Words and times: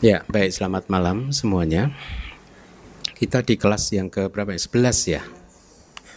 Ya, 0.00 0.24
baik 0.32 0.48
selamat 0.56 0.88
malam 0.88 1.28
semuanya. 1.28 1.92
Kita 3.20 3.44
di 3.44 3.60
kelas 3.60 3.92
yang 3.92 4.08
ke 4.08 4.32
berapa 4.32 4.56
ya? 4.56 4.56
11 4.56 5.12
ya. 5.12 5.20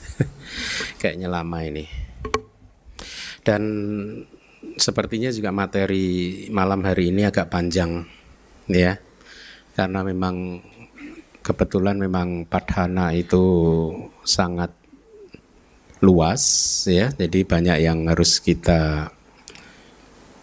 Kayaknya 1.03 1.27
lama 1.27 1.59
ini. 1.67 1.83
Dan 3.43 3.63
sepertinya 4.79 5.27
juga 5.35 5.51
materi 5.51 6.47
malam 6.47 6.79
hari 6.87 7.11
ini 7.11 7.27
agak 7.27 7.51
panjang 7.51 8.07
ya. 8.71 8.95
Karena 9.75 9.99
memang 9.99 10.63
kebetulan 11.43 11.99
memang 11.99 12.47
padhana 12.47 13.11
itu 13.11 13.43
sangat 14.23 14.71
luas 15.99 16.39
ya. 16.87 17.11
Jadi 17.11 17.43
banyak 17.43 17.83
yang 17.83 18.07
harus 18.07 18.39
kita 18.39 19.11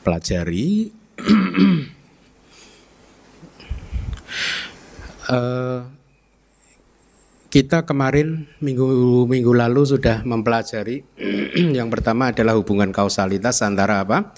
pelajari. 0.05 0.93
uh, 5.31 5.87
kita 7.51 7.83
kemarin 7.83 8.47
minggu 8.63 8.87
minggu 9.27 9.51
lalu 9.51 9.83
sudah 9.83 10.23
mempelajari. 10.23 11.03
Yang 11.79 11.89
pertama 11.99 12.31
adalah 12.31 12.55
hubungan 12.55 12.95
kausalitas 12.95 13.59
antara 13.67 14.07
apa? 14.07 14.33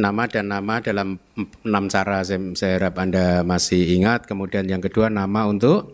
Nama 0.00 0.24
dan 0.30 0.48
nama 0.48 0.80
dalam 0.80 1.20
enam 1.66 1.84
cara 1.92 2.24
saya, 2.24 2.40
saya 2.56 2.80
harap 2.80 2.96
anda 3.02 3.44
masih 3.44 3.98
ingat. 3.98 4.30
Kemudian 4.30 4.70
yang 4.70 4.78
kedua 4.78 5.10
nama 5.10 5.50
untuk 5.50 5.90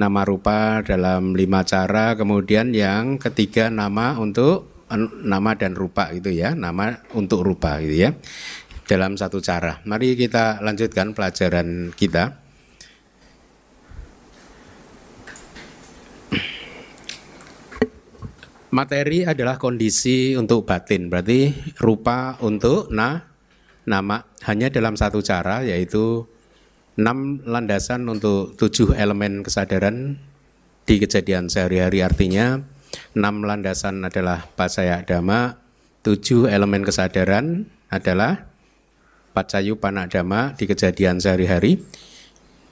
nama 0.00 0.24
rupa 0.24 0.80
dalam 0.80 1.36
lima 1.36 1.60
cara. 1.60 2.16
Kemudian 2.16 2.72
yang 2.72 3.20
ketiga 3.20 3.68
nama 3.68 4.16
untuk 4.16 4.88
nama 5.20 5.52
dan 5.60 5.76
rupa 5.76 6.08
gitu 6.16 6.32
ya. 6.32 6.56
Nama 6.56 7.04
untuk 7.12 7.44
rupa 7.44 7.76
gitu 7.84 8.08
ya. 8.08 8.16
Dalam 8.88 9.20
satu 9.20 9.44
cara. 9.44 9.84
Mari 9.84 10.16
kita 10.16 10.64
lanjutkan 10.64 11.12
pelajaran 11.12 11.92
kita 11.92 12.47
materi 18.70 19.24
adalah 19.24 19.56
kondisi 19.56 20.36
untuk 20.36 20.68
batin, 20.68 21.08
berarti 21.08 21.52
rupa 21.80 22.36
untuk 22.44 22.92
na 22.92 23.28
nama 23.88 24.24
hanya 24.44 24.68
dalam 24.68 24.94
satu 24.94 25.24
cara 25.24 25.64
yaitu 25.64 26.28
enam 27.00 27.40
landasan 27.46 28.04
untuk 28.10 28.58
tujuh 28.58 28.92
elemen 28.92 29.40
kesadaran 29.40 30.20
di 30.84 31.00
kejadian 31.00 31.48
sehari-hari 31.48 32.04
artinya 32.04 32.60
enam 33.16 33.44
landasan 33.44 34.04
adalah 34.04 34.48
pasaya 34.56 35.04
dhamma, 35.04 35.60
tujuh 36.04 36.48
elemen 36.48 36.84
kesadaran 36.84 37.68
adalah 37.88 38.48
pacayu 39.32 39.76
panak 39.78 40.12
dhamma 40.12 40.56
di 40.56 40.64
kejadian 40.66 41.20
sehari-hari. 41.20 41.80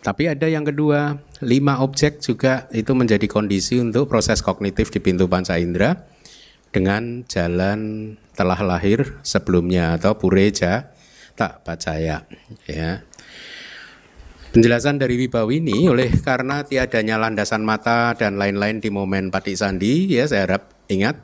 Tapi 0.07 0.31
ada 0.31 0.47
yang 0.47 0.63
kedua, 0.63 1.19
lima 1.43 1.83
objek 1.83 2.23
juga 2.23 2.71
itu 2.71 2.95
menjadi 2.95 3.27
kondisi 3.27 3.83
untuk 3.83 4.07
proses 4.07 4.39
kognitif 4.39 4.95
di 4.95 5.03
pintu 5.03 5.27
panca 5.27 5.59
indera 5.59 5.99
dengan 6.71 7.27
jalan 7.27 8.15
telah 8.39 8.63
lahir 8.63 9.19
sebelumnya 9.27 9.99
atau 9.99 10.15
pureja 10.15 10.95
tak 11.35 11.67
percaya 11.67 12.23
ya. 12.71 13.03
Penjelasan 14.55 15.03
dari 15.03 15.19
Wibawini 15.19 15.91
oleh 15.91 16.15
karena 16.23 16.63
tiadanya 16.63 17.19
landasan 17.19 17.67
mata 17.67 18.15
dan 18.15 18.39
lain-lain 18.39 18.79
di 18.79 18.95
momen 18.95 19.35
Pati 19.35 19.59
Sandi 19.59 20.07
ya 20.07 20.31
saya 20.31 20.47
harap 20.47 20.71
ingat 20.87 21.19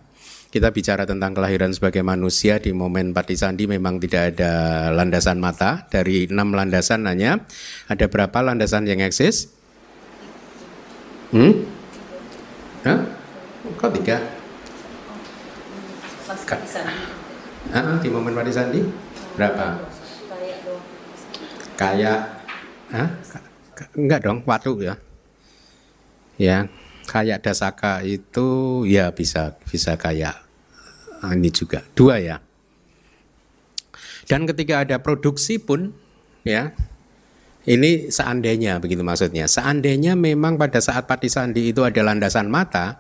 kita 0.53 0.69
bicara 0.69 1.09
tentang 1.09 1.33
kelahiran 1.33 1.73
sebagai 1.73 2.05
manusia 2.05 2.61
di 2.61 2.77
momen 2.77 3.17
Pati 3.17 3.33
Sandi 3.41 3.65
memang 3.65 3.97
tidak 3.97 4.37
ada 4.37 4.53
landasan 4.93 5.41
mata. 5.41 5.89
Dari 5.89 6.29
enam 6.29 6.53
landasan 6.53 7.09
hanya 7.09 7.41
ada 7.89 8.05
berapa 8.05 8.37
landasan 8.45 8.85
yang 8.85 9.01
eksis? 9.01 9.49
Hmm? 11.33 11.65
Hah? 12.85 13.01
Kok 13.81 13.91
tiga? 13.97 14.21
Ah, 17.73 17.97
di 17.97 18.13
momen 18.13 18.37
Pati 18.37 18.53
Sandi 18.53 18.85
berapa? 19.41 19.81
Kayak, 21.81 22.45
ah, 22.93 23.09
enggak 23.97 24.21
dong, 24.21 24.45
waktu 24.45 24.93
ya. 24.93 24.95
Ya, 26.37 26.69
kayak 27.09 27.41
dasaka 27.41 28.05
itu 28.05 28.83
ya 28.85 29.09
bisa 29.17 29.57
bisa 29.65 29.97
kayak 29.97 30.42
ini 31.31 31.55
juga 31.55 31.87
dua 31.95 32.19
ya. 32.19 32.37
Dan 34.27 34.47
ketika 34.51 34.83
ada 34.83 34.99
produksi 34.99 35.63
pun 35.63 35.95
ya 36.43 36.75
ini 37.63 38.11
seandainya 38.11 38.83
begitu 38.83 39.07
maksudnya. 39.07 39.47
Seandainya 39.47 40.19
memang 40.19 40.59
pada 40.59 40.83
saat 40.83 41.07
pati 41.07 41.31
sandi 41.31 41.71
itu 41.71 41.87
ada 41.87 42.03
landasan 42.03 42.51
mata, 42.51 42.99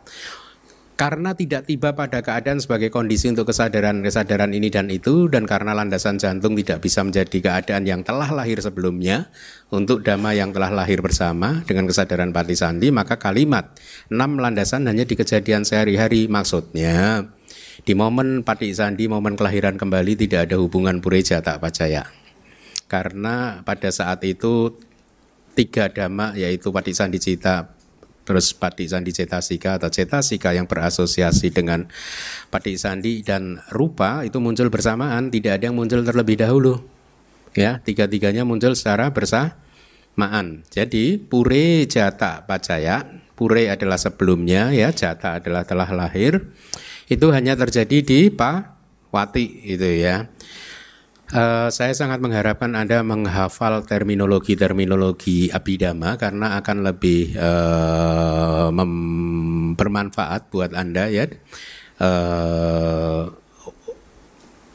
karena 0.94 1.34
tidak 1.34 1.66
tiba 1.66 1.98
pada 1.98 2.22
keadaan 2.22 2.62
sebagai 2.62 2.92
kondisi 2.92 3.26
untuk 3.26 3.50
kesadaran-kesadaran 3.50 4.54
ini 4.54 4.70
dan 4.70 4.86
itu 4.86 5.26
dan 5.26 5.50
karena 5.50 5.74
landasan 5.74 6.20
jantung 6.20 6.54
tidak 6.54 6.84
bisa 6.84 7.02
menjadi 7.02 7.38
keadaan 7.42 7.82
yang 7.88 8.06
telah 8.06 8.30
lahir 8.30 8.62
sebelumnya 8.62 9.32
untuk 9.74 10.06
dhamma 10.06 10.36
yang 10.36 10.54
telah 10.54 10.70
lahir 10.70 11.02
bersama 11.02 11.64
dengan 11.66 11.90
kesadaran 11.90 12.30
pati 12.30 12.54
sandi 12.54 12.94
maka 12.94 13.18
kalimat 13.18 13.74
enam 14.12 14.38
landasan 14.38 14.86
hanya 14.86 15.02
di 15.02 15.18
kejadian 15.18 15.64
sehari-hari 15.66 16.30
maksudnya 16.30 17.26
di 17.80 17.96
momen 17.96 18.44
pati 18.44 18.68
sandi 18.76 19.08
momen 19.08 19.32
kelahiran 19.32 19.80
kembali 19.80 20.12
tidak 20.20 20.52
ada 20.52 20.60
hubungan 20.60 21.00
pureja 21.00 21.40
tak 21.40 21.64
percaya. 21.64 22.04
Karena 22.92 23.64
pada 23.64 23.88
saat 23.88 24.20
itu 24.28 24.76
tiga 25.56 25.88
dhamma 25.88 26.36
yaitu 26.36 26.68
pati 26.68 26.92
sandi 26.92 27.16
cita 27.16 27.72
terus 28.22 28.54
pati 28.54 28.86
sandi 28.86 29.10
cetasika 29.10 29.82
atau 29.82 29.90
cetasika 29.90 30.54
yang 30.54 30.70
berasosiasi 30.70 31.50
dengan 31.50 31.90
pati 32.48 32.78
sandi 32.78 33.20
dan 33.26 33.58
rupa 33.74 34.22
itu 34.22 34.38
muncul 34.38 34.70
bersamaan 34.70 35.28
tidak 35.32 35.58
ada 35.58 35.72
yang 35.72 35.76
muncul 35.76 36.06
terlebih 36.06 36.38
dahulu. 36.38 36.84
Ya 37.52 37.82
tiga-tiganya 37.84 38.46
muncul 38.48 38.72
secara 38.78 39.12
bersamaan. 39.12 40.64
Jadi 40.70 41.18
pure 41.18 41.84
jata 41.90 42.46
pacaya 42.46 43.04
pure 43.34 43.68
adalah 43.68 43.98
sebelumnya 43.98 44.70
ya 44.70 44.94
jata 44.94 45.42
adalah 45.42 45.66
telah 45.66 45.90
lahir 45.90 46.52
itu 47.12 47.28
hanya 47.30 47.52
terjadi 47.54 47.98
di 48.00 48.20
pawati 48.32 49.44
itu 49.68 49.90
ya 50.00 50.32
Uh, 51.32 51.72
saya 51.72 51.96
sangat 51.96 52.20
mengharapkan 52.20 52.76
Anda 52.76 53.00
menghafal 53.00 53.88
terminologi-terminologi 53.88 55.48
abidama 55.48 56.20
karena 56.20 56.60
akan 56.60 56.84
lebih 56.84 57.32
uh, 57.40 58.68
bermanfaat 59.72 60.52
buat 60.52 60.76
Anda 60.76 61.08
ya. 61.08 61.32
Uh, 61.96 63.32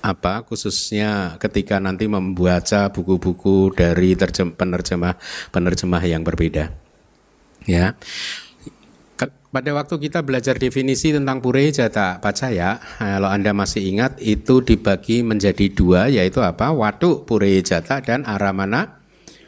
apa 0.01 0.41
khususnya 0.49 1.37
ketika 1.37 1.77
nanti 1.77 2.09
membaca 2.09 2.89
buku-buku 2.89 3.77
dari 3.77 4.17
terjem, 4.17 4.49
penerjemah 4.49 5.13
penerjemah 5.53 6.03
yang 6.09 6.25
berbeda. 6.25 6.73
Ya 7.69 7.93
pada 9.25 9.71
waktu 9.73 9.97
kita 9.97 10.21
belajar 10.21 10.61
definisi 10.61 11.09
tentang 11.09 11.41
pure 11.41 11.73
jata 11.73 12.21
pacaya, 12.21 12.77
kalau 13.01 13.25
Anda 13.25 13.57
masih 13.57 13.81
ingat 13.89 14.21
itu 14.21 14.61
dibagi 14.61 15.25
menjadi 15.25 15.65
dua 15.73 16.05
yaitu 16.13 16.45
apa? 16.45 16.69
Watu 16.69 17.25
pure 17.25 17.57
jata 17.65 18.05
dan 18.05 18.21
aramana 18.29 19.01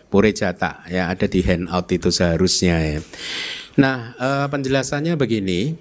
pure 0.09 0.33
jata. 0.33 0.81
Ya, 0.89 1.13
ada 1.13 1.29
di 1.29 1.45
handout 1.45 1.85
itu 1.93 2.09
seharusnya 2.09 2.81
ya. 2.81 2.99
Nah, 3.77 4.17
eh, 4.17 4.47
penjelasannya 4.49 5.13
begini. 5.13 5.77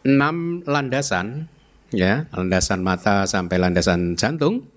Enam 0.00 0.64
landasan 0.64 1.52
ya, 1.92 2.24
landasan 2.32 2.80
mata 2.80 3.28
sampai 3.28 3.60
landasan 3.60 4.16
jantung 4.16 4.72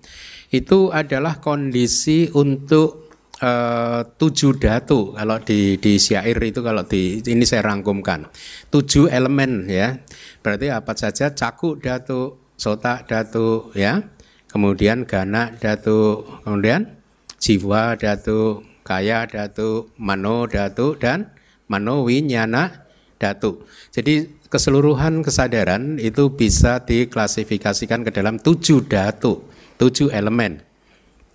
itu 0.54 0.92
adalah 0.92 1.42
kondisi 1.42 2.30
untuk 2.30 3.03
uh, 3.42 4.06
tujuh 4.20 4.60
datu 4.60 5.16
kalau 5.16 5.40
di 5.42 5.80
di 5.80 5.98
syair 5.98 6.38
itu 6.38 6.60
kalau 6.62 6.84
di 6.86 7.18
ini 7.24 7.42
saya 7.48 7.66
rangkumkan. 7.66 8.28
Tujuh 8.70 9.10
elemen 9.10 9.66
ya. 9.66 9.98
Berarti 10.44 10.70
apa 10.70 10.92
saja? 10.94 11.32
Caku 11.32 11.80
datu 11.80 12.52
sota 12.54 13.02
datu 13.02 13.74
ya. 13.74 14.04
Kemudian 14.46 15.02
gana 15.02 15.50
datu 15.58 16.22
kemudian 16.46 16.94
jiwa 17.42 17.98
datu 17.98 18.62
kaya 18.86 19.26
datu 19.26 19.90
mano 19.98 20.46
datu 20.46 20.94
dan 20.94 21.34
mano 21.66 22.06
winyana 22.06 22.86
datu. 23.18 23.66
Jadi 23.90 24.46
keseluruhan 24.46 25.26
kesadaran 25.26 25.98
itu 25.98 26.30
bisa 26.30 26.86
diklasifikasikan 26.86 28.06
ke 28.06 28.14
dalam 28.14 28.38
tujuh 28.38 28.86
datu 28.86 29.42
tujuh 29.74 30.14
elemen. 30.14 30.62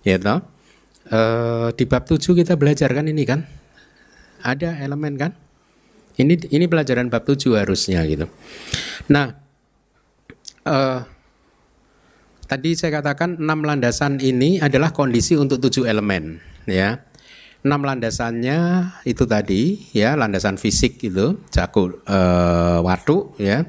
Ya 0.00 0.16
toh 0.16 0.40
uh, 1.10 1.68
di 1.74 1.84
bab 1.86 2.06
7 2.06 2.22
kita 2.22 2.54
belajar 2.56 2.90
kan 2.90 3.06
ini 3.06 3.22
kan? 3.26 3.46
Ada 4.40 4.80
elemen 4.80 5.14
kan? 5.20 5.32
Ini 6.16 6.50
ini 6.50 6.64
pelajaran 6.66 7.12
bab 7.12 7.26
7 7.28 7.58
harusnya 7.58 8.02
gitu. 8.08 8.26
Nah, 9.12 9.36
uh, 10.64 11.00
tadi 12.50 12.74
saya 12.74 12.98
katakan 12.98 13.38
enam 13.38 13.62
landasan 13.62 14.18
ini 14.18 14.58
adalah 14.58 14.90
kondisi 14.90 15.38
untuk 15.38 15.62
tujuh 15.62 15.86
elemen 15.86 16.42
ya. 16.66 17.06
enam 17.60 17.84
landasannya 17.84 18.90
itu 19.04 19.22
tadi 19.28 19.92
ya 19.92 20.16
landasan 20.16 20.56
fisik 20.56 20.96
itu 21.04 21.36
cakup 21.52 22.00
e, 22.08 22.18
watu 22.80 23.36
ya 23.36 23.68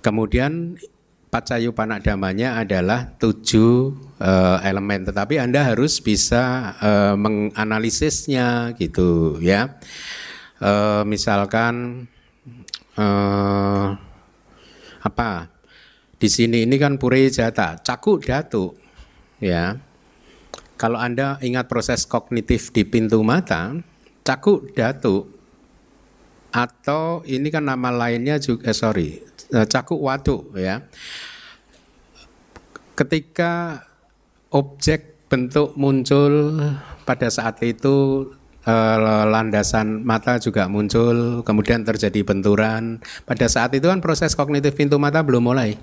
kemudian 0.00 0.80
pacayu 1.28 1.76
panakdamanya 1.76 2.60
adalah 2.60 3.14
tujuh 3.20 3.94
e, 4.16 4.32
elemen. 4.64 5.04
Tetapi 5.04 5.36
anda 5.40 5.64
harus 5.64 6.00
bisa 6.00 6.74
e, 6.80 6.90
menganalisisnya 7.14 8.74
gitu 8.76 9.38
ya. 9.44 9.78
E, 10.58 10.72
misalkan 11.04 12.08
e, 12.96 13.06
apa? 15.04 15.52
Di 16.18 16.26
sini 16.26 16.66
ini 16.66 16.74
kan 16.82 16.98
pure 16.98 17.30
jata 17.30 17.78
cakuk 17.78 18.26
datu 18.26 18.74
ya. 19.38 19.78
Kalau 20.78 20.94
Anda 20.94 21.42
ingat 21.42 21.66
proses 21.66 22.06
kognitif 22.06 22.70
di 22.70 22.86
pintu 22.86 23.18
mata, 23.26 23.74
cakuk 24.22 24.78
datu 24.78 25.26
atau 26.54 27.26
ini 27.26 27.50
kan 27.50 27.66
nama 27.66 27.90
lainnya 27.90 28.38
juga 28.38 28.70
eh, 28.70 28.76
sorry 28.76 29.10
cakuk 29.48 30.00
watu 30.00 30.52
ya. 30.56 30.84
Ketika 32.98 33.84
objek 34.50 35.28
bentuk 35.28 35.76
muncul 35.78 36.58
pada 37.04 37.28
saat 37.30 37.60
itu 37.62 38.26
eh, 38.66 38.98
landasan 39.28 40.02
mata 40.02 40.40
juga 40.40 40.66
muncul, 40.66 41.44
kemudian 41.44 41.84
terjadi 41.84 42.24
benturan. 42.24 42.98
Pada 43.28 43.46
saat 43.46 43.76
itu 43.76 43.86
kan 43.86 44.02
proses 44.02 44.34
kognitif 44.34 44.74
pintu 44.74 44.98
mata 44.98 45.22
belum 45.22 45.52
mulai. 45.52 45.78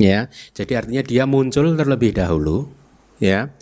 Ya. 0.00 0.32
Jadi 0.56 0.72
artinya 0.72 1.02
dia 1.04 1.24
muncul 1.28 1.76
terlebih 1.76 2.16
dahulu, 2.16 2.72
ya 3.20 3.52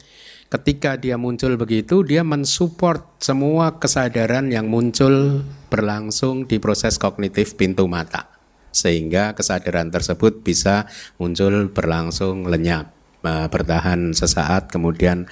ketika 0.50 0.98
dia 0.98 1.14
muncul 1.14 1.54
begitu 1.54 2.02
dia 2.02 2.26
mensupport 2.26 3.06
semua 3.22 3.78
kesadaran 3.78 4.50
yang 4.50 4.66
muncul 4.66 5.46
berlangsung 5.70 6.42
di 6.50 6.58
proses 6.58 6.98
kognitif 6.98 7.54
pintu 7.54 7.86
mata 7.86 8.39
sehingga 8.70 9.34
kesadaran 9.34 9.90
tersebut 9.90 10.42
bisa 10.46 10.86
muncul 11.18 11.70
berlangsung 11.70 12.46
lenyap 12.46 12.90
eh, 13.26 13.46
bertahan 13.50 14.14
sesaat 14.14 14.70
kemudian 14.70 15.26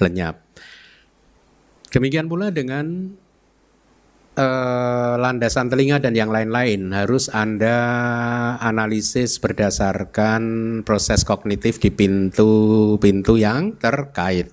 lenyap 0.00 0.40
demikian 1.92 2.28
pula 2.28 2.48
dengan 2.48 3.16
eh, 4.36 5.14
landasan 5.20 5.68
telinga 5.68 6.00
dan 6.00 6.16
yang 6.16 6.32
lain-lain 6.32 6.92
harus 6.92 7.28
Anda 7.28 7.76
analisis 8.60 9.40
berdasarkan 9.40 10.42
proses 10.84 11.24
kognitif 11.24 11.80
di 11.80 11.92
pintu-pintu 11.92 13.36
yang 13.36 13.76
terkait. 13.76 14.52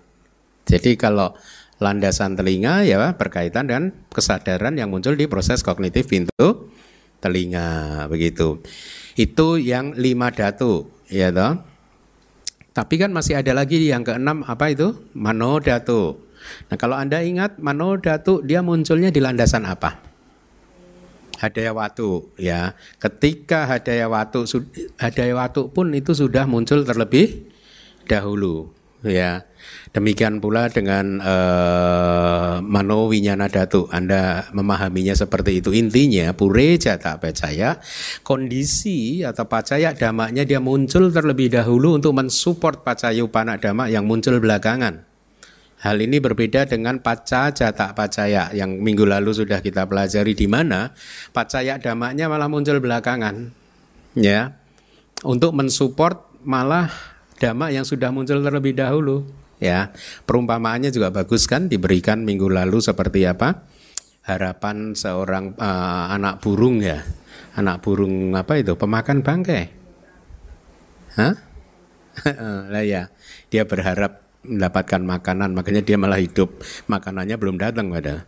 Jadi 0.70 1.00
kalau 1.00 1.34
landasan 1.80 2.36
telinga 2.36 2.84
ya 2.84 3.16
berkaitan 3.16 3.72
dengan 3.72 3.96
kesadaran 4.12 4.76
yang 4.76 4.92
muncul 4.92 5.16
di 5.16 5.26
proses 5.32 5.64
kognitif 5.64 6.12
pintu 6.12 6.70
telinga 7.20 8.06
begitu. 8.08 8.60
Itu 9.20 9.60
yang 9.60 9.96
lima 9.96 10.32
datu 10.32 10.88
ya 11.12 11.32
toh. 11.32 11.60
Tapi 12.72 12.96
kan 12.96 13.12
masih 13.12 13.36
ada 13.36 13.52
lagi 13.52 13.82
yang 13.84 14.08
keenam 14.08 14.46
apa 14.48 14.72
itu? 14.72 14.96
Mano 15.12 15.60
datu. 15.60 16.16
Nah 16.72 16.78
kalau 16.80 16.96
Anda 16.96 17.20
ingat 17.20 17.60
mano 17.60 18.00
datu 18.00 18.40
dia 18.40 18.64
munculnya 18.64 19.12
di 19.12 19.20
landasan 19.20 19.68
apa? 19.68 20.00
Hadaya 21.40 21.76
watu 21.76 22.32
ya. 22.40 22.76
Ketika 23.00 23.68
hadaya 23.68 24.08
watu 24.08 24.48
hadaya 24.96 25.34
watu 25.36 25.68
pun 25.72 25.92
itu 25.92 26.16
sudah 26.16 26.48
muncul 26.48 26.88
terlebih 26.88 27.52
dahulu 28.08 28.72
ya. 29.04 29.49
Demikian 29.90 30.38
pula 30.38 30.70
dengan 30.70 31.18
uh, 31.18 32.62
mano 32.62 33.10
winyana 33.10 33.50
datu. 33.50 33.90
Anda 33.90 34.46
memahaminya 34.54 35.18
seperti 35.18 35.66
itu. 35.66 35.74
Intinya 35.74 36.30
pure 36.38 36.78
jata 36.78 37.18
percaya 37.18 37.82
kondisi 38.22 39.26
atau 39.26 39.50
pacaya 39.50 39.98
damaknya 39.98 40.46
dia 40.46 40.62
muncul 40.62 41.10
terlebih 41.10 41.50
dahulu 41.50 41.98
untuk 41.98 42.14
mensupport 42.14 42.86
pacayu 42.86 43.34
panak 43.34 43.66
damak 43.66 43.90
yang 43.90 44.06
muncul 44.06 44.38
belakangan. 44.38 45.10
Hal 45.82 45.98
ini 45.98 46.22
berbeda 46.22 46.70
dengan 46.70 47.02
paca 47.02 47.50
jata 47.50 47.98
pacaya 47.98 48.54
yang 48.54 48.78
minggu 48.78 49.10
lalu 49.10 49.34
sudah 49.34 49.58
kita 49.58 49.90
pelajari 49.90 50.38
di 50.38 50.46
mana 50.46 50.94
pacaya 51.34 51.82
damaknya 51.82 52.30
malah 52.30 52.46
muncul 52.46 52.78
belakangan. 52.78 53.50
Ya. 54.14 54.54
Untuk 55.26 55.58
mensupport 55.58 56.30
malah 56.46 56.94
damak 57.42 57.74
yang 57.74 57.90
sudah 57.90 58.14
muncul 58.14 58.38
terlebih 58.46 58.78
dahulu 58.78 59.39
ya 59.60 59.92
perumpamaannya 60.24 60.90
juga 60.90 61.14
bagus 61.14 61.46
kan? 61.46 61.68
Diberikan 61.68 62.24
minggu 62.24 62.48
lalu 62.48 62.80
seperti 62.80 63.28
apa? 63.28 63.68
Harapan 64.26 64.96
seorang 64.96 65.56
uh, 65.60 66.16
anak 66.16 66.42
burung 66.44 66.82
ya? 66.84 67.04
Anak 67.56 67.84
burung 67.84 68.36
apa 68.36 68.60
itu? 68.60 68.76
Pemakan 68.76 69.22
bangkai. 69.22 69.64
Hah? 71.20 71.34
Lah 72.74 72.84
ya 72.84 73.08
dia 73.48 73.64
berharap 73.64 74.28
mendapatkan 74.44 75.02
makanan 75.04 75.52
makanya 75.56 75.82
dia 75.84 75.98
malah 76.00 76.20
hidup. 76.20 76.64
Makanannya 76.88 77.36
belum 77.36 77.60
datang 77.60 77.92
padahal. 77.92 78.24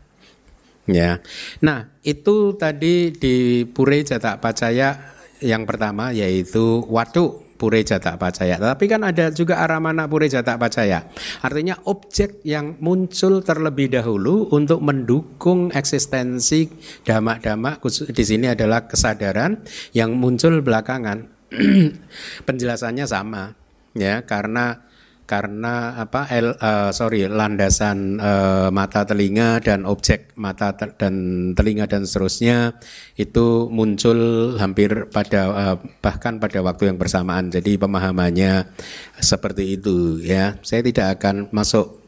Ya. 0.89 1.21
Nah 1.61 1.93
itu 2.01 2.57
tadi 2.57 3.13
di 3.13 3.63
Pure 3.69 4.01
Jata 4.01 4.41
Pacaya 4.41 5.13
yang 5.41 5.65
pertama 5.65 6.13
yaitu 6.13 6.85
waduk 6.89 7.50
pureja 7.61 8.01
tak 8.01 8.17
percaya. 8.17 8.57
Tapi 8.57 8.89
kan 8.89 9.05
ada 9.05 9.29
juga 9.29 9.61
aramana 9.61 10.09
pureja 10.09 10.41
tak 10.41 10.57
percaya. 10.57 11.05
Artinya 11.45 11.77
objek 11.85 12.41
yang 12.41 12.81
muncul 12.81 13.45
terlebih 13.45 13.93
dahulu 13.93 14.49
untuk 14.49 14.81
mendukung 14.81 15.69
eksistensi 15.69 16.65
damak-damak 17.05 17.77
di 18.09 18.23
sini 18.25 18.49
adalah 18.49 18.89
kesadaran 18.89 19.61
yang 19.93 20.17
muncul 20.17 20.65
belakangan. 20.65 21.29
Penjelasannya 22.49 23.05
sama 23.05 23.53
ya 23.93 24.25
karena 24.25 24.90
karena 25.31 25.95
apa 25.95 26.27
el, 26.27 26.59
uh, 26.59 26.91
sorry 26.91 27.23
landasan 27.23 28.19
uh, 28.19 28.67
mata 28.67 29.07
telinga 29.07 29.63
dan 29.63 29.87
objek 29.87 30.35
mata 30.35 30.75
te 30.75 30.91
dan 30.99 31.15
telinga 31.55 31.87
dan 31.87 32.03
seterusnya 32.03 32.75
itu 33.15 33.71
muncul 33.71 34.19
hampir 34.59 35.07
pada 35.07 35.41
uh, 35.47 35.77
bahkan 36.03 36.35
pada 36.35 36.59
waktu 36.59 36.91
yang 36.91 36.99
bersamaan. 36.99 37.47
Jadi 37.47 37.79
pemahamannya 37.79 38.75
seperti 39.23 39.79
itu 39.79 40.19
ya. 40.19 40.59
Saya 40.67 40.83
tidak 40.83 41.15
akan 41.15 41.47
masuk 41.55 42.03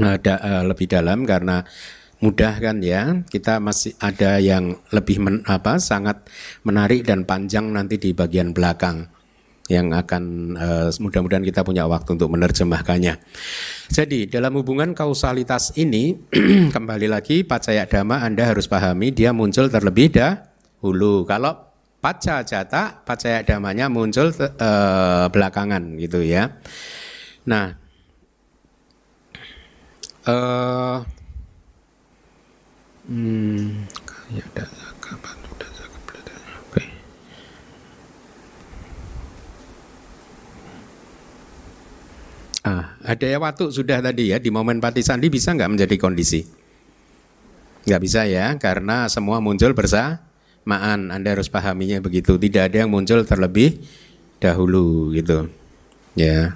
uh, 0.00 0.16
da, 0.16 0.40
uh, 0.40 0.64
lebih 0.64 0.88
dalam 0.88 1.28
karena 1.28 1.68
mudah 2.24 2.56
kan 2.56 2.80
ya. 2.80 3.20
Kita 3.28 3.60
masih 3.60 4.00
ada 4.00 4.40
yang 4.40 4.80
lebih 4.96 5.20
men, 5.20 5.44
apa 5.44 5.76
sangat 5.76 6.24
menarik 6.64 7.04
dan 7.04 7.28
panjang 7.28 7.68
nanti 7.68 8.00
di 8.00 8.16
bagian 8.16 8.56
belakang 8.56 9.19
yang 9.70 9.94
akan 9.94 10.22
uh, 10.58 10.90
mudah-mudahan 10.98 11.46
kita 11.46 11.62
punya 11.62 11.86
waktu 11.86 12.18
untuk 12.18 12.34
menerjemahkannya. 12.34 13.22
Jadi 13.86 14.26
dalam 14.26 14.58
hubungan 14.58 14.90
kausalitas 14.92 15.78
ini 15.78 16.18
kembali 16.74 17.06
lagi 17.06 17.46
pacaya 17.46 17.86
dhamma 17.86 18.26
Anda 18.26 18.50
harus 18.50 18.66
pahami 18.66 19.14
dia 19.14 19.30
muncul 19.30 19.70
terlebih 19.70 20.10
dahulu. 20.10 21.22
Kalau 21.22 21.70
paca 22.02 22.42
jata 22.42 23.04
pacaya 23.06 23.46
damanya 23.46 23.86
muncul 23.86 24.34
uh, 24.34 25.26
belakangan 25.30 25.94
gitu 26.02 26.26
ya. 26.26 26.58
Nah, 27.46 27.78
uh, 30.26 30.98
hmm, 33.06 33.86
ya 34.34 34.44
kapan 35.00 35.49
Ah, 42.70 42.94
ada 43.02 43.26
ya 43.26 43.42
waktu 43.42 43.74
sudah 43.74 43.98
tadi 43.98 44.30
ya 44.30 44.38
di 44.38 44.54
momen 44.54 44.78
pati 44.78 45.02
sandi 45.02 45.26
bisa 45.26 45.50
nggak 45.50 45.74
menjadi 45.74 45.96
kondisi? 45.98 46.46
Nggak 47.82 48.00
bisa 48.06 48.22
ya, 48.30 48.54
karena 48.62 49.10
semua 49.10 49.42
muncul 49.42 49.74
bersamaan. 49.74 51.10
Anda 51.10 51.34
harus 51.34 51.50
pahaminya 51.50 51.98
begitu. 51.98 52.38
Tidak 52.38 52.70
ada 52.70 52.86
yang 52.86 52.94
muncul 52.94 53.26
terlebih 53.26 53.82
dahulu 54.38 55.10
gitu. 55.18 55.50
Ya. 56.14 56.54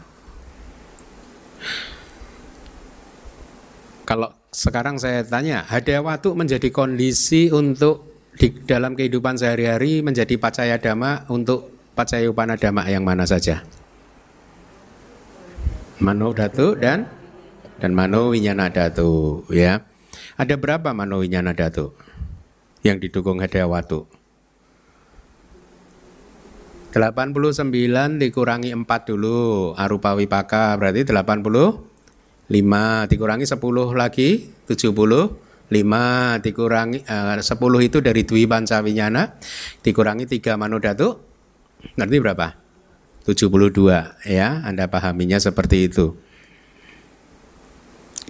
Kalau 4.07 4.31
sekarang 4.55 5.03
saya 5.03 5.27
tanya, 5.27 5.67
ada 5.67 5.99
waktu 5.99 6.31
menjadi 6.31 6.69
kondisi 6.71 7.51
untuk 7.51 8.15
di 8.39 8.55
dalam 8.63 8.95
kehidupan 8.95 9.35
sehari-hari 9.35 9.99
menjadi 10.05 10.39
pacaya 10.39 10.79
dhamma 10.79 11.27
untuk 11.27 11.75
pacaya 11.99 12.31
upana 12.31 12.55
dhamma 12.55 12.87
yang 12.87 13.03
mana 13.03 13.27
saja? 13.27 13.67
Mano 16.03 16.35
Datu 16.35 16.75
dan 16.75 17.07
dan 17.79 17.95
Mano 17.95 18.35
Winyana 18.35 18.71
Datu 18.71 19.43
ya. 19.51 19.87
Ada 20.35 20.59
berapa 20.59 20.91
Mano 20.91 21.23
Winyana 21.23 21.55
Datu 21.55 21.95
yang 22.83 22.99
didukung 22.99 23.39
Hadawatu? 23.39 24.11
89 26.95 28.23
dikurangi 28.23 28.71
4 28.71 28.87
dulu 29.11 29.75
Arupa 29.75 30.15
Wipaka 30.15 30.79
berarti 30.79 31.03
88 31.03 31.43
5 31.43 33.11
dikurangi 33.11 33.47
10 33.51 33.59
lagi 33.99 34.47
70 34.71 34.95
5 35.75 36.45
dikurangi 36.47 36.99
eh, 37.03 37.35
uh, 37.35 37.43
10 37.43 37.89
itu 37.89 37.99
dari 37.99 38.23
Dwi 38.23 38.47
Pancawinyana 38.47 39.23
dikurangi 39.83 40.31
3 40.31 40.55
Manodatu 40.55 41.19
nanti 41.99 42.15
berapa? 42.23 42.64
72 43.25 44.29
ya 44.29 44.49
Anda 44.65 44.89
pahaminya 44.89 45.41
seperti 45.41 45.89
itu 45.91 46.17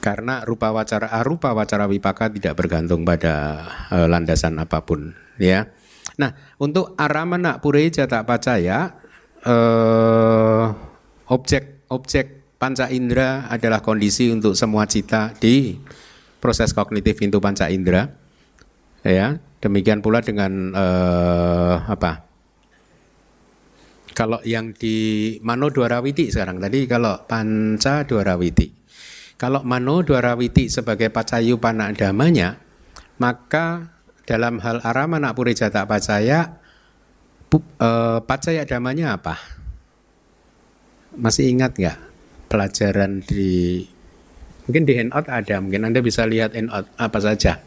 karena 0.01 0.45
rupa 0.45 0.71
wacara 0.71 1.09
arupa 1.11 1.57
wacara 1.57 1.89
wipaka 1.89 2.29
tidak 2.29 2.55
bergantung 2.61 3.03
pada 3.09 3.65
uh, 3.89 4.07
landasan 4.07 4.61
apa 4.61 4.85
pun 4.85 5.17
ya 5.41 5.69
nah 6.21 6.37
untuk 6.61 6.95
aramana 6.95 7.59
pureja 7.59 8.07
tak 8.07 8.29
percaya 8.29 8.95
uh, 9.43 10.67
objek 11.29 11.89
objek 11.89 12.45
panca 12.65 12.89
indera 12.89 13.45
adalah 13.53 13.85
kondisi 13.85 14.33
untuk 14.33 14.57
semua 14.57 14.89
cita 14.89 15.37
di 15.37 15.77
proses 16.41 16.77
kognitif 16.77 17.17
pintu 17.17 17.41
panca 17.41 17.73
indera. 17.73 18.09
Ya, 19.05 19.41
demikian 19.61 20.01
pula 20.01 20.25
dengan 20.25 20.73
eh, 20.73 21.77
apa? 21.85 22.25
Kalau 24.15 24.39
yang 24.47 24.71
di 24.73 25.37
Mano 25.43 25.75
Dwarawiti 25.75 26.31
sekarang 26.31 26.63
tadi 26.63 26.87
kalau 26.87 27.27
panca 27.27 28.07
Dwarawiti. 28.07 28.71
Kalau 29.35 29.67
Mano 29.67 30.07
Dwarawiti 30.07 30.71
sebagai 30.71 31.11
pacayu 31.11 31.59
panak 31.59 31.99
damanya, 31.99 32.55
maka 33.19 33.91
dalam 34.23 34.63
hal 34.63 34.79
aramana 34.87 35.35
puri 35.35 35.59
jata 35.59 35.85
pacaya, 35.85 36.63
eh, 37.53 38.19
pacaya 38.23 38.63
damanya 38.63 39.19
apa? 39.19 39.35
Masih 41.19 41.51
ingat 41.51 41.75
nggak? 41.75 42.15
pelajaran 42.55 43.19
di 43.27 43.83
mungkin 44.71 44.87
di 44.87 44.95
handout 44.95 45.27
ada 45.27 45.59
mungkin 45.59 45.91
anda 45.91 45.99
bisa 45.99 46.23
lihat 46.23 46.55
handout 46.55 46.87
apa 46.95 47.19
saja 47.19 47.59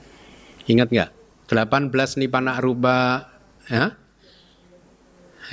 ingat 0.72 0.88
nggak 0.88 1.10
18 1.52 1.92
nipana 2.24 2.64
rupa 2.64 3.28
ya 3.68 4.00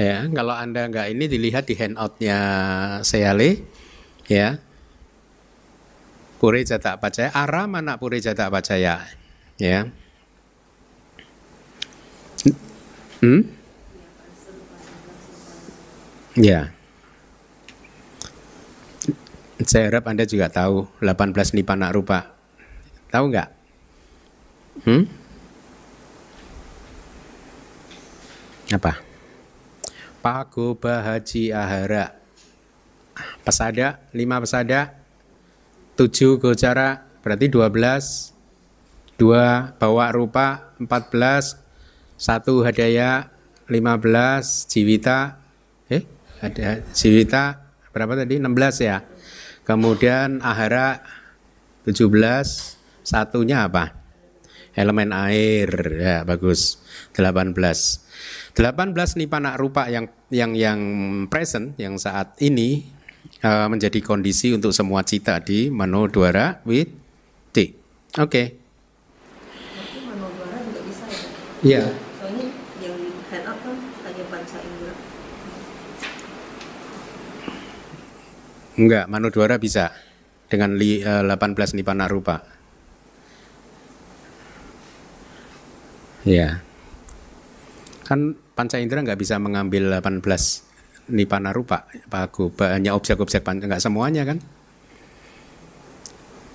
ya 0.00 0.26
kalau 0.30 0.54
anda 0.54 0.86
nggak 0.90 1.12
ini 1.14 1.24
dilihat 1.30 1.64
di 1.68 1.74
handoutnya 1.78 2.38
Seale 3.06 3.62
ya 4.26 4.58
pure 6.42 6.60
jata 6.66 6.98
pacaya 6.98 7.30
arah 7.30 7.64
mana 7.70 7.96
pure 7.96 8.18
jata 8.18 8.50
pacaya 8.50 9.06
ya 9.56 9.86
hmm? 13.22 13.40
ya 16.38 16.74
saya 19.62 19.88
harap 19.88 20.04
Anda 20.10 20.26
juga 20.28 20.50
tahu 20.52 20.90
18 21.00 21.56
nipana 21.56 21.88
rupa. 21.94 22.34
Tahu 23.08 23.24
nggak? 23.30 23.48
Hmm? 24.84 25.02
Apa? 28.74 29.13
Pagoba 30.24 31.04
Haji 31.04 31.52
Ahara. 31.52 32.16
Pesada, 33.44 34.00
5 34.16 34.40
pesada, 34.40 34.96
7 36.00 36.40
gocara, 36.40 37.04
berarti 37.20 37.52
12. 37.52 38.32
2 39.20 39.76
bawa 39.76 40.06
rupa, 40.16 40.72
14. 40.80 41.60
1 42.16 42.64
hadaya, 42.64 43.28
15. 43.68 44.64
Jiwita, 44.64 45.36
eh? 45.92 46.08
Ada 46.40 46.80
jiwita 46.96 47.60
berapa 47.92 48.16
tadi? 48.16 48.40
16 48.40 48.80
ya. 48.80 49.04
Kemudian 49.68 50.40
ahara 50.40 51.04
17 51.84 52.80
satunya 53.04 53.68
apa? 53.68 53.92
Elemen 54.72 55.12
air 55.14 55.68
ya 56.00 56.26
bagus 56.26 56.80
18. 57.12 58.03
18 58.54 58.94
nipana 59.18 59.58
rupa 59.58 59.90
yang 59.90 60.06
yang 60.30 60.54
yang 60.54 60.80
present 61.26 61.74
yang 61.74 61.98
saat 61.98 62.38
ini 62.38 62.86
uh, 63.42 63.66
menjadi 63.66 63.98
kondisi 63.98 64.54
untuk 64.54 64.70
semua 64.70 65.02
cita 65.02 65.42
di 65.42 65.74
mano 65.74 66.06
dwara 66.06 66.62
with 66.62 66.86
t. 67.50 67.74
Oke. 68.14 68.30
Okay. 68.30 68.46
Iya. 71.64 71.82
Soalnya 72.20 72.46
yang 72.78 72.96
head 73.32 73.44
up 73.48 73.58
kan 73.58 73.76
hanya 74.04 74.24
panca 74.28 74.58
indera. 74.60 74.94
Enggak, 78.74 79.04
Manudwara 79.08 79.56
bisa 79.56 79.96
dengan 80.52 80.76
li, 80.76 81.00
uh, 81.00 81.24
18 81.24 81.74
nipana 81.74 82.04
rupa. 82.04 82.44
Ya. 86.28 86.60
Kan 88.04 88.43
panca 88.54 88.78
indera 88.78 89.02
nggak 89.02 89.18
bisa 89.18 89.36
mengambil 89.42 89.98
18 89.98 90.22
nipana 91.10 91.52
rupa, 91.52 91.84
Pak. 92.08 92.56
Banyak 92.56 92.94
objek-objek 92.94 93.44
panca, 93.44 93.68
nggak 93.68 93.82
semuanya 93.82 94.24
kan? 94.24 94.38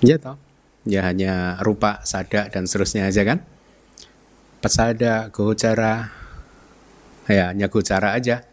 Ya 0.02 0.18
toh. 0.18 0.40
Ya 0.88 1.06
hanya 1.06 1.60
rupa, 1.62 2.02
sada 2.08 2.48
dan 2.48 2.66
seterusnya 2.66 3.06
aja 3.12 3.22
kan? 3.28 3.44
Pesada, 4.64 5.28
gocara, 5.30 6.10
ya 7.28 7.52
hanya 7.52 7.68
gocara 7.68 8.16
aja. 8.16 8.48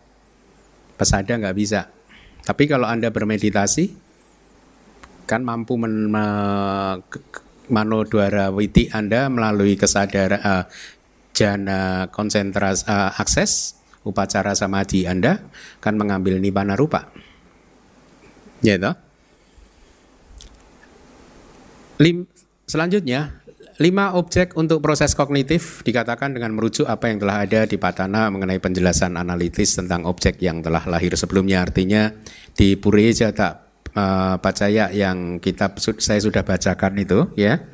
Pesada 0.98 1.32
nggak 1.38 1.56
bisa. 1.56 1.88
Tapi 2.42 2.66
kalau 2.66 2.86
Anda 2.90 3.14
bermeditasi, 3.14 3.94
kan 5.26 5.42
mampu 5.42 5.74
men, 5.78 6.10
me, 6.10 6.24
manodwara 7.66 8.54
witi 8.54 8.86
Anda 8.90 9.26
melalui 9.26 9.74
kesadaran 9.74 10.38
uh, 10.38 10.64
jana 11.36 12.08
konsentrasi 12.08 12.88
uh, 12.88 13.12
akses 13.20 13.76
upacara 14.08 14.56
samadhi 14.56 15.04
Anda 15.04 15.44
kan 15.84 16.00
mengambil 16.00 16.40
nibbana 16.40 16.72
rupa. 16.72 17.12
Ya 18.64 18.80
toh? 18.80 18.96
Lim, 22.00 22.24
selanjutnya 22.64 23.44
Lima 23.76 24.16
objek 24.16 24.56
untuk 24.56 24.80
proses 24.80 25.12
kognitif 25.12 25.84
dikatakan 25.84 26.32
dengan 26.32 26.56
merujuk 26.56 26.88
apa 26.88 27.12
yang 27.12 27.20
telah 27.20 27.44
ada 27.44 27.68
di 27.68 27.76
Patana 27.76 28.32
mengenai 28.32 28.56
penjelasan 28.56 29.20
analitis 29.20 29.76
tentang 29.76 30.08
objek 30.08 30.40
yang 30.40 30.64
telah 30.64 30.80
lahir 30.88 31.12
sebelumnya. 31.12 31.60
Artinya 31.60 32.08
di 32.56 32.80
Pureja 32.80 33.36
tak 33.36 33.84
uh, 33.92 34.40
Pacaya 34.40 34.88
yang 34.96 35.44
kitab 35.44 35.76
saya 35.76 36.16
sudah 36.24 36.40
bacakan 36.40 36.96
itu 36.96 37.28
ya. 37.36 37.68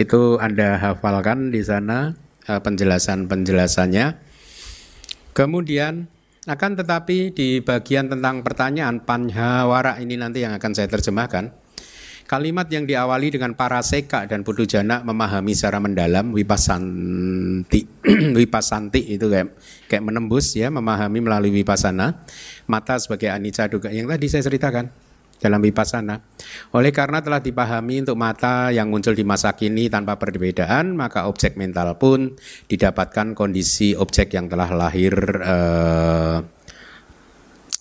Itu 0.00 0.40
Anda 0.40 0.80
hafalkan 0.80 1.52
di 1.52 1.60
sana 1.60 2.16
penjelasan-penjelasannya. 2.46 4.06
Kemudian 5.34 6.06
akan 6.44 6.72
tetapi 6.76 7.32
di 7.32 7.64
bagian 7.64 8.12
tentang 8.12 8.44
pertanyaan 8.44 9.00
panhawara 9.00 9.96
ini 9.98 10.20
nanti 10.20 10.44
yang 10.44 10.52
akan 10.52 10.72
saya 10.76 10.86
terjemahkan 10.92 11.64
Kalimat 12.24 12.64
yang 12.72 12.88
diawali 12.88 13.36
dengan 13.36 13.52
para 13.52 13.84
seka 13.84 14.24
dan 14.24 14.48
jana 14.64 15.04
memahami 15.04 15.52
secara 15.52 15.76
mendalam 15.76 16.32
wipasanti. 16.32 17.84
wipasanti 18.40 19.12
itu 19.12 19.28
kayak 19.28 19.52
kayak 19.92 20.08
menembus 20.08 20.56
ya, 20.56 20.72
memahami 20.72 21.20
melalui 21.20 21.52
wipasana. 21.52 22.24
Mata 22.64 22.96
sebagai 22.96 23.28
anicca 23.28 23.68
juga 23.68 23.92
yang 23.92 24.08
tadi 24.08 24.32
saya 24.32 24.40
ceritakan 24.40 24.88
dalam 25.38 25.60
wipasana. 25.60 26.22
Oleh 26.72 26.94
karena 26.94 27.20
telah 27.20 27.40
dipahami 27.42 28.06
untuk 28.06 28.18
mata 28.18 28.70
yang 28.70 28.88
muncul 28.88 29.12
di 29.12 29.26
masa 29.26 29.52
kini 29.52 29.90
tanpa 29.90 30.16
perbedaan, 30.16 30.94
maka 30.94 31.26
objek 31.28 31.58
mental 31.58 31.96
pun 31.98 32.34
didapatkan 32.70 33.36
kondisi 33.36 33.92
objek 33.98 34.32
yang 34.34 34.48
telah 34.48 34.70
lahir 34.72 35.14
eh, 35.42 36.38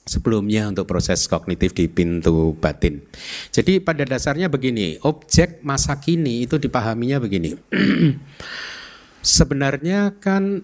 sebelumnya 0.03 0.67
untuk 0.67 0.85
proses 0.85 1.25
kognitif 1.31 1.71
di 1.71 1.87
pintu 1.87 2.53
batin. 2.59 2.99
Jadi 3.49 3.79
pada 3.79 4.03
dasarnya 4.03 4.51
begini, 4.51 4.99
objek 5.01 5.63
masa 5.63 5.97
kini 6.03 6.43
itu 6.43 6.59
dipahaminya 6.59 7.23
begini. 7.23 7.55
Sebenarnya 9.23 10.19
kan 10.19 10.59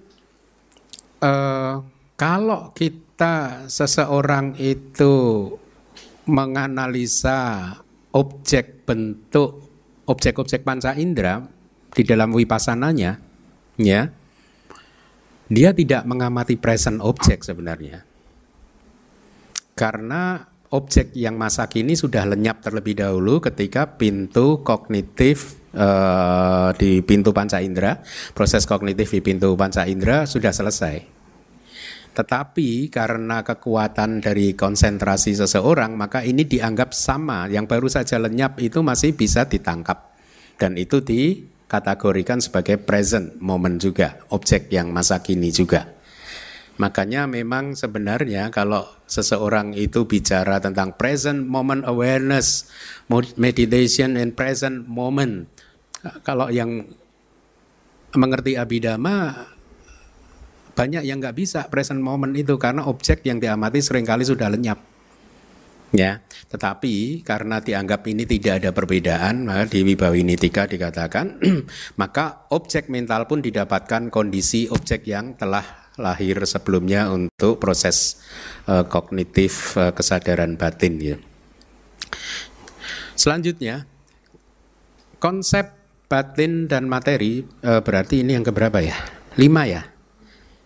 eh, 1.24 1.75
kalau 2.19 2.75
kita 2.75 3.63
seseorang 3.72 4.60
itu 4.60 5.15
menganalisa 6.29 7.74
objek 8.13 8.86
bentuk 8.86 9.65
objek-objek 10.05 10.62
panca 10.62 10.93
indera 10.93 11.41
di 11.89 12.05
dalam 12.05 12.33
wipasananya, 12.33 13.17
ya, 13.81 14.01
dia 15.50 15.69
tidak 15.74 16.05
mengamati 16.05 16.57
present 16.57 17.01
objek 17.01 17.41
sebenarnya 17.41 18.09
karena 19.79 20.43
objek 20.75 21.15
yang 21.15 21.39
masa 21.39 21.71
kini 21.71 21.95
sudah 21.95 22.27
lenyap 22.27 22.59
terlebih 22.59 23.00
dahulu 23.00 23.39
ketika 23.39 23.95
pintu 23.95 24.59
kognitif 24.59 25.55
uh, 25.71 26.75
di 26.75 27.00
pintu 27.00 27.31
panca 27.31 27.63
indera, 27.63 28.03
proses 28.36 28.67
kognitif 28.67 29.07
di 29.15 29.24
pintu 29.24 29.55
panca 29.55 29.88
indera 29.88 30.27
sudah 30.27 30.51
selesai. 30.51 31.18
Tetapi 32.19 32.91
karena 32.91 33.47
kekuatan 33.47 34.19
dari 34.19 34.51
konsentrasi 34.51 35.39
seseorang, 35.39 35.95
maka 35.95 36.19
ini 36.19 36.43
dianggap 36.43 36.91
sama. 36.91 37.47
Yang 37.47 37.65
baru 37.71 37.88
saja 37.88 38.19
lenyap 38.19 38.59
itu 38.59 38.83
masih 38.83 39.15
bisa 39.15 39.47
ditangkap. 39.47 40.11
Dan 40.59 40.75
itu 40.75 40.99
dikategorikan 40.99 42.43
sebagai 42.43 42.75
present 42.75 43.39
moment 43.39 43.79
juga, 43.79 44.19
objek 44.35 44.67
yang 44.67 44.91
masa 44.91 45.23
kini 45.23 45.47
juga. 45.47 45.95
Makanya 46.75 47.23
memang 47.23 47.79
sebenarnya 47.79 48.51
kalau 48.51 48.83
seseorang 49.07 49.71
itu 49.79 50.03
bicara 50.03 50.59
tentang 50.59 50.99
present 50.99 51.47
moment 51.47 51.88
awareness, 51.88 52.67
meditation 53.39 54.19
and 54.19 54.35
present 54.35 54.91
moment, 54.91 55.47
kalau 56.27 56.51
yang 56.51 56.83
mengerti 58.11 58.59
abidama 58.59 59.47
banyak 60.79 61.03
yang 61.03 61.19
nggak 61.19 61.36
bisa 61.36 61.67
present 61.67 62.00
moment 62.00 62.31
itu 62.31 62.55
karena 62.55 62.88
objek 62.88 63.27
yang 63.27 63.43
diamati 63.43 63.83
sering 63.83 64.07
kali 64.07 64.24
sudah 64.24 64.48
lenyap. 64.48 64.79
Ya, 65.91 66.24
tetapi 66.48 67.25
karena 67.27 67.59
dianggap 67.59 68.07
ini 68.07 68.24
tidak 68.24 68.63
ada 68.63 68.71
perbedaan, 68.71 69.43
maka 69.43 69.67
di 69.67 69.83
Wibawinitika 69.83 70.71
dikatakan, 70.71 71.41
maka 72.01 72.48
objek 72.53 72.88
mental 72.88 73.27
pun 73.27 73.43
didapatkan 73.43 74.07
kondisi 74.07 74.71
objek 74.71 75.03
yang 75.03 75.36
telah 75.36 75.91
lahir 76.00 76.39
sebelumnya 76.48 77.12
untuk 77.12 77.59
proses 77.59 78.24
uh, 78.71 78.88
kognitif 78.88 79.75
uh, 79.75 79.91
kesadaran 79.91 80.55
batin 80.55 80.95
ya. 81.01 81.17
Selanjutnya 83.19 83.83
konsep 85.19 85.75
batin 86.07 86.71
dan 86.71 86.88
materi 86.88 87.43
uh, 87.67 87.83
berarti 87.83 88.24
ini 88.24 88.39
yang 88.39 88.45
keberapa 88.48 88.79
ya? 88.79 88.95
Lima 89.36 89.65
ya, 89.65 89.89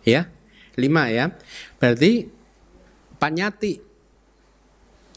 ya 0.04 0.30
lima 0.78 1.10
ya. 1.10 1.34
Berarti 1.78 2.28
panyati 3.18 3.80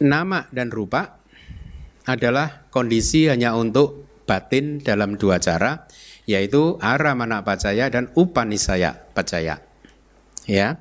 nama 0.02 0.44
dan 0.52 0.68
rupa 0.68 1.20
adalah 2.06 2.68
kondisi 2.70 3.26
hanya 3.26 3.56
untuk 3.56 4.06
batin 4.28 4.82
dalam 4.82 5.16
dua 5.16 5.38
cara 5.42 5.86
yaitu 6.26 6.74
aramana 6.82 7.46
pacaya 7.46 7.86
dan 7.90 8.10
upanisaya 8.18 8.98
pacaya 9.14 9.62
ya. 10.46 10.78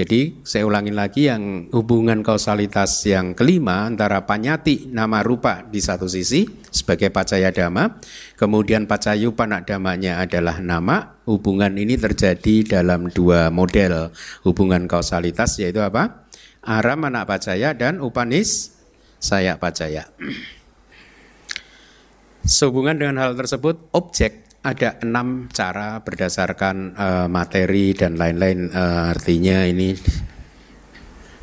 Jadi 0.00 0.40
saya 0.40 0.64
ulangin 0.64 0.96
lagi 0.96 1.28
yang 1.28 1.68
hubungan 1.76 2.24
kausalitas 2.24 3.04
yang 3.04 3.36
kelima 3.36 3.84
antara 3.84 4.24
panyati 4.24 4.88
nama 4.88 5.20
rupa 5.20 5.68
di 5.68 5.76
satu 5.76 6.08
sisi 6.08 6.48
sebagai 6.72 7.12
pacaya 7.12 7.52
dhamma, 7.52 8.00
kemudian 8.32 8.88
pacayu 8.88 9.36
panak 9.36 9.68
damanya 9.68 10.24
adalah 10.24 10.56
nama. 10.64 11.20
Hubungan 11.28 11.76
ini 11.76 12.00
terjadi 12.00 12.80
dalam 12.80 13.12
dua 13.12 13.52
model 13.52 14.08
hubungan 14.48 14.88
kausalitas 14.88 15.60
yaitu 15.60 15.84
apa? 15.84 16.24
Aram 16.64 17.04
anak 17.04 17.28
pacaya 17.28 17.76
dan 17.76 18.00
upanis 18.00 18.72
saya 19.20 19.60
pacaya. 19.60 20.08
Sehubungan 22.40 22.96
dengan 22.96 23.20
hal 23.20 23.36
tersebut, 23.36 23.92
objek 23.92 24.48
ada 24.60 25.00
enam 25.00 25.48
cara 25.48 26.04
berdasarkan 26.04 26.76
uh, 26.92 27.26
materi 27.32 27.96
dan 27.96 28.20
lain-lain 28.20 28.68
uh, 28.68 29.08
artinya 29.16 29.64
ini 29.64 29.96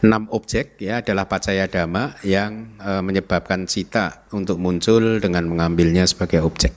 enam 0.05 0.29
objek 0.29 0.77
ya 0.77 1.01
adalah 1.01 1.25
pacaya 1.25 1.65
dhamma 1.65 2.21
yang 2.21 2.77
uh, 2.77 3.01
menyebabkan 3.01 3.65
cita 3.65 4.29
untuk 4.29 4.61
muncul 4.61 5.17
dengan 5.17 5.49
mengambilnya 5.49 6.05
sebagai 6.05 6.45
objek. 6.45 6.69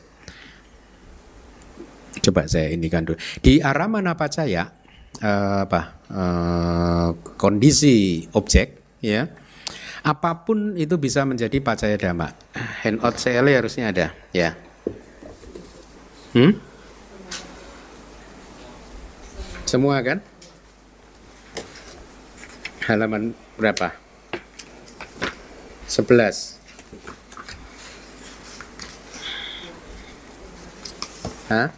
Coba 2.25 2.49
saya 2.49 2.73
indikan 2.73 3.05
dulu. 3.05 3.21
Di 3.45 3.61
aramana 3.61 4.17
pacaya 4.17 4.73
uh, 5.21 5.69
apa 5.69 5.83
uh, 6.09 7.09
kondisi 7.37 8.25
objek 8.33 8.97
ya 9.05 9.29
apa 10.01 10.49
pun 10.49 10.81
itu 10.81 10.97
bisa 10.97 11.29
menjadi 11.29 11.61
pacaya 11.61 12.01
dhamma. 12.01 12.33
Handout 12.81 13.21
saya 13.21 13.45
harusnya 13.45 13.93
ada 13.93 14.17
ya. 14.33 14.70
Hmm? 16.31 16.55
Semua 19.67 19.99
kan? 19.99 20.23
Halaman 22.87 23.35
berapa? 23.59 23.91
11. 25.91 26.59
Hah? 31.51 31.75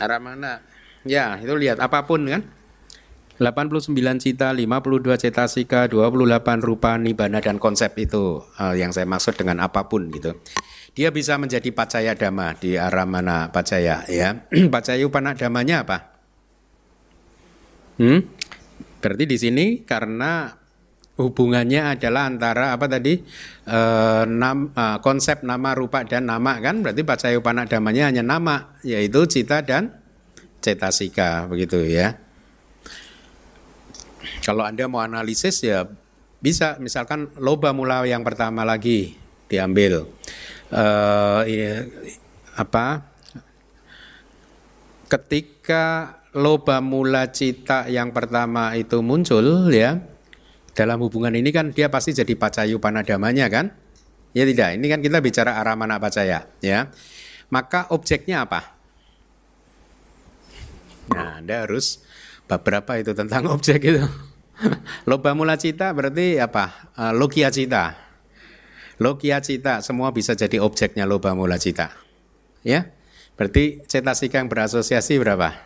Arah 0.00 0.20
mana? 0.24 0.64
Ya, 1.04 1.36
itu 1.36 1.52
lihat 1.52 1.84
apa 1.84 2.08
pun 2.08 2.24
kan? 2.24 2.48
89 3.40 3.92
cita, 4.20 4.52
52 4.52 5.20
cetasika, 5.20 5.84
28 5.84 6.60
rupa, 6.64 6.96
nibana 6.96 7.44
dan 7.44 7.60
konsep 7.60 7.92
itu 8.00 8.44
uh, 8.56 8.72
yang 8.72 8.92
saya 8.92 9.04
maksud 9.04 9.36
dengan 9.36 9.64
apa 9.64 9.88
pun 9.88 10.08
gitu 10.12 10.36
dia 10.90 11.14
bisa 11.14 11.38
menjadi 11.38 11.70
pacaya 11.70 12.12
dhamma 12.18 12.58
di 12.58 12.74
arah 12.74 13.06
mana 13.06 13.48
pacaya 13.54 14.02
ya. 14.10 14.42
pacaya 14.74 15.02
upana 15.06 15.38
damanya 15.38 15.86
apa? 15.86 15.98
Hmm? 18.00 18.20
Berarti 19.00 19.24
di 19.24 19.36
sini 19.36 19.66
karena 19.86 20.60
hubungannya 21.20 21.96
adalah 21.96 22.32
antara 22.32 22.72
apa 22.72 22.88
tadi 22.88 23.20
e, 23.68 23.78
nam, 24.24 24.72
e, 24.72 24.84
konsep 25.04 25.44
nama 25.44 25.76
rupa 25.76 26.00
dan 26.08 26.24
nama 26.24 26.56
kan 26.64 26.80
berarti 26.80 27.04
pacaya 27.04 27.36
upana 27.36 27.68
damanya 27.68 28.08
hanya 28.08 28.24
nama 28.24 28.80
yaitu 28.80 29.28
cita 29.28 29.60
dan 29.60 30.00
cetasika 30.64 31.44
begitu 31.48 31.80
ya. 31.84 32.16
Kalau 34.40 34.64
Anda 34.64 34.88
mau 34.88 35.04
analisis 35.04 35.60
ya 35.60 35.84
bisa 36.40 36.80
misalkan 36.80 37.28
loba 37.36 37.76
mula 37.76 38.00
yang 38.08 38.24
pertama 38.24 38.64
lagi 38.64 39.20
diambil 39.52 40.08
uh, 40.74 41.42
apa? 42.56 42.86
Ketika 45.10 46.16
loba 46.38 46.78
mula 46.78 47.34
cita 47.34 47.90
yang 47.90 48.14
pertama 48.14 48.78
itu 48.78 49.02
muncul 49.02 49.66
ya 49.74 49.98
dalam 50.70 51.02
hubungan 51.02 51.34
ini 51.34 51.50
kan 51.50 51.74
dia 51.74 51.90
pasti 51.90 52.14
jadi 52.14 52.34
pacayu 52.38 52.78
panadamanya 52.78 53.50
kan? 53.50 53.74
Ya 54.30 54.46
tidak? 54.46 54.78
Ini 54.78 54.86
kan 54.86 55.00
kita 55.02 55.18
bicara 55.18 55.58
arah 55.58 55.74
mana 55.74 55.98
pacaya 55.98 56.46
ya. 56.62 56.94
Maka 57.50 57.90
objeknya 57.90 58.46
apa? 58.46 58.78
Nah 61.10 61.42
anda 61.42 61.66
harus 61.66 62.06
beberapa 62.46 62.94
itu 62.94 63.10
tentang 63.10 63.50
objek 63.54 63.82
itu? 63.82 64.06
Loba 65.10 65.34
mula 65.34 65.58
cita 65.58 65.90
berarti 65.90 66.38
apa? 66.38 66.94
Uh, 66.94 67.10
logia 67.10 67.50
cita 67.50 68.09
Logia 69.00 69.40
cita 69.40 69.80
semua 69.80 70.12
bisa 70.12 70.36
jadi 70.36 70.60
objeknya 70.60 71.08
loba 71.08 71.32
mula 71.32 71.56
cita. 71.56 71.96
Ya. 72.60 72.92
Berarti 73.32 73.80
cetasika 73.88 74.36
yang 74.36 74.52
berasosiasi 74.52 75.16
berapa? 75.16 75.56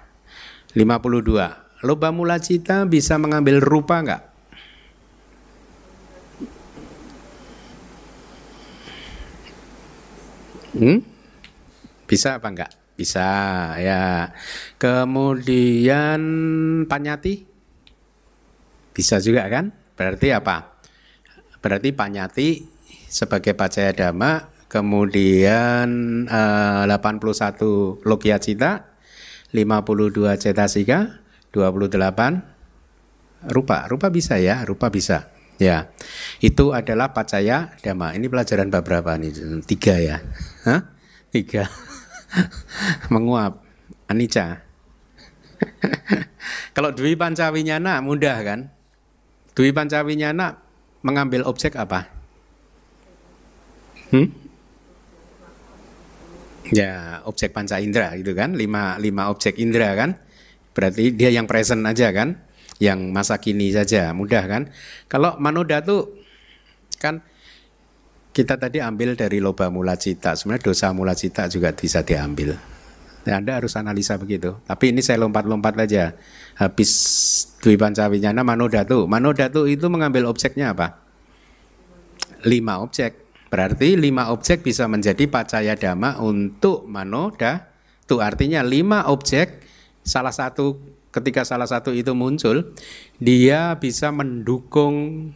52. 0.78 1.82
Loba 1.82 2.14
mula 2.14 2.38
cita 2.38 2.86
bisa 2.86 3.18
mengambil 3.18 3.58
rupa 3.58 3.98
enggak? 3.98 4.22
Hmm? 10.78 11.02
Bisa 12.06 12.38
apa 12.38 12.54
enggak? 12.54 12.70
Bisa 12.94 13.26
ya. 13.82 14.30
Kemudian 14.78 16.22
panyati 16.86 17.42
bisa 18.94 19.18
juga 19.18 19.50
kan? 19.50 19.74
Berarti 19.98 20.30
apa? 20.30 20.78
Berarti 21.58 21.90
panyati 21.90 22.73
sebagai 23.14 23.54
pacaya 23.54 23.94
dhamma, 23.94 24.50
kemudian 24.66 25.86
eh, 26.26 26.82
81 26.90 28.02
logia 28.02 28.42
cita, 28.42 28.98
52 29.54 30.34
cetasika, 30.34 31.22
28 31.54 33.54
rupa. 33.54 33.86
Rupa 33.86 34.10
bisa 34.10 34.42
ya, 34.42 34.66
rupa 34.66 34.90
bisa. 34.90 35.30
Ya, 35.62 35.94
itu 36.42 36.74
adalah 36.74 37.14
pacaya 37.14 37.78
dhamma. 37.78 38.18
Ini 38.18 38.26
pelajaran 38.26 38.74
bab 38.74 38.82
berapa 38.82 39.14
nih? 39.14 39.62
Tiga 39.62 39.94
ya? 40.02 40.18
Hah? 40.66 40.90
Tiga. 41.30 41.70
Menguap. 43.14 43.62
Anicca. 44.10 44.66
Kalau 46.76 46.90
Dwi 46.90 47.14
Pancawinyana 47.14 48.02
mudah 48.02 48.42
kan? 48.42 48.74
Dwi 49.54 49.70
Pancawinyana 49.70 50.58
mengambil 51.06 51.46
objek 51.46 51.78
apa? 51.78 52.23
Hmm? 54.14 54.30
Ya, 56.70 57.20
objek 57.26 57.50
panca 57.50 57.82
indera 57.82 58.14
gitu 58.14 58.30
kan, 58.32 58.54
lima, 58.54 58.94
lima 59.02 59.26
objek 59.26 59.58
indera 59.58 59.90
kan. 59.98 60.14
Berarti 60.70 61.10
dia 61.10 61.34
yang 61.34 61.50
present 61.50 61.82
aja 61.82 62.14
kan, 62.14 62.38
yang 62.78 63.10
masa 63.10 63.42
kini 63.42 63.74
saja, 63.74 64.14
mudah 64.14 64.46
kan. 64.46 64.62
Kalau 65.10 65.34
manoda 65.42 65.82
tuh 65.82 66.14
kan 67.02 67.26
kita 68.30 68.54
tadi 68.54 68.78
ambil 68.78 69.18
dari 69.18 69.42
loba 69.42 69.66
mula 69.66 69.98
cita, 69.98 70.38
sebenarnya 70.38 70.62
dosa 70.70 70.94
mula 70.94 71.14
cita 71.18 71.50
juga 71.50 71.74
bisa 71.74 72.06
diambil. 72.06 72.54
Nah, 73.24 73.40
Anda 73.40 73.56
harus 73.56 73.72
analisa 73.74 74.20
begitu. 74.20 74.60
Tapi 74.68 74.92
ini 74.92 75.00
saya 75.00 75.16
lompat-lompat 75.24 75.80
aja. 75.80 76.12
Habis 76.60 76.92
Dwi 77.64 77.80
Pancawinyana 77.80 78.44
Manodatu. 78.44 79.08
Manodatu 79.08 79.64
itu 79.64 79.88
mengambil 79.88 80.28
objeknya 80.28 80.76
apa? 80.76 81.00
Lima 82.44 82.84
objek. 82.84 83.23
Berarti 83.54 83.94
lima 83.94 84.34
objek 84.34 84.66
bisa 84.66 84.90
menjadi 84.90 85.30
pacaya 85.30 85.78
dhamma 85.78 86.18
untuk 86.18 86.90
Manoda. 86.90 87.70
Itu 88.02 88.18
artinya 88.18 88.66
lima 88.66 89.06
objek 89.06 89.62
salah 90.02 90.34
satu 90.34 90.82
ketika 91.14 91.46
salah 91.46 91.70
satu 91.70 91.94
itu 91.94 92.10
muncul, 92.18 92.74
dia 93.22 93.78
bisa 93.78 94.10
mendukung 94.10 95.30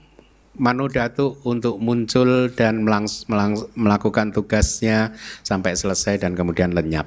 Manodatu 0.59 1.39
untuk 1.47 1.79
muncul 1.79 2.51
dan 2.51 2.83
melangs, 2.83 3.31
melangs, 3.31 3.71
melakukan 3.79 4.35
tugasnya 4.35 5.15
sampai 5.47 5.79
selesai 5.79 6.19
dan 6.19 6.35
kemudian 6.35 6.75
lenyap. 6.75 7.07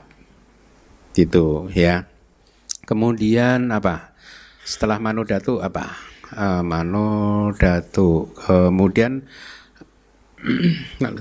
Gitu 1.12 1.67
ya. 1.76 2.08
Kemudian 2.88 3.76
apa? 3.76 4.15
Setelah 4.63 5.04
manodatu 5.04 5.60
apa? 5.60 6.00
Uh, 6.32 6.63
manodatu 6.63 8.32
kemudian 8.39 9.28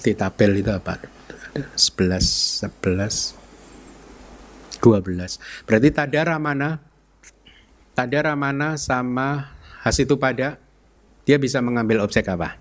di 0.00 0.12
tabel 0.16 0.64
itu 0.64 0.72
apa? 0.72 0.96
11 1.76 2.68
11 2.68 3.36
12 4.80 5.66
berarti 5.66 5.88
tadara 5.92 6.38
mana 6.40 6.80
tadara 7.92 8.32
mana 8.38 8.80
sama 8.80 9.52
hasitu 9.84 10.16
pada 10.16 10.56
dia 11.28 11.36
bisa 11.36 11.60
mengambil 11.60 12.00
objek 12.00 12.26
apa? 12.32 12.56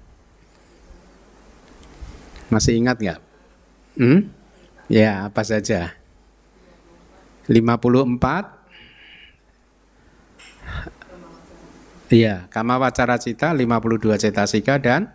Masih 2.50 2.76
ingat 2.82 2.98
nggak? 2.98 3.20
Hmm? 4.00 4.26
ya 4.90 5.30
apa 5.30 5.46
saja? 5.46 5.94
54 7.48 8.58
Iya, 12.10 12.50
kama 12.50 12.82
wacara 12.82 13.22
cita 13.22 13.54
52 13.54 14.18
cetasika 14.18 14.82
dan 14.82 15.14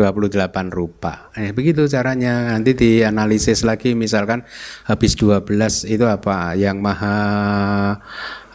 28 0.00 0.72
rupa. 0.72 1.28
Eh, 1.36 1.52
begitu 1.52 1.84
caranya. 1.84 2.56
Nanti 2.56 2.72
dianalisis 2.72 3.68
lagi 3.68 3.92
misalkan 3.92 4.48
habis 4.88 5.12
12 5.20 5.84
itu 5.84 6.08
apa? 6.08 6.56
Yang 6.56 6.76
maha 6.80 7.18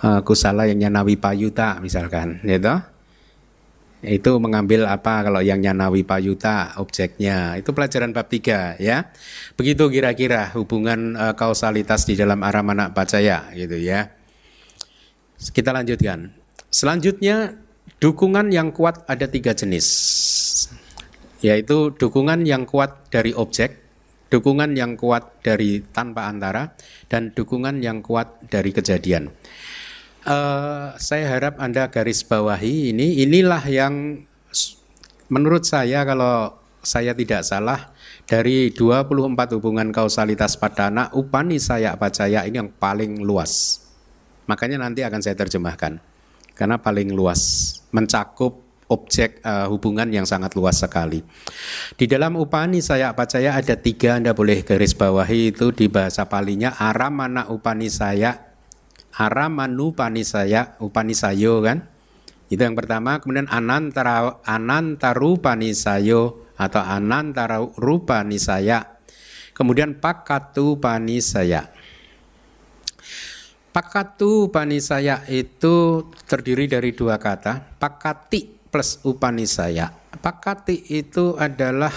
uh, 0.02 0.22
kusala 0.26 0.66
yang 0.66 0.82
nyanawi 0.82 1.22
payuta 1.22 1.78
misalkan, 1.78 2.42
gitu 2.42 2.82
itu 4.06 4.32
mengambil 4.38 4.86
apa 4.86 5.26
kalau 5.26 5.42
yang 5.42 5.58
nyanawi 5.58 6.06
payuta 6.06 6.78
objeknya 6.78 7.58
itu 7.58 7.74
pelajaran 7.74 8.14
bab 8.14 8.30
3 8.30 8.78
ya 8.78 9.10
begitu 9.58 9.90
kira-kira 9.90 10.54
hubungan 10.54 11.18
uh, 11.18 11.34
kausalitas 11.34 12.06
di 12.06 12.14
dalam 12.14 12.46
aramana 12.46 12.94
pacaya 12.94 13.50
gitu 13.58 13.82
ya 13.82 14.14
kita 15.52 15.74
lanjutkan 15.74 16.38
selanjutnya 16.70 17.58
dukungan 17.98 18.54
yang 18.54 18.70
kuat 18.70 19.02
ada 19.10 19.26
tiga 19.26 19.58
jenis 19.58 19.88
yaitu 21.44 21.92
dukungan 21.96 22.44
yang 22.48 22.64
kuat 22.68 23.12
dari 23.12 23.36
objek 23.36 23.84
dukungan 24.30 24.76
yang 24.76 25.00
kuat 25.00 25.44
dari 25.44 25.84
tanpa 25.94 26.28
antara 26.28 26.76
dan 27.08 27.32
dukungan 27.32 27.80
yang 27.80 28.04
kuat 28.04 28.40
dari 28.48 28.72
kejadian 28.76 29.32
uh, 30.28 30.96
saya 30.98 31.26
harap 31.32 31.58
Anda 31.62 31.88
garis 31.88 32.26
bawahi 32.26 32.92
ini 32.96 33.24
inilah 33.24 33.64
yang 33.68 34.26
menurut 35.30 35.66
saya 35.66 36.06
kalau 36.06 36.66
saya 36.86 37.18
tidak 37.18 37.42
salah 37.42 37.90
dari 38.30 38.74
24 38.74 39.58
hubungan 39.58 39.90
kausalitas 39.90 40.58
pada 40.58 40.90
anak 40.90 41.14
upani 41.18 41.62
saya 41.62 41.94
pacaya 41.98 42.46
ini 42.46 42.62
yang 42.62 42.70
paling 42.74 43.22
luas. 43.22 43.82
Makanya 44.46 44.82
nanti 44.82 45.02
akan 45.02 45.22
saya 45.22 45.34
terjemahkan. 45.38 45.98
Karena 46.56 46.78
paling 46.82 47.12
luas 47.12 47.74
mencakup 47.94 48.65
objek 48.88 49.42
uh, 49.42 49.66
hubungan 49.72 50.10
yang 50.14 50.26
sangat 50.30 50.54
luas 50.54 50.78
sekali. 50.78 51.26
Di 51.98 52.06
dalam 52.06 52.38
upani 52.38 52.82
saya 52.86 53.14
pacaya 53.18 53.58
ada 53.58 53.74
tiga 53.78 54.18
Anda 54.18 54.38
boleh 54.38 54.62
garis 54.62 54.94
bawahi 54.94 55.56
itu 55.56 55.74
di 55.74 55.90
bahasa 55.90 56.30
palinya. 56.30 56.78
Aramana 56.78 57.50
upani 57.50 57.90
saya 57.90 58.54
aramanu 59.16 59.96
panisaya 59.96 60.78
upanisayo 60.84 61.64
kan? 61.64 61.88
Itu 62.52 62.62
yang 62.62 62.78
pertama. 62.78 63.18
Kemudian 63.18 63.50
anantara 63.50 64.44
anantaru 64.46 65.42
panisayo 65.42 66.46
atau 66.56 66.80
anantara 66.80 67.60
rupa 67.76 68.24
nisaya 68.24 68.96
kemudian 69.52 70.00
pakatu 70.00 70.80
panisaya 70.80 71.68
pakatu 73.76 74.48
panisaya 74.56 75.28
itu 75.28 76.08
terdiri 76.24 76.72
dari 76.72 76.96
dua 76.96 77.20
kata. 77.20 77.76
Pakati 77.76 78.55
plus 78.76 79.00
upanisaya 79.08 79.88
pakati 80.20 80.92
itu 80.92 81.40
adalah 81.40 81.96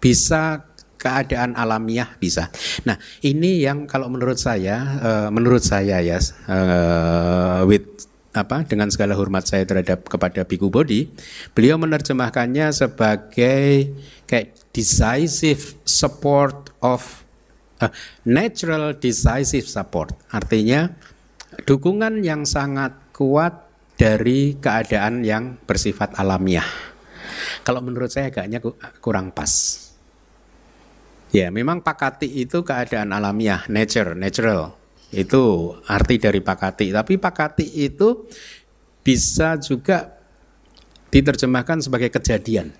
bisa 0.00 0.64
keadaan 0.96 1.52
alamiah 1.58 2.14
bisa. 2.16 2.48
Nah, 2.88 2.94
ini 3.20 3.60
yang 3.60 3.90
kalau 3.90 4.06
menurut 4.06 4.38
saya, 4.40 4.80
uh, 5.02 5.28
menurut 5.34 5.60
saya 5.60 5.98
ya, 6.00 6.16
uh, 6.46 7.66
with 7.66 8.06
apa 8.32 8.64
dengan 8.64 8.88
segala 8.88 9.12
hormat 9.18 9.44
saya 9.44 9.68
terhadap 9.68 10.08
kepada 10.08 10.46
Biku 10.48 10.72
Bodi, 10.72 11.10
beliau 11.52 11.76
menerjemahkannya 11.76 12.72
sebagai 12.72 13.92
kayak 14.24 14.56
decisive 14.72 15.76
support 15.84 16.72
of 16.80 17.26
uh, 17.82 17.90
natural 18.24 18.94
decisive 18.96 19.66
support. 19.66 20.14
Artinya 20.30 20.88
dukungan 21.66 22.22
yang 22.24 22.46
sangat 22.46 22.94
kuat 23.10 23.71
dari 23.96 24.56
keadaan 24.58 25.22
yang 25.22 25.56
bersifat 25.62 26.16
alamiah. 26.18 26.66
Kalau 27.62 27.78
menurut 27.84 28.10
saya 28.10 28.30
agaknya 28.32 28.58
kurang 28.98 29.30
pas. 29.30 29.78
Ya, 31.32 31.48
memang 31.48 31.80
pakati 31.80 32.28
itu 32.28 32.60
keadaan 32.60 33.14
alamiah, 33.14 33.64
nature, 33.72 34.12
natural. 34.12 34.76
Itu 35.08 35.76
arti 35.88 36.20
dari 36.20 36.44
pakati. 36.44 36.92
Tapi 36.92 37.16
pakati 37.16 37.66
itu 37.88 38.28
bisa 39.00 39.56
juga 39.56 40.12
diterjemahkan 41.12 41.84
sebagai 41.84 42.12
kejadian. 42.12 42.72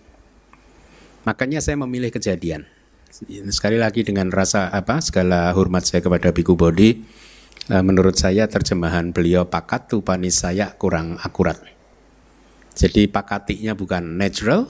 Makanya 1.24 1.60
saya 1.62 1.78
memilih 1.80 2.10
kejadian. 2.10 2.66
Sekali 3.52 3.76
lagi 3.76 4.02
dengan 4.02 4.32
rasa 4.32 4.72
apa 4.72 4.98
segala 5.04 5.52
hormat 5.52 5.84
saya 5.84 6.00
kepada 6.00 6.32
Biku 6.32 6.56
Bodi, 6.56 6.96
eh, 6.96 6.96
menurut 7.70 8.18
saya 8.18 8.50
terjemahan 8.50 9.14
beliau 9.14 9.46
pakatu 9.46 10.02
panis 10.02 10.42
saya 10.42 10.74
kurang 10.74 11.14
akurat. 11.22 11.60
Jadi 12.72 13.06
pakatinya 13.06 13.76
bukan 13.76 14.16
natural, 14.18 14.66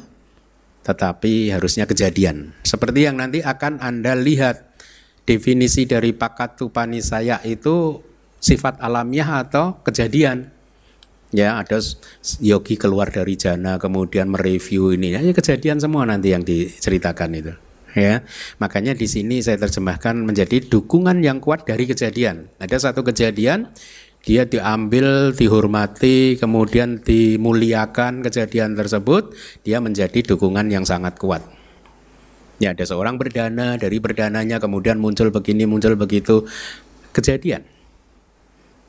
tetapi 0.83 1.55
harusnya 1.55 1.87
kejadian. 1.87 2.53
Seperti 2.67 3.07
yang 3.07 3.17
nanti 3.17 3.41
akan 3.41 3.79
Anda 3.79 4.19
lihat 4.19 4.75
definisi 5.23 5.87
dari 5.87 6.11
pakat 6.11 6.59
tupani 6.59 6.99
saya 6.99 7.39
itu 7.47 8.03
sifat 8.43 8.83
alamiah 8.83 9.47
atau 9.47 9.79
kejadian. 9.87 10.51
Ya, 11.33 11.57
ada 11.57 11.81
yogi 12.45 12.77
keluar 12.77 13.09
dari 13.09 13.41
jana 13.41 13.81
kemudian 13.81 14.29
mereview 14.29 14.93
ini. 14.93 15.17
Ya, 15.17 15.23
kejadian 15.33 15.81
semua 15.81 16.05
nanti 16.05 16.35
yang 16.35 16.45
diceritakan 16.45 17.31
itu. 17.33 17.55
Ya, 17.93 18.25
makanya 18.57 18.97
di 18.97 19.05
sini 19.05 19.45
saya 19.45 19.61
terjemahkan 19.61 20.17
menjadi 20.25 20.65
dukungan 20.65 21.21
yang 21.21 21.45
kuat 21.45 21.69
dari 21.69 21.85
kejadian. 21.85 22.49
Ada 22.57 22.89
satu 22.89 23.05
kejadian 23.05 23.69
dia 24.23 24.47
diambil, 24.47 25.35
dihormati, 25.35 26.39
kemudian 26.39 27.03
dimuliakan 27.03 28.23
kejadian 28.23 28.79
tersebut, 28.79 29.35
dia 29.67 29.83
menjadi 29.83 30.23
dukungan 30.23 30.71
yang 30.71 30.87
sangat 30.87 31.19
kuat. 31.19 31.43
Ya, 32.63 32.71
ada 32.71 32.87
seorang 32.87 33.19
berdana, 33.19 33.75
dari 33.75 33.99
berdananya 33.99 34.63
kemudian 34.63 35.03
muncul 35.03 35.35
begini, 35.35 35.67
muncul 35.67 35.99
begitu, 35.99 36.47
kejadian. 37.11 37.67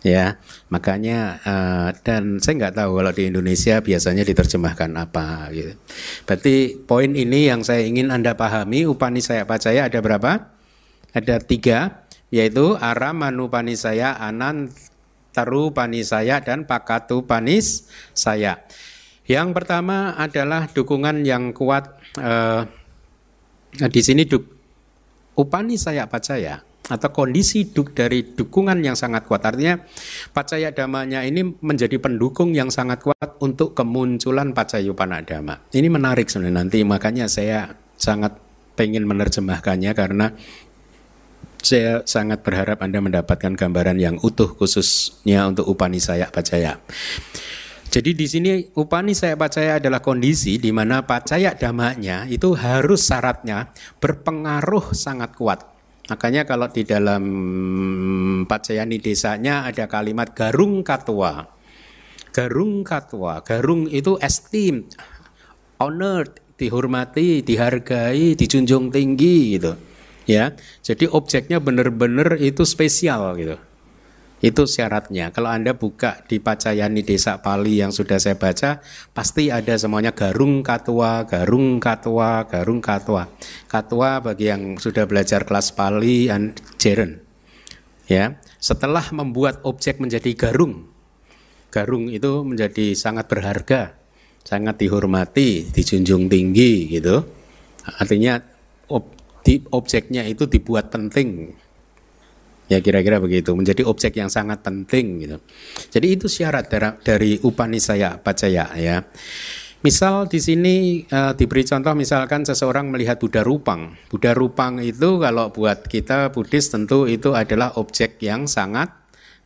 Ya, 0.04 0.36
makanya 0.68 1.40
uh, 1.48 1.90
dan 2.04 2.44
saya 2.44 2.60
nggak 2.60 2.76
tahu 2.76 3.00
kalau 3.00 3.14
di 3.16 3.32
Indonesia 3.32 3.80
biasanya 3.80 4.28
diterjemahkan 4.28 4.92
apa 5.00 5.48
gitu. 5.56 5.80
Berarti 6.28 6.76
poin 6.76 7.08
ini 7.16 7.48
yang 7.48 7.64
saya 7.64 7.88
ingin 7.88 8.12
anda 8.12 8.36
pahami, 8.36 8.84
upani 8.84 9.24
saya 9.24 9.48
percaya 9.48 9.88
ada 9.88 10.04
berapa? 10.04 10.52
Ada 11.16 11.40
tiga, 11.40 12.04
yaitu 12.36 12.76
aramanu 12.76 13.48
saya 13.80 14.20
anan 14.20 14.76
taru 15.32 15.72
panis 15.72 16.12
saya 16.12 16.44
dan 16.44 16.68
pakatu 16.68 17.24
panis 17.24 17.88
saya. 18.12 18.60
Yang 19.24 19.56
pertama 19.56 20.20
adalah 20.20 20.68
dukungan 20.68 21.24
yang 21.24 21.56
kuat 21.56 21.96
eh, 22.20 22.68
di 23.88 24.02
sini 24.04 24.28
duk, 24.28 24.44
upani 25.40 25.80
saya 25.80 26.12
pacaya 26.12 26.73
atau 26.84 27.10
kondisi 27.16 27.72
duk 27.72 27.96
dari 27.96 28.36
dukungan 28.36 28.84
yang 28.84 29.00
sangat 29.00 29.24
kuat 29.24 29.40
artinya 29.48 29.80
pacaya 30.36 30.76
damanya 30.76 31.24
ini 31.24 31.56
menjadi 31.64 31.96
pendukung 31.96 32.52
yang 32.52 32.68
sangat 32.68 33.00
kuat 33.00 33.40
untuk 33.40 33.72
kemunculan 33.72 34.52
pacayupana 34.52 35.24
dama. 35.24 35.64
Ini 35.72 35.88
menarik 35.88 36.28
sebenarnya 36.28 36.60
nanti 36.60 36.84
makanya 36.84 37.32
saya 37.32 37.72
sangat 37.96 38.36
pengen 38.76 39.08
menerjemahkannya 39.08 39.92
karena 39.96 40.28
Saya 41.64 42.04
sangat 42.04 42.44
berharap 42.44 42.84
Anda 42.84 43.00
mendapatkan 43.00 43.56
gambaran 43.56 43.96
yang 43.96 44.20
utuh 44.20 44.52
khususnya 44.52 45.48
untuk 45.48 45.72
Upanisaya 45.72 46.28
Pacaya. 46.28 46.76
Jadi 47.88 48.12
di 48.12 48.28
sini 48.28 48.68
Upanisaya 48.76 49.40
Pacaya 49.40 49.80
adalah 49.80 50.04
kondisi 50.04 50.60
di 50.60 50.76
mana 50.76 51.08
Pacaya 51.08 51.56
damanya 51.56 52.28
itu 52.28 52.52
harus 52.52 53.08
syaratnya 53.08 53.72
berpengaruh 54.04 54.92
sangat 54.92 55.40
kuat. 55.40 55.73
Makanya 56.04 56.44
kalau 56.44 56.68
di 56.68 56.84
dalam 56.84 57.24
Pacayani 58.44 59.00
desanya 59.00 59.64
ada 59.64 59.88
kalimat 59.88 60.36
garung 60.36 60.84
katwa. 60.84 61.48
Garung 62.34 62.84
katwa, 62.84 63.40
garung 63.46 63.88
itu 63.88 64.18
esteem, 64.20 64.90
honored, 65.80 66.44
dihormati, 66.58 67.46
dihargai, 67.46 68.34
dijunjung 68.34 68.90
tinggi 68.90 69.56
gitu 69.56 69.78
ya. 70.28 70.56
Jadi 70.84 71.08
objeknya 71.08 71.60
benar-benar 71.60 72.40
itu 72.40 72.64
spesial 72.64 73.36
gitu. 73.40 73.56
Itu 74.44 74.68
syaratnya. 74.68 75.32
Kalau 75.32 75.48
Anda 75.48 75.72
buka 75.72 76.28
di 76.28 76.44
Pacayani 76.44 77.00
Desa 77.00 77.40
Pali 77.40 77.80
yang 77.80 77.96
sudah 77.96 78.20
saya 78.20 78.36
baca, 78.36 78.84
pasti 79.16 79.48
ada 79.48 79.72
semuanya 79.80 80.12
garung 80.12 80.60
katua, 80.60 81.24
garung 81.24 81.80
katua, 81.80 82.44
garung 82.52 82.84
katua. 82.84 83.32
Katua 83.72 84.20
bagi 84.20 84.52
yang 84.52 84.76
sudah 84.76 85.08
belajar 85.08 85.48
kelas 85.48 85.72
Pali 85.72 86.28
and 86.28 86.60
Jeren. 86.76 87.24
Ya, 88.12 88.36
setelah 88.60 89.16
membuat 89.16 89.64
objek 89.64 90.04
menjadi 90.04 90.36
garung, 90.36 90.92
garung 91.72 92.12
itu 92.12 92.44
menjadi 92.44 93.00
sangat 93.00 93.32
berharga, 93.32 93.96
sangat 94.44 94.76
dihormati, 94.76 95.72
dijunjung 95.72 96.28
tinggi 96.28 96.92
gitu. 96.92 97.24
Artinya 97.96 98.44
di 99.44 99.60
objeknya 99.72 100.28
itu 100.28 100.48
dibuat 100.52 100.92
penting. 100.92 101.56
Ya 102.74 102.82
kira-kira 102.82 103.22
begitu, 103.22 103.54
menjadi 103.54 103.86
objek 103.86 104.18
yang 104.18 104.34
sangat 104.34 104.66
penting 104.66 105.22
gitu. 105.22 105.38
Jadi 105.94 106.08
itu 106.18 106.26
syarat 106.26 106.66
dari 107.06 107.38
Upanisaya 107.46 108.18
Pacaya 108.18 108.74
ya. 108.74 109.06
Misal 109.84 110.32
di 110.32 110.40
sini 110.40 111.04
uh, 111.12 111.36
diberi 111.36 111.68
contoh 111.68 111.92
misalkan 111.92 112.48
seseorang 112.48 112.88
melihat 112.88 113.20
Buddha 113.20 113.44
Rupang. 113.44 113.92
Buddha 114.08 114.32
Rupang 114.32 114.80
itu 114.80 115.20
kalau 115.20 115.52
buat 115.52 115.92
kita 115.92 116.32
Buddhis 116.32 116.72
tentu 116.72 117.04
itu 117.04 117.36
adalah 117.36 117.76
objek 117.76 118.16
yang 118.24 118.48
sangat 118.48 118.96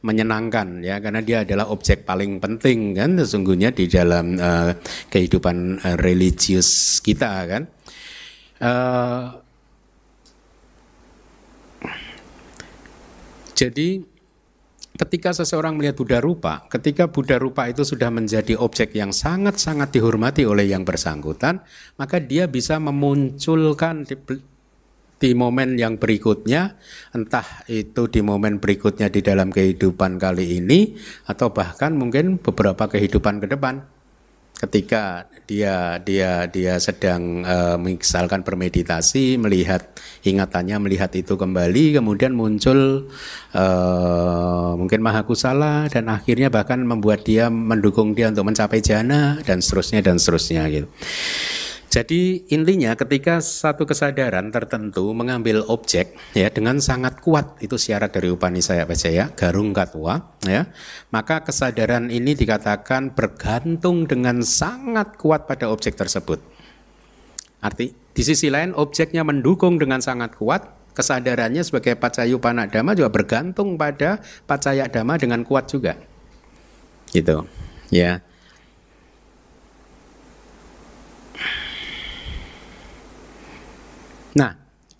menyenangkan 0.06 0.86
ya 0.86 1.02
karena 1.02 1.26
dia 1.26 1.42
adalah 1.42 1.74
objek 1.74 2.06
paling 2.06 2.38
penting 2.38 2.94
kan 2.94 3.18
sesungguhnya 3.18 3.74
di 3.74 3.90
dalam 3.90 4.38
uh, 4.38 4.78
kehidupan 5.10 5.82
uh, 5.82 5.98
religius 5.98 7.02
kita 7.02 7.34
kan. 7.50 7.64
Uh, 8.62 9.42
Jadi 13.58 14.06
ketika 15.02 15.34
seseorang 15.34 15.74
melihat 15.74 15.98
Buddha 15.98 16.22
rupa, 16.22 16.70
ketika 16.70 17.10
Buddha 17.10 17.42
rupa 17.42 17.66
itu 17.66 17.82
sudah 17.82 18.14
menjadi 18.14 18.54
objek 18.54 18.94
yang 18.94 19.10
sangat-sangat 19.10 19.90
dihormati 19.98 20.46
oleh 20.46 20.70
yang 20.70 20.86
bersangkutan, 20.86 21.66
maka 21.98 22.22
dia 22.22 22.46
bisa 22.46 22.78
memunculkan 22.78 24.06
di, 24.06 24.14
di 25.18 25.34
momen 25.34 25.74
yang 25.82 25.98
berikutnya, 25.98 26.78
entah 27.18 27.66
itu 27.66 28.06
di 28.06 28.22
momen 28.22 28.62
berikutnya 28.62 29.10
di 29.10 29.26
dalam 29.26 29.50
kehidupan 29.50 30.22
kali 30.22 30.62
ini, 30.62 30.94
atau 31.26 31.50
bahkan 31.50 31.98
mungkin 31.98 32.38
beberapa 32.38 32.86
kehidupan 32.86 33.42
ke 33.42 33.50
depan 33.50 33.97
ketika 34.58 35.30
dia 35.46 36.02
dia 36.02 36.50
dia 36.50 36.82
sedang 36.82 37.46
uh, 37.46 37.78
misalkan 37.78 38.42
bermeditasi 38.42 39.38
melihat 39.38 39.86
ingatannya 40.26 40.82
melihat 40.82 41.14
itu 41.14 41.38
kembali 41.38 42.02
kemudian 42.02 42.34
muncul 42.34 43.06
uh, 43.54 44.74
mungkin 44.74 45.06
mahakusala 45.06 45.86
dan 45.94 46.10
akhirnya 46.10 46.50
bahkan 46.50 46.82
membuat 46.82 47.22
dia 47.22 47.54
mendukung 47.54 48.18
dia 48.18 48.34
untuk 48.34 48.50
mencapai 48.50 48.82
jana 48.82 49.38
dan 49.46 49.62
seterusnya 49.62 50.02
dan 50.02 50.18
seterusnya 50.18 50.66
gitu. 50.74 50.90
Jadi 51.98 52.46
intinya 52.54 52.94
ketika 52.94 53.42
satu 53.42 53.90
kesadaran 53.90 54.54
tertentu 54.54 55.18
mengambil 55.18 55.66
objek 55.66 56.14
ya 56.38 56.46
dengan 56.54 56.78
sangat 56.78 57.26
kuat 57.26 57.58
itu 57.58 57.74
syarat 57.74 58.14
dari 58.14 58.30
Upanisaya 58.30 58.86
Pacaya 58.86 59.34
Garung 59.34 59.74
Katwa 59.74 60.38
ya 60.46 60.70
maka 61.10 61.42
kesadaran 61.42 62.14
ini 62.14 62.38
dikatakan 62.38 63.18
bergantung 63.18 64.06
dengan 64.06 64.46
sangat 64.46 65.18
kuat 65.18 65.50
pada 65.50 65.74
objek 65.74 65.98
tersebut. 65.98 66.38
Arti 67.66 67.98
di 68.14 68.22
sisi 68.22 68.54
lain 68.54 68.78
objeknya 68.78 69.26
mendukung 69.26 69.82
dengan 69.82 69.98
sangat 69.98 70.38
kuat 70.38 70.94
kesadarannya 70.94 71.66
sebagai 71.66 71.98
pacayu 71.98 72.38
panadama 72.38 72.94
juga 72.94 73.10
bergantung 73.10 73.74
pada 73.74 74.22
pacaya 74.46 74.86
dama 74.86 75.18
dengan 75.18 75.42
kuat 75.42 75.66
juga. 75.66 75.98
Gitu. 77.10 77.42
Ya. 77.90 78.22
Nah, 84.38 84.54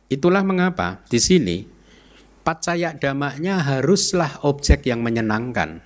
itulah 0.10 0.42
mengapa 0.42 1.06
di 1.06 1.22
sini 1.22 1.62
pacaya 2.42 2.98
damanya 2.98 3.62
haruslah 3.62 4.42
objek 4.42 4.90
yang 4.90 5.06
menyenangkan. 5.06 5.86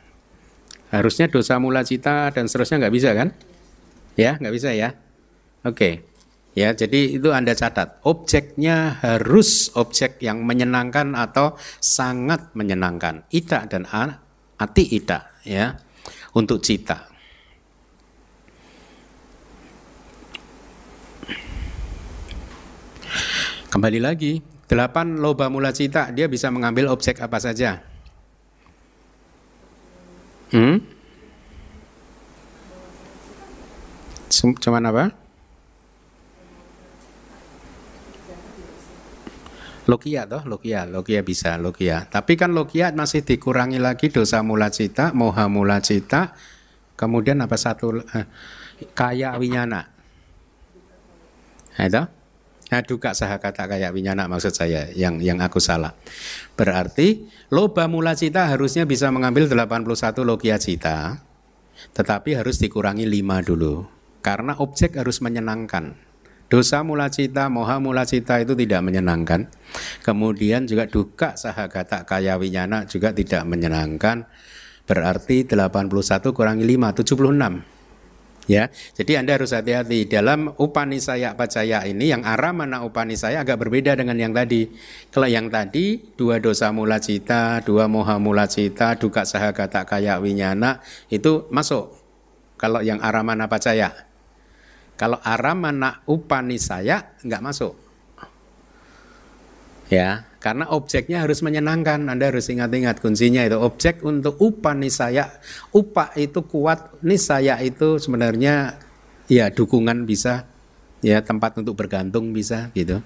Harusnya 0.87 1.27
dosa 1.27 1.59
mula 1.59 1.83
cita 1.83 2.31
dan 2.31 2.47
seterusnya 2.47 2.87
nggak 2.87 2.95
bisa 2.95 3.09
kan? 3.11 3.35
Ya, 4.15 4.39
nggak 4.39 4.55
bisa 4.55 4.71
ya. 4.71 4.95
Oke. 5.67 6.07
Ya, 6.51 6.75
jadi 6.75 7.15
itu 7.15 7.31
Anda 7.31 7.55
catat. 7.55 8.03
Objeknya 8.03 8.99
harus 8.99 9.71
objek 9.75 10.19
yang 10.19 10.43
menyenangkan 10.43 11.15
atau 11.15 11.55
sangat 11.79 12.51
menyenangkan. 12.55 13.23
Ida 13.31 13.67
dan 13.71 13.87
ati 14.59 14.83
ida 14.95 15.31
ya. 15.47 15.75
Untuk 16.35 16.59
cita. 16.63 17.10
Kembali 23.71 24.03
lagi, 24.03 24.43
delapan 24.67 25.23
loba 25.23 25.47
mula 25.47 25.71
cita 25.71 26.11
dia 26.11 26.27
bisa 26.27 26.51
mengambil 26.51 26.91
objek 26.91 27.23
apa 27.23 27.39
saja. 27.39 27.79
Hmm? 30.51 30.83
Cuman 34.59 34.83
apa? 34.91 35.15
Lokia 39.87 40.27
toh, 40.27 40.43
Lokia, 40.43 40.83
Lokia 40.83 41.23
bisa, 41.23 41.55
Lokia. 41.55 42.11
Tapi 42.11 42.35
kan 42.35 42.51
Lokia 42.51 42.91
masih 42.91 43.23
dikurangi 43.23 43.79
lagi 43.79 44.11
dosa 44.11 44.43
mula 44.43 44.67
cita, 44.67 45.15
moha 45.15 45.47
mula 45.47 45.79
cita, 45.79 46.35
kemudian 46.99 47.39
apa 47.39 47.55
satu 47.55 48.03
eh, 48.03 48.27
kaya 48.91 49.39
winyana. 49.39 49.87
Nah, 51.79 51.87
itu? 51.87 52.03
Nah, 52.71 52.79
duka 52.87 53.11
saha 53.11 53.35
kata 53.35 53.67
kayak 53.67 53.91
winyana 53.91 54.31
maksud 54.31 54.55
saya 54.55 54.87
yang 54.95 55.19
yang 55.19 55.43
aku 55.43 55.59
salah. 55.59 55.91
Berarti 56.55 57.27
loba 57.51 57.91
mula 57.91 58.15
cita 58.15 58.47
harusnya 58.47 58.87
bisa 58.87 59.11
mengambil 59.11 59.51
81 59.51 60.23
logia 60.23 60.55
cita, 60.55 61.19
tetapi 61.91 62.39
harus 62.39 62.63
dikurangi 62.63 63.03
5 63.03 63.43
dulu. 63.43 63.83
Karena 64.23 64.55
objek 64.55 64.95
harus 64.95 65.19
menyenangkan. 65.19 65.99
Dosa 66.47 66.79
mula 66.83 67.11
cita, 67.11 67.51
moha 67.51 67.79
mula 67.83 68.07
cita 68.07 68.39
itu 68.39 68.55
tidak 68.55 68.83
menyenangkan. 68.87 69.51
Kemudian 70.03 70.63
juga 70.63 70.87
duka 70.87 71.35
saha 71.35 71.67
kata 71.67 72.07
kaya 72.07 72.39
winyana 72.39 72.87
juga 72.87 73.11
tidak 73.11 73.43
menyenangkan. 73.51 74.31
Berarti 74.87 75.43
81 75.43 75.91
kurangi 76.31 76.63
5, 76.63 77.03
76 77.03 77.80
ya. 78.49 78.69
Jadi 78.95 79.17
Anda 79.19 79.37
harus 79.37 79.53
hati-hati 79.53 80.09
dalam 80.09 80.53
Upanisaya 80.57 81.35
Pacaya 81.37 81.83
ini 81.85 82.09
yang 82.09 82.25
Aramana 82.25 82.81
Upanisaya 82.81 83.43
agak 83.43 83.61
berbeda 83.61 83.93
dengan 83.97 84.17
yang 84.17 84.33
tadi. 84.33 84.71
Kalau 85.11 85.27
yang 85.29 85.51
tadi 85.51 85.99
dua 86.15 86.41
dosa 86.41 86.73
mula 86.73 86.97
cita, 86.97 87.61
dua 87.61 87.85
moha 87.85 88.17
mula 88.17 88.47
cita, 88.49 88.97
duka 88.97 89.27
sahagata 89.27 89.85
kaya 89.85 90.17
winyana 90.17 90.81
itu 91.11 91.45
masuk. 91.53 91.97
Kalau 92.57 92.81
yang 92.85 93.01
Aramana 93.01 93.49
Pacaya. 93.49 93.93
Kalau 94.97 95.17
Aramana 95.25 96.05
Upanisaya 96.05 97.17
nggak 97.25 97.41
masuk. 97.41 97.73
Ya, 99.91 100.23
karena 100.41 100.65
objeknya 100.73 101.21
harus 101.21 101.45
menyenangkan. 101.45 102.09
Anda 102.09 102.33
harus 102.33 102.49
ingat-ingat 102.49 102.97
kuncinya 102.97 103.45
itu 103.45 103.61
objek 103.61 104.01
untuk 104.01 104.41
upa 104.41 104.73
nisaya. 104.73 105.29
Upa 105.69 106.09
itu 106.17 106.41
kuat, 106.49 106.97
nisaya 107.05 107.61
itu 107.61 108.01
sebenarnya 108.01 108.81
ya 109.29 109.53
dukungan 109.53 110.09
bisa, 110.09 110.49
ya 111.05 111.21
tempat 111.21 111.61
untuk 111.61 111.77
bergantung 111.77 112.33
bisa 112.33 112.73
gitu. 112.73 113.05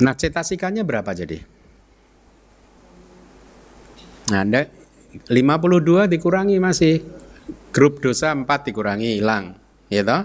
Nah, 0.00 0.16
cetasikannya 0.16 0.82
berapa 0.82 1.12
jadi? 1.14 1.38
Nah, 4.32 4.40
Anda 4.40 4.66
52 5.28 6.10
dikurangi 6.10 6.56
masih 6.58 7.04
grup 7.70 8.00
dosa 8.00 8.32
4 8.34 8.46
dikurangi 8.72 9.20
hilang, 9.20 9.54
gitu. 9.92 10.18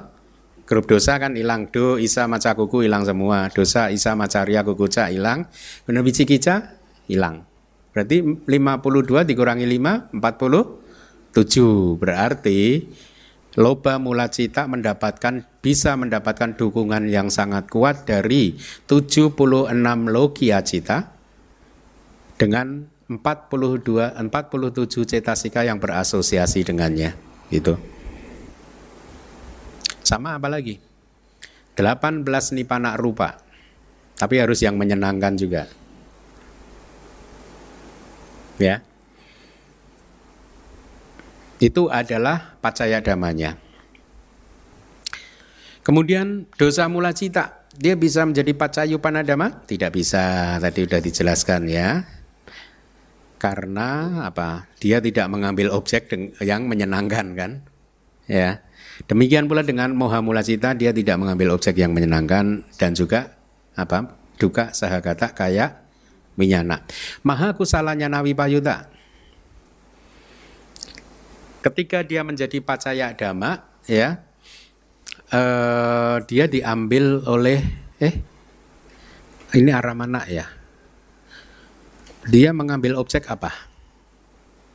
Grup 0.69 0.85
dosa 0.85 1.17
kan 1.17 1.33
hilang. 1.33 1.73
Do, 1.73 1.97
isa, 1.97 2.29
maca, 2.29 2.53
kuku 2.53 2.85
hilang 2.85 3.01
semua. 3.01 3.49
Dosa, 3.49 3.89
isa, 3.89 4.13
maca, 4.13 4.45
ria, 4.45 4.61
kuku, 4.61 4.85
ca 4.85 5.09
hilang. 5.09 5.49
Benar 5.89 6.05
biji 6.05 6.29
kica 6.29 6.77
hilang. 7.09 7.49
Berarti 7.89 8.21
52 8.45 9.25
dikurangi 9.25 9.65
5, 9.65 10.13
47. 10.13 11.97
Berarti 11.97 12.85
loba 13.57 13.97
mula 13.97 14.29
cita 14.29 14.69
mendapatkan 14.69 15.41
bisa 15.65 15.97
mendapatkan 15.97 16.53
dukungan 16.53 17.09
yang 17.09 17.33
sangat 17.33 17.65
kuat 17.65 18.05
dari 18.05 18.53
76 18.85 19.33
logia 20.05 20.61
cita 20.61 21.17
dengan 22.37 22.85
42 23.09 24.21
47 24.21 24.85
cetasika 25.17 25.65
yang 25.65 25.81
berasosiasi 25.81 26.61
dengannya 26.61 27.17
gitu. 27.49 27.98
Sama 30.03 30.35
apa 30.39 30.47
lagi? 30.49 30.79
18 31.79 32.25
nipana 32.55 32.99
rupa. 32.99 33.39
Tapi 34.19 34.35
harus 34.35 34.59
yang 34.59 34.75
menyenangkan 34.75 35.39
juga. 35.39 35.63
Ya. 38.59 38.83
Itu 41.59 41.87
adalah 41.87 42.59
pacaya 42.59 42.99
damanya. 42.99 43.55
Kemudian 45.83 46.51
dosa 46.59 46.91
mula 46.91 47.15
cita, 47.15 47.65
dia 47.79 47.95
bisa 47.95 48.27
menjadi 48.27 48.51
pacayu 48.51 48.99
panadama? 48.99 49.63
Tidak 49.63 49.89
bisa, 49.89 50.59
tadi 50.59 50.83
sudah 50.83 51.01
dijelaskan 51.01 51.61
ya. 51.71 52.03
Karena 53.39 54.21
apa? 54.27 54.67
Dia 54.83 54.99
tidak 54.99 55.31
mengambil 55.31 55.71
objek 55.71 56.11
yang 56.43 56.67
menyenangkan 56.67 57.27
kan? 57.39 57.51
Ya. 58.27 58.59
Demikian 59.09 59.49
pula 59.49 59.65
dengan 59.65 59.89
moha 59.97 60.21
mula 60.21 60.45
cita 60.45 60.77
dia 60.77 60.93
tidak 60.93 61.17
mengambil 61.17 61.57
objek 61.57 61.73
yang 61.81 61.97
menyenangkan 61.97 62.61
dan 62.77 62.93
juga 62.93 63.33
apa 63.73 64.13
duka 64.37 64.69
sahagata 64.69 65.33
kaya 65.33 65.81
minyana. 66.37 66.85
Maha 67.25 67.57
kusalanya 67.57 68.05
nawi 68.05 68.37
payuta. 68.37 68.85
Ketika 71.59 72.05
dia 72.07 72.23
menjadi 72.23 72.63
pacaya 72.63 73.11
dhamma, 73.11 73.65
ya, 73.83 74.23
eh, 75.33 76.15
dia 76.23 76.45
diambil 76.47 77.19
oleh 77.27 77.59
eh 77.99 78.15
ini 79.57 79.73
arah 79.75 79.91
mana 79.91 80.23
ya? 80.29 80.47
Dia 82.29 82.55
mengambil 82.55 82.95
objek 82.95 83.27
apa? 83.27 83.51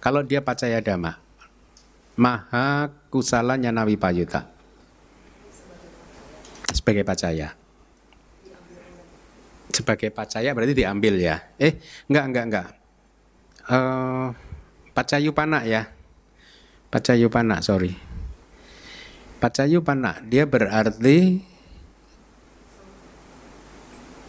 Kalau 0.04 0.20
dia 0.20 0.44
pacaya 0.44 0.84
dhamma, 0.84 1.23
maha 2.14 2.90
kusala 3.10 3.58
nyanawi 3.58 3.98
payuta. 3.98 4.50
Sebagai 6.70 7.06
pacaya. 7.06 7.54
Sebagai 9.74 10.10
pacaya 10.14 10.50
berarti 10.54 10.74
diambil 10.74 11.14
ya. 11.18 11.36
Eh 11.58 11.78
enggak 12.06 12.24
enggak 12.30 12.44
enggak. 12.46 12.68
Uh, 13.66 14.28
pacayu 14.94 15.34
panak 15.34 15.66
ya. 15.66 15.82
Pacayu 16.90 17.26
panak 17.30 17.62
sorry. 17.66 17.94
Pacayu 19.42 19.82
panak 19.82 20.22
dia 20.30 20.46
berarti 20.46 21.42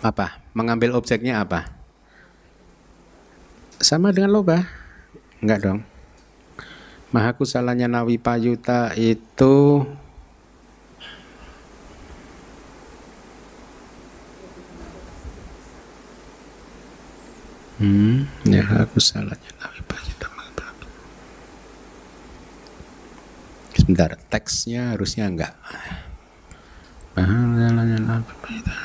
apa? 0.02 0.41
Mengambil 0.58 0.98
objeknya 0.98 1.45
apa? 1.45 1.69
Sama 3.78 4.10
dengan 4.10 4.34
loba 4.34 4.65
enggak 5.43 5.62
dong 5.62 5.94
Mahakusalanya 7.15 7.88
Nawi 7.88 8.19
Payuta 8.19 8.91
itu 8.99 9.88
Hmm, 17.75 18.23
ya 18.47 18.63
aku 18.88 19.04
salahnya 19.04 19.51
Nawi 19.60 19.84
Payuta. 19.84 20.28
Sebentar, 23.75 24.15
teksnya 24.32 24.95
harusnya 24.95 25.28
enggak. 25.28 25.54
Mahakusalanya 27.19 27.99
Nawi 27.99 28.34
Payuta. 28.43 28.75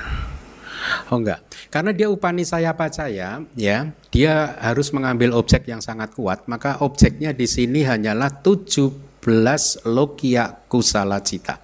Oh 1.12 1.20
enggak, 1.20 1.44
karena 1.68 1.92
dia 1.92 2.08
upani 2.08 2.46
saya 2.46 2.72
pacaya, 2.72 3.44
ya, 3.52 3.78
dia 4.08 4.56
harus 4.62 4.88
mengambil 4.96 5.36
objek 5.36 5.68
yang 5.68 5.84
sangat 5.84 6.16
kuat, 6.16 6.48
maka 6.48 6.80
objeknya 6.80 7.36
di 7.36 7.44
sini 7.44 7.84
hanyalah 7.84 8.40
17 8.40 9.84
logia 9.84 10.48
kusala 10.70 11.20
cita. 11.20 11.60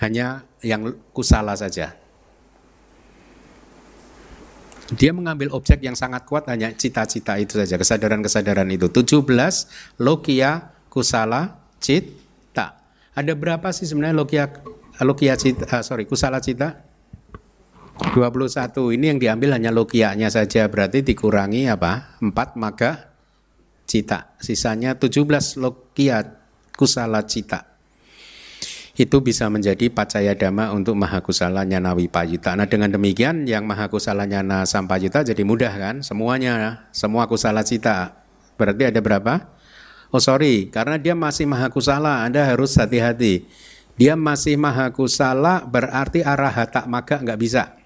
Hanya 0.00 0.46
yang 0.64 0.96
kusala 1.12 1.52
saja. 1.54 1.92
Dia 4.92 5.12
mengambil 5.16 5.48
objek 5.56 5.80
yang 5.80 5.96
sangat 5.96 6.28
kuat 6.28 6.44
hanya 6.48 6.72
cita-cita 6.76 7.40
itu 7.40 7.56
saja, 7.56 7.76
kesadaran-kesadaran 7.80 8.68
itu. 8.68 8.88
17 8.92 9.24
logia 10.00 10.72
kusala 10.92 11.60
cita. 11.80 12.80
Ada 13.16 13.32
berapa 13.32 13.68
sih 13.72 13.88
sebenarnya 13.88 14.16
logia 14.16 14.44
logia 15.00 15.34
cita, 15.34 15.64
uh, 15.66 15.82
sorry, 15.82 16.04
kusala 16.04 16.38
cita? 16.38 16.93
21 17.94 18.98
ini 18.98 19.14
yang 19.14 19.18
diambil 19.22 19.54
hanya 19.54 19.70
logianya 19.70 20.26
saja 20.26 20.66
berarti 20.66 21.06
dikurangi 21.06 21.70
apa? 21.70 22.18
4 22.18 22.58
maka 22.58 23.14
cita. 23.86 24.34
Sisanya 24.42 24.98
17 24.98 25.62
logia 25.62 26.26
kusala 26.74 27.22
cita. 27.22 27.70
Itu 28.94 29.22
bisa 29.22 29.50
menjadi 29.50 29.90
pacaya 29.90 30.38
dhamma 30.38 30.70
untuk 30.70 30.94
mahakusala 30.94 31.66
nyana 31.66 31.94
wipayuta. 31.94 32.54
Nah 32.54 32.66
dengan 32.66 32.90
demikian 32.90 33.46
yang 33.46 33.66
mahakusala 33.66 34.26
nyana 34.26 34.66
sampayuta 34.66 35.26
jadi 35.26 35.42
mudah 35.42 35.70
kan? 35.74 36.02
Semuanya, 36.02 36.86
semua 36.94 37.26
kusala 37.26 37.66
cita. 37.66 38.22
Berarti 38.54 38.90
ada 38.90 39.02
berapa? 39.02 39.50
Oh 40.14 40.22
sorry, 40.22 40.70
karena 40.70 40.94
dia 40.94 41.18
masih 41.18 41.42
mahakusala, 41.46 42.22
Anda 42.22 42.46
harus 42.46 42.78
hati-hati. 42.78 43.50
Dia 43.98 44.14
masih 44.14 44.58
mahakusala 44.58 45.66
berarti 45.66 46.22
arah 46.22 46.50
hatak 46.54 46.86
maka 46.86 47.18
nggak 47.18 47.38
bisa. 47.38 47.83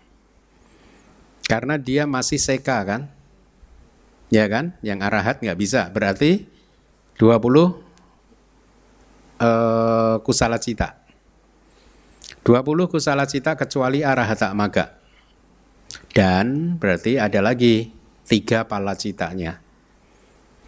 Karena 1.48 1.80
dia 1.80 2.04
masih 2.04 2.36
seka 2.36 2.84
kan? 2.84 3.08
Ya 4.28 4.44
kan? 4.52 4.76
Yang 4.84 4.98
arahat 5.08 5.36
nggak 5.40 5.56
bisa. 5.56 5.88
Berarti 5.88 6.44
20 7.16 7.24
uh, 9.40 10.20
kusala 10.20 10.60
cita. 10.60 11.00
20 12.44 12.92
kusala 12.92 13.24
cita 13.24 13.56
kecuali 13.56 14.04
arahata 14.04 14.52
maga. 14.52 15.00
Dan 16.12 16.76
berarti 16.76 17.16
ada 17.16 17.40
lagi 17.40 17.96
tiga 18.28 18.68
pala 18.68 18.92
citanya. 18.92 19.64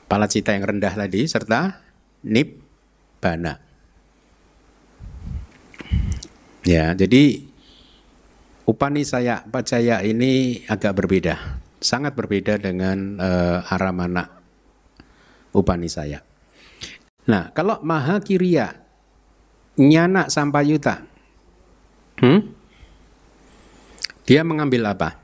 Pala 0.09 0.27
cita 0.27 0.57
yang 0.57 0.64
rendah 0.64 0.97
tadi 0.97 1.29
serta 1.29 1.77
bana. 3.21 3.61
Ya, 6.64 6.93
jadi 6.93 7.49
Upani 8.68 9.03
saya 9.03 9.42
Pacaya 9.49 10.05
ini 10.05 10.62
agak 10.68 10.96
berbeda, 11.01 11.61
sangat 11.81 12.12
berbeda 12.12 12.61
dengan 12.61 13.16
uh, 13.18 13.73
Aramana 13.73 14.29
Upani 15.51 15.90
saya. 15.90 16.23
Nah, 17.27 17.51
kalau 17.55 17.83
Maha 17.83 18.23
Kiriya 18.23 18.75
Nyana 19.81 20.29
Sampayuta, 20.29 21.03
hmm? 22.20 22.40
dia 24.29 24.42
mengambil 24.44 24.92
apa? 24.92 25.16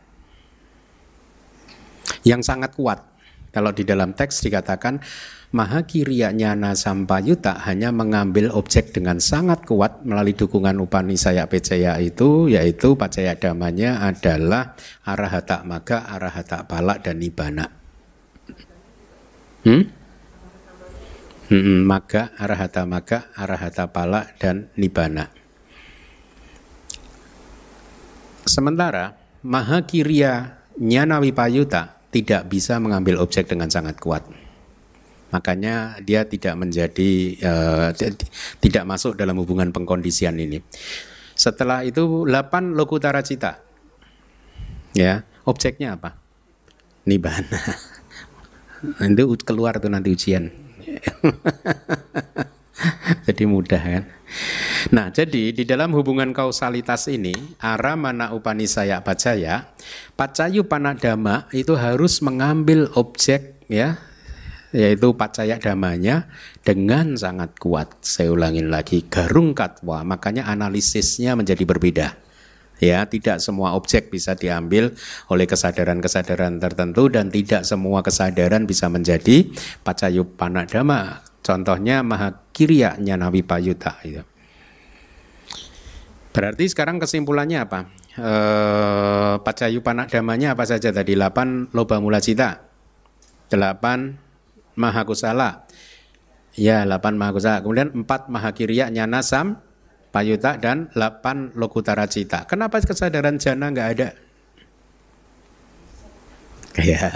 Yang 2.26 2.42
sangat 2.48 2.74
kuat. 2.74 3.04
Kalau 3.54 3.70
di 3.72 3.86
dalam 3.86 4.12
teks 4.12 4.42
dikatakan 4.44 5.00
Maha 5.56 5.88
Kiriya 5.88 6.36
Nyana 6.36 6.76
Sampayuta 6.76 7.56
hanya 7.64 7.88
mengambil 7.88 8.52
objek 8.52 8.92
dengan 8.92 9.16
sangat 9.16 9.64
kuat 9.64 10.04
melalui 10.04 10.36
dukungan 10.36 10.76
Upanisaya 10.84 11.48
Pecaya 11.48 11.96
itu 11.96 12.52
yaitu 12.52 12.92
pacaya 12.92 13.32
damanya 13.40 14.04
adalah 14.04 14.76
Arahata 15.08 15.64
Maga, 15.64 16.04
Arahata 16.12 16.68
Pala 16.68 17.00
dan 17.00 17.24
Nibana. 17.24 17.72
Hmm? 19.64 19.88
Hmm, 21.48 21.88
maga, 21.88 22.36
Arahata 22.36 22.84
Maga, 22.84 23.32
Arahata 23.32 23.88
Pala 23.88 24.28
dan 24.36 24.68
Nibana. 24.76 25.32
Sementara 28.44 29.16
Maha 29.40 29.88
Kiriya 29.88 30.60
Nyana 30.76 31.16
Wipayuta 31.24 31.96
tidak 32.12 32.44
bisa 32.52 32.76
mengambil 32.76 33.24
objek 33.24 33.48
dengan 33.48 33.72
sangat 33.72 33.96
kuat. 33.96 34.45
Makanya 35.36 36.00
dia 36.00 36.24
tidak 36.24 36.56
menjadi 36.56 37.36
uh, 37.44 37.92
tidak 38.64 38.84
masuk 38.88 39.20
dalam 39.20 39.36
hubungan 39.36 39.68
pengkondisian 39.68 40.40
ini. 40.40 40.64
Setelah 41.36 41.84
itu 41.84 42.24
8 42.24 42.72
lokutara 42.72 43.20
cita. 43.20 43.60
Ya, 44.96 45.28
objeknya 45.44 46.00
apa? 46.00 46.16
Nibana. 47.04 47.60
Itu 49.12 49.36
keluar 49.44 49.76
tuh 49.76 49.92
nanti 49.92 50.16
ujian. 50.16 50.48
Jadi 53.28 53.44
mudah 53.44 53.82
kan. 53.82 54.04
Nah, 54.92 55.10
jadi 55.10 55.50
di 55.50 55.64
dalam 55.66 55.90
hubungan 55.96 56.30
kausalitas 56.30 57.10
ini, 57.10 57.34
ara 57.58 57.98
mana 57.98 58.30
upanisaya 58.36 59.02
pacaya, 59.02 59.72
pacayu 60.14 60.68
panadama 60.68 61.50
itu 61.50 61.74
harus 61.74 62.22
mengambil 62.22 62.86
objek 62.94 63.58
ya, 63.66 63.98
yaitu 64.76 65.16
pacaya 65.16 65.56
damanya 65.56 66.28
dengan 66.60 67.16
sangat 67.16 67.56
kuat. 67.56 67.96
Saya 68.04 68.36
ulangin 68.36 68.68
lagi, 68.68 69.08
garung 69.08 69.56
katwa, 69.56 70.04
makanya 70.04 70.44
analisisnya 70.52 71.32
menjadi 71.32 71.64
berbeda. 71.64 72.08
Ya, 72.76 73.08
tidak 73.08 73.40
semua 73.40 73.72
objek 73.72 74.12
bisa 74.12 74.36
diambil 74.36 74.92
oleh 75.32 75.48
kesadaran-kesadaran 75.48 76.60
tertentu 76.60 77.08
dan 77.08 77.32
tidak 77.32 77.64
semua 77.64 78.04
kesadaran 78.04 78.68
bisa 78.68 78.92
menjadi 78.92 79.48
pacayu 79.80 80.28
panadama. 80.36 81.24
Contohnya 81.40 82.04
mahakirya 82.04 83.00
nyanawi 83.00 83.40
payuta 83.48 83.96
itu. 84.04 84.20
Berarti 86.36 86.68
sekarang 86.68 87.00
kesimpulannya 87.00 87.64
apa? 87.64 87.88
E, 88.12 88.32
pacayu 89.40 89.80
panadamanya 89.80 90.52
apa 90.52 90.68
saja 90.68 90.92
tadi? 90.92 91.16
8 91.16 91.72
loba 91.72 91.96
mula 91.96 92.20
cita. 92.20 92.60
8 93.48 94.25
mahakusala. 94.76 95.66
Ya, 96.56 96.84
8 96.88 97.16
mahakusala. 97.16 97.60
Kemudian 97.60 97.92
4 97.92 98.32
mahakirya 98.32 98.88
nyanasam 98.88 99.60
payuta 100.14 100.56
dan 100.56 100.88
8 100.96 101.56
lokutara 101.58 102.08
cita. 102.08 102.48
Kenapa 102.48 102.80
kesadaran 102.80 103.36
jana 103.36 103.68
nggak 103.72 103.90
ada? 103.98 104.08
Ya, 106.76 107.08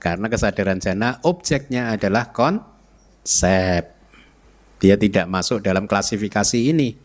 karena 0.00 0.24
kesadaran 0.32 0.80
jana 0.80 1.20
objeknya 1.20 1.92
adalah 1.92 2.32
konsep. 2.32 3.92
Dia 4.80 4.96
tidak 4.96 5.28
masuk 5.28 5.60
dalam 5.60 5.84
klasifikasi 5.84 6.72
ini. 6.72 6.96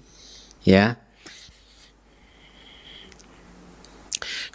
Ya. 0.63 1.03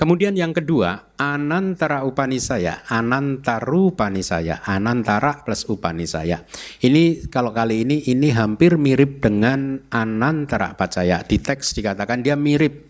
Kemudian 0.03 0.35
yang 0.35 0.51
kedua, 0.51 1.15
anantara 1.15 2.03
upanisaya, 2.03 2.83
anantaru 2.91 3.95
upanisaya, 3.95 4.59
anantara 4.67 5.47
plus 5.47 5.63
upanisaya. 5.71 6.43
Ini 6.83 7.31
kalau 7.31 7.55
kali 7.55 7.87
ini 7.87 8.03
ini 8.11 8.35
hampir 8.35 8.75
mirip 8.83 9.23
dengan 9.23 9.79
anantara 9.95 10.75
pacaya. 10.75 11.23
Di 11.23 11.39
teks 11.39 11.79
dikatakan 11.79 12.19
dia 12.27 12.35
mirip, 12.35 12.83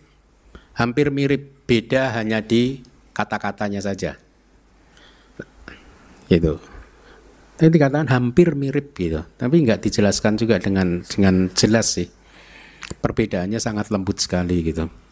hampir 0.73 1.13
mirip, 1.13 1.69
beda 1.69 2.17
hanya 2.17 2.41
di 2.41 2.81
kata-katanya 3.13 3.85
saja. 3.85 4.17
Gitu. 6.25 6.57
Tapi 7.61 7.69
dikatakan 7.69 8.09
hampir 8.09 8.57
mirip 8.57 8.97
gitu, 8.97 9.21
tapi 9.37 9.61
nggak 9.61 9.85
dijelaskan 9.85 10.33
juga 10.33 10.57
dengan 10.57 11.05
dengan 11.05 11.45
jelas 11.53 11.93
sih. 11.93 12.09
Perbedaannya 13.05 13.61
sangat 13.61 13.93
lembut 13.93 14.17
sekali 14.17 14.65
gitu. 14.65 15.02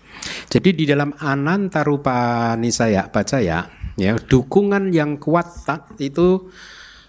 Jadi 0.52 0.84
di 0.84 0.86
dalam 0.90 1.16
anantarupa 1.18 2.54
nisaya 2.60 3.08
pacaya 3.08 3.66
ya 4.00 4.16
dukungan 4.16 4.90
yang 4.96 5.20
kuat 5.20 5.68
itu 6.00 6.50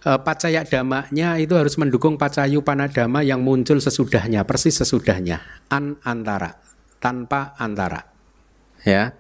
eh, 0.04 0.20
pacaya 0.20 0.66
damanya 0.66 1.38
itu 1.38 1.54
harus 1.54 1.78
mendukung 1.78 2.18
pacayu 2.18 2.60
panadama 2.66 3.22
yang 3.22 3.40
muncul 3.42 3.78
sesudahnya 3.78 4.44
persis 4.46 4.82
sesudahnya. 4.82 5.40
An 5.70 5.98
antara 6.02 6.58
tanpa 7.02 7.58
antara 7.58 8.06
ya. 8.86 9.16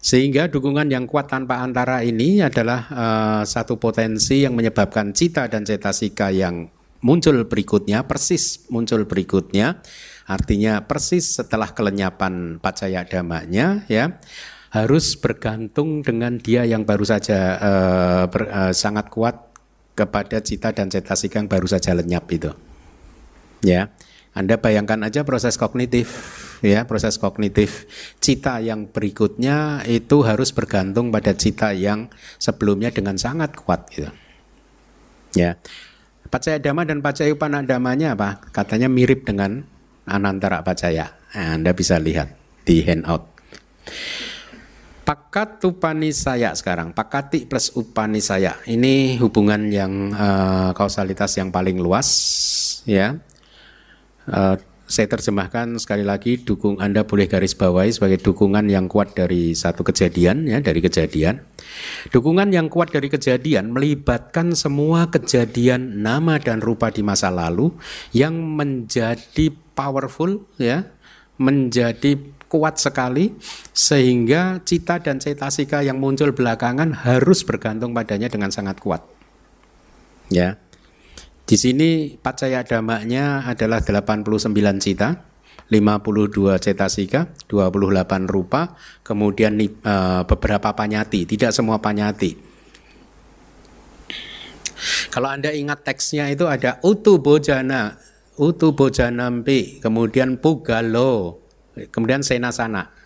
Sehingga 0.00 0.48
dukungan 0.48 0.88
yang 0.88 1.04
kuat 1.04 1.28
tanpa 1.28 1.60
antara 1.60 2.00
ini 2.00 2.40
adalah 2.40 2.88
uh, 2.88 3.42
satu 3.44 3.76
potensi 3.76 4.48
yang 4.48 4.56
menyebabkan 4.56 5.12
cita 5.12 5.44
dan 5.44 5.68
cetasika 5.68 6.32
yang 6.32 6.72
muncul 7.04 7.36
berikutnya 7.44 8.08
persis 8.08 8.64
muncul 8.72 9.04
berikutnya 9.04 9.80
Artinya 10.30 10.86
persis 10.86 11.42
setelah 11.42 11.74
kelenyapan 11.74 12.62
pacaya 12.62 13.02
damanya 13.02 13.82
ya 13.90 14.22
harus 14.70 15.18
bergantung 15.18 16.06
dengan 16.06 16.38
dia 16.38 16.62
yang 16.62 16.86
baru 16.86 17.02
saja 17.02 17.58
uh, 17.58 18.24
ber, 18.30 18.46
uh, 18.46 18.70
sangat 18.70 19.10
kuat 19.10 19.50
kepada 19.98 20.38
cita 20.38 20.70
dan 20.70 20.86
cetasika 20.86 21.42
yang 21.42 21.50
baru 21.50 21.66
saja 21.66 21.90
lenyap 21.98 22.30
itu. 22.30 22.54
Ya. 23.66 23.90
Anda 24.30 24.62
bayangkan 24.62 25.02
aja 25.02 25.26
proses 25.26 25.58
kognitif 25.58 26.06
ya, 26.62 26.86
proses 26.86 27.18
kognitif 27.18 27.90
cita 28.22 28.62
yang 28.62 28.86
berikutnya 28.86 29.82
itu 29.90 30.22
harus 30.22 30.54
bergantung 30.54 31.10
pada 31.10 31.34
cita 31.34 31.74
yang 31.74 32.06
sebelumnya 32.38 32.94
dengan 32.94 33.18
sangat 33.18 33.58
kuat 33.58 33.90
gitu. 33.90 34.14
Ya. 35.34 35.58
Pacaya 36.30 36.62
dama 36.62 36.86
dan 36.86 37.02
pacaya 37.02 37.34
upanadamanya 37.34 38.14
apa? 38.14 38.38
Katanya 38.54 38.86
mirip 38.86 39.26
dengan 39.26 39.66
Anantara 40.10 40.66
Pacaya. 40.66 41.14
Anda 41.30 41.70
bisa 41.70 42.02
lihat 42.02 42.34
di 42.66 42.82
handout. 42.82 43.30
Pakat 45.06 45.62
upanisaya 45.66 46.54
sekarang, 46.54 46.94
pakati 46.94 47.46
plus 47.46 47.74
upanisaya. 47.74 48.58
Ini 48.66 49.18
hubungan 49.18 49.70
yang 49.70 50.14
uh, 50.14 50.70
kausalitas 50.74 51.34
yang 51.34 51.50
paling 51.50 51.82
luas 51.82 52.10
ya. 52.86 53.18
Uh, 54.30 54.54
saya 54.90 55.06
terjemahkan 55.06 55.78
sekali 55.78 56.02
lagi 56.02 56.42
dukung 56.42 56.82
Anda 56.82 57.06
boleh 57.06 57.30
garis 57.30 57.54
bawahi 57.54 57.94
sebagai 57.94 58.18
dukungan 58.26 58.66
yang 58.66 58.90
kuat 58.90 59.14
dari 59.14 59.54
satu 59.54 59.86
kejadian 59.86 60.50
ya 60.50 60.58
dari 60.58 60.82
kejadian. 60.82 61.46
Dukungan 62.10 62.50
yang 62.50 62.66
kuat 62.66 62.90
dari 62.90 63.06
kejadian 63.06 63.70
melibatkan 63.70 64.50
semua 64.58 65.06
kejadian 65.06 66.02
nama 66.02 66.42
dan 66.42 66.58
rupa 66.58 66.90
di 66.90 67.06
masa 67.06 67.30
lalu 67.30 67.70
yang 68.10 68.34
menjadi 68.34 69.54
powerful 69.80 70.44
ya, 70.60 70.84
menjadi 71.40 72.20
kuat 72.52 72.76
sekali 72.76 73.32
sehingga 73.72 74.60
cita 74.60 75.00
dan 75.00 75.16
cetasika 75.16 75.80
yang 75.80 75.96
muncul 75.96 76.36
belakangan 76.36 76.92
harus 77.08 77.40
bergantung 77.48 77.96
padanya 77.96 78.28
dengan 78.28 78.52
sangat 78.52 78.76
kuat. 78.76 79.00
Ya. 80.28 80.60
Di 81.48 81.56
sini 81.58 82.14
pacaya 82.20 82.62
damanya 82.62 83.42
adalah 83.48 83.82
89 83.82 84.54
cita, 84.78 85.26
52 85.72 86.62
cetasika, 86.62 87.26
28 87.50 88.30
rupa, 88.30 88.78
kemudian 89.02 89.58
uh, 89.58 90.22
beberapa 90.26 90.70
panyati, 90.74 91.26
tidak 91.26 91.50
semua 91.50 91.82
panyati. 91.82 92.50
Kalau 95.10 95.28
Anda 95.28 95.50
ingat 95.50 95.82
teksnya 95.82 96.30
itu 96.30 96.46
ada 96.46 96.78
utu 96.86 97.18
bojana, 97.18 97.98
utu 98.40 98.72
bojanampi, 98.72 99.84
kemudian 99.84 100.40
pugalo, 100.40 101.44
kemudian 101.92 102.24
senasana. 102.24 102.96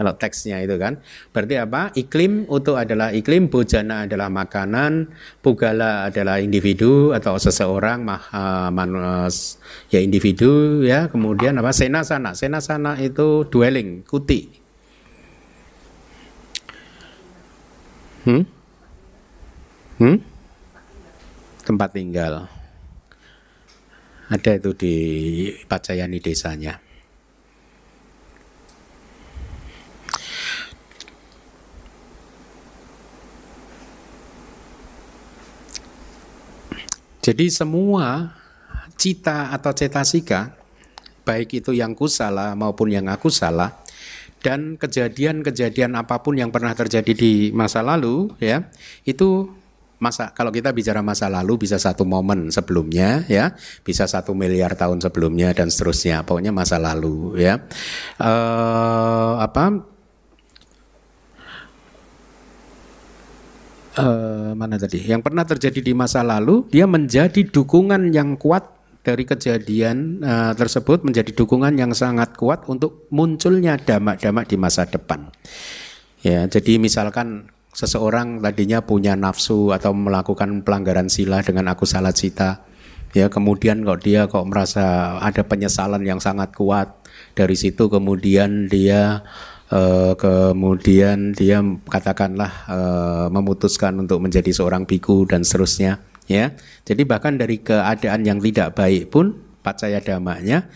Kalau 0.00 0.16
teksnya 0.16 0.64
itu 0.64 0.80
kan, 0.80 0.96
berarti 1.28 1.60
apa? 1.60 1.92
Iklim 1.92 2.48
utuh 2.48 2.80
adalah 2.80 3.12
iklim, 3.12 3.52
bujana 3.52 4.08
adalah 4.08 4.32
makanan, 4.32 5.12
pugala 5.44 6.08
adalah 6.08 6.40
individu 6.40 7.12
atau 7.12 7.36
seseorang, 7.36 8.08
mah, 8.08 8.32
man, 8.72 8.96
uh, 8.96 9.28
ya 9.92 10.00
individu 10.00 10.80
ya. 10.80 11.12
Kemudian 11.12 11.60
apa? 11.60 11.76
Senasana, 11.76 12.32
senasana 12.32 12.96
itu 12.96 13.44
dwelling, 13.52 14.00
kuti. 14.08 14.48
Hmm? 18.24 18.48
Hmm? 20.00 20.16
Tempat 21.60 21.92
tinggal. 21.92 22.59
Ada 24.30 24.62
itu 24.62 24.70
di 24.78 24.94
Pacayani 25.66 26.22
desanya. 26.22 26.78
Jadi 37.20 37.52
semua 37.52 38.32
cita 38.96 39.52
atau 39.52 39.74
cetasika, 39.76 40.56
baik 41.26 41.60
itu 41.60 41.74
yang 41.76 41.92
kusala 41.92 42.56
maupun 42.56 42.88
yang 42.88 43.12
aku 43.12 43.28
salah, 43.28 43.82
dan 44.40 44.80
kejadian-kejadian 44.80 46.00
apa 46.00 46.24
pun 46.24 46.40
yang 46.40 46.48
pernah 46.48 46.72
terjadi 46.72 47.12
di 47.12 47.32
masa 47.52 47.84
lalu, 47.84 48.32
ya, 48.40 48.72
itu 49.04 49.52
masa 50.00 50.32
kalau 50.32 50.48
kita 50.48 50.72
bicara 50.72 51.04
masa 51.04 51.28
lalu 51.28 51.68
bisa 51.68 51.76
satu 51.76 52.08
momen 52.08 52.48
sebelumnya 52.48 53.22
ya. 53.28 53.52
Bisa 53.84 54.08
satu 54.08 54.32
miliar 54.32 54.74
tahun 54.74 54.98
sebelumnya 54.98 55.52
dan 55.52 55.68
seterusnya. 55.68 56.24
Pokoknya 56.24 56.50
masa 56.50 56.80
lalu 56.80 57.36
ya. 57.38 57.60
Uh, 58.16 59.38
apa? 59.38 59.64
Uh, 64.00 64.56
mana 64.56 64.80
tadi? 64.80 65.04
Yang 65.04 65.20
pernah 65.20 65.44
terjadi 65.44 65.80
di 65.84 65.92
masa 65.92 66.24
lalu 66.24 66.64
dia 66.72 66.88
menjadi 66.88 67.44
dukungan 67.46 68.10
yang 68.10 68.40
kuat 68.40 68.80
dari 69.00 69.24
kejadian 69.24 70.20
uh, 70.20 70.52
tersebut 70.56 71.04
menjadi 71.04 71.32
dukungan 71.32 71.76
yang 71.76 71.92
sangat 71.96 72.36
kuat 72.36 72.68
untuk 72.68 73.08
munculnya 73.12 73.80
damak-damak 73.80 74.48
di 74.48 74.56
masa 74.60 74.84
depan. 74.84 75.32
Ya 76.20 76.44
jadi 76.44 76.76
misalkan 76.76 77.48
seseorang 77.70 78.42
tadinya 78.42 78.82
punya 78.82 79.14
nafsu 79.14 79.70
atau 79.70 79.94
melakukan 79.94 80.66
pelanggaran 80.66 81.06
sila 81.06 81.40
dengan 81.44 81.70
aku 81.70 81.86
salah 81.86 82.10
cita 82.10 82.70
ya 83.10 83.26
kemudian 83.26 83.82
kok 83.82 84.00
dia 84.02 84.30
kok 84.30 84.46
merasa 84.46 85.18
ada 85.18 85.42
penyesalan 85.42 86.02
yang 86.06 86.22
sangat 86.22 86.54
kuat. 86.54 86.94
Dari 87.34 87.54
situ 87.54 87.86
kemudian 87.90 88.70
dia 88.70 89.22
uh, 89.70 90.12
kemudian 90.14 91.34
dia 91.34 91.62
katakanlah 91.86 92.52
uh, 92.70 93.26
memutuskan 93.30 93.98
untuk 93.98 94.22
menjadi 94.22 94.50
seorang 94.50 94.86
biku 94.86 95.26
dan 95.26 95.42
seterusnya 95.42 96.02
ya. 96.30 96.54
Jadi 96.86 97.02
bahkan 97.06 97.38
dari 97.38 97.62
keadaan 97.62 98.26
yang 98.26 98.38
tidak 98.42 98.78
baik 98.78 99.10
pun 99.10 99.34
pacaya 99.60 100.00
damanya 100.00 100.70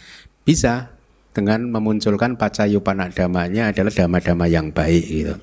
bisa 0.45 0.95
dengan 1.35 1.67
memunculkan 1.67 2.39
pacayupana 2.39 3.11
damanya 3.11 3.75
adalah 3.75 3.91
dama-dama 3.91 4.47
yang 4.47 4.71
baik 4.71 5.05
gitu. 5.07 5.35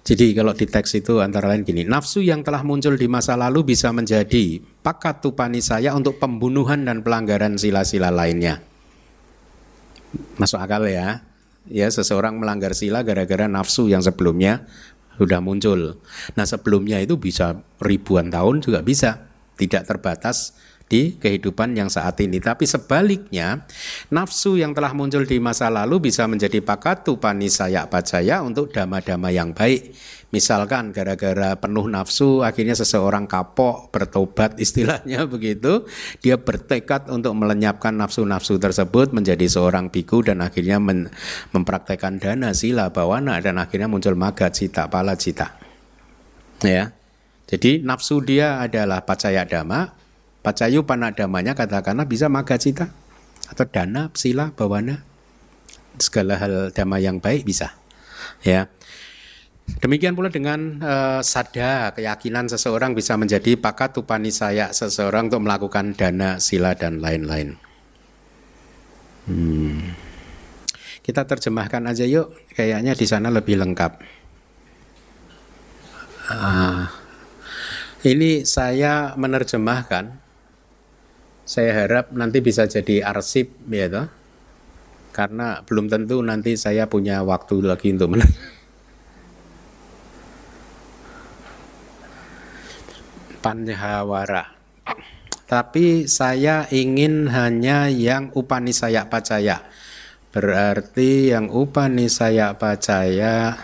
Jadi 0.00 0.32
kalau 0.32 0.56
di 0.56 0.64
teks 0.64 0.96
itu 0.96 1.20
antara 1.20 1.52
lain 1.52 1.60
gini, 1.60 1.84
nafsu 1.84 2.24
yang 2.24 2.40
telah 2.40 2.64
muncul 2.64 2.96
di 2.96 3.04
masa 3.04 3.36
lalu 3.36 3.76
bisa 3.76 3.92
menjadi 3.92 4.58
pakat 4.80 5.20
tupani 5.20 5.60
saya 5.60 5.92
untuk 5.92 6.16
pembunuhan 6.16 6.88
dan 6.88 7.04
pelanggaran 7.04 7.60
sila-sila 7.60 8.08
lainnya. 8.08 8.64
Masuk 10.40 10.56
akal 10.56 10.88
ya? 10.88 11.22
Ya 11.68 11.86
seseorang 11.92 12.40
melanggar 12.40 12.72
sila 12.72 13.04
gara-gara 13.04 13.44
nafsu 13.44 13.92
yang 13.92 14.00
sebelumnya 14.00 14.64
sudah 15.20 15.44
muncul. 15.44 16.00
Nah 16.32 16.48
sebelumnya 16.48 16.96
itu 16.96 17.20
bisa 17.20 17.60
ribuan 17.76 18.32
tahun 18.32 18.64
juga 18.64 18.80
bisa, 18.80 19.28
tidak 19.60 19.84
terbatas 19.84 20.56
di 20.90 21.14
kehidupan 21.14 21.78
yang 21.78 21.86
saat 21.86 22.18
ini. 22.18 22.42
Tapi 22.42 22.66
sebaliknya, 22.66 23.62
nafsu 24.10 24.58
yang 24.58 24.74
telah 24.74 24.90
muncul 24.90 25.22
di 25.22 25.38
masa 25.38 25.70
lalu 25.70 26.10
bisa 26.10 26.26
menjadi 26.26 26.58
pakatu 26.58 27.22
panisaya 27.22 27.86
pacaya 27.86 28.42
untuk 28.42 28.74
dama-dama 28.74 29.30
yang 29.30 29.54
baik. 29.54 29.94
Misalkan 30.30 30.94
gara-gara 30.94 31.58
penuh 31.58 31.90
nafsu 31.90 32.46
akhirnya 32.46 32.78
seseorang 32.78 33.26
kapok 33.26 33.90
bertobat 33.90 34.54
istilahnya 34.64 35.26
begitu 35.26 35.86
dia 36.22 36.38
bertekad 36.38 37.10
untuk 37.10 37.34
melenyapkan 37.34 37.90
nafsu-nafsu 37.98 38.62
tersebut 38.62 39.10
menjadi 39.10 39.50
seorang 39.50 39.90
biku 39.90 40.22
dan 40.22 40.38
akhirnya 40.38 40.78
men 40.78 41.10
mempraktekkan 41.50 42.22
dana 42.22 42.54
sila 42.54 42.94
bawana 42.94 43.42
dan 43.42 43.58
akhirnya 43.58 43.90
muncul 43.90 44.14
maga 44.14 44.54
cita 44.54 44.86
pala 44.86 45.18
cita 45.18 45.58
ya 46.62 46.94
jadi 47.50 47.82
nafsu 47.82 48.22
dia 48.22 48.62
adalah 48.62 49.02
pacaya 49.02 49.42
dama 49.42 49.99
Pacayu 50.40 50.88
panadamanya 50.88 51.52
katakanlah 51.52 52.08
bisa 52.08 52.32
maga 52.32 52.56
cita 52.56 52.88
atau 53.52 53.66
dana, 53.68 54.08
sila, 54.16 54.56
bawana, 54.56 55.04
segala 56.00 56.40
hal 56.40 56.72
dama 56.72 56.96
yang 56.96 57.20
baik 57.20 57.44
bisa. 57.44 57.76
Ya. 58.40 58.72
Demikian 59.84 60.18
pula 60.18 60.32
dengan 60.32 60.82
uh, 60.82 61.20
sada 61.22 61.94
keyakinan 61.94 62.50
seseorang 62.50 62.96
bisa 62.96 63.14
menjadi 63.14 63.54
pakat 63.54 63.94
saya 64.34 64.74
seseorang 64.74 65.30
untuk 65.30 65.46
melakukan 65.46 65.94
dana, 65.94 66.42
sila 66.42 66.74
dan 66.74 66.98
lain-lain. 66.98 67.54
Hmm. 69.30 69.94
Kita 71.04 71.22
terjemahkan 71.22 71.86
aja 71.86 72.02
yuk, 72.02 72.34
kayaknya 72.56 72.98
di 72.98 73.06
sana 73.06 73.30
lebih 73.30 73.60
lengkap. 73.62 73.92
Uh, 76.30 76.86
ini 78.06 78.46
saya 78.46 79.14
menerjemahkan 79.14 80.19
saya 81.50 81.82
harap 81.82 82.14
nanti 82.14 82.38
bisa 82.38 82.70
jadi 82.70 83.02
arsip 83.10 83.50
ya 83.66 83.90
toh. 83.90 84.06
Karena 85.10 85.58
belum 85.66 85.90
tentu 85.90 86.22
nanti 86.22 86.54
saya 86.54 86.86
punya 86.86 87.26
waktu 87.26 87.66
lagi 87.66 87.90
untuk 87.90 88.08
men 88.14 88.22
Panjawara. 93.42 94.54
Tapi 95.50 96.06
saya 96.06 96.70
ingin 96.70 97.26
hanya 97.26 97.90
yang 97.90 98.30
upani 98.38 98.70
saya 98.70 99.10
pacaya. 99.10 99.66
Berarti 100.30 101.34
yang 101.34 101.50
upani 101.50 102.06
saya 102.06 102.54
pacaya 102.54 103.58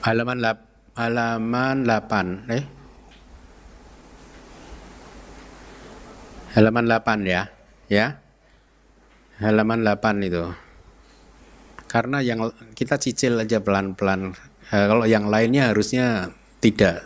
halaman 0.00 0.40
8 0.40 0.71
halaman 0.96 1.88
8 1.88 2.52
eh? 2.52 2.64
Halaman 6.52 6.84
8 6.84 7.24
ya 7.24 7.62
ya. 7.92 8.20
Halaman 9.40 9.84
8 9.84 10.28
itu. 10.28 10.44
Karena 11.90 12.24
yang 12.24 12.48
kita 12.72 12.96
cicil 12.96 13.36
aja 13.36 13.60
pelan-pelan. 13.60 14.32
Eh, 14.72 14.86
kalau 14.88 15.04
yang 15.04 15.28
lainnya 15.28 15.68
harusnya 15.68 16.32
tidak 16.64 17.04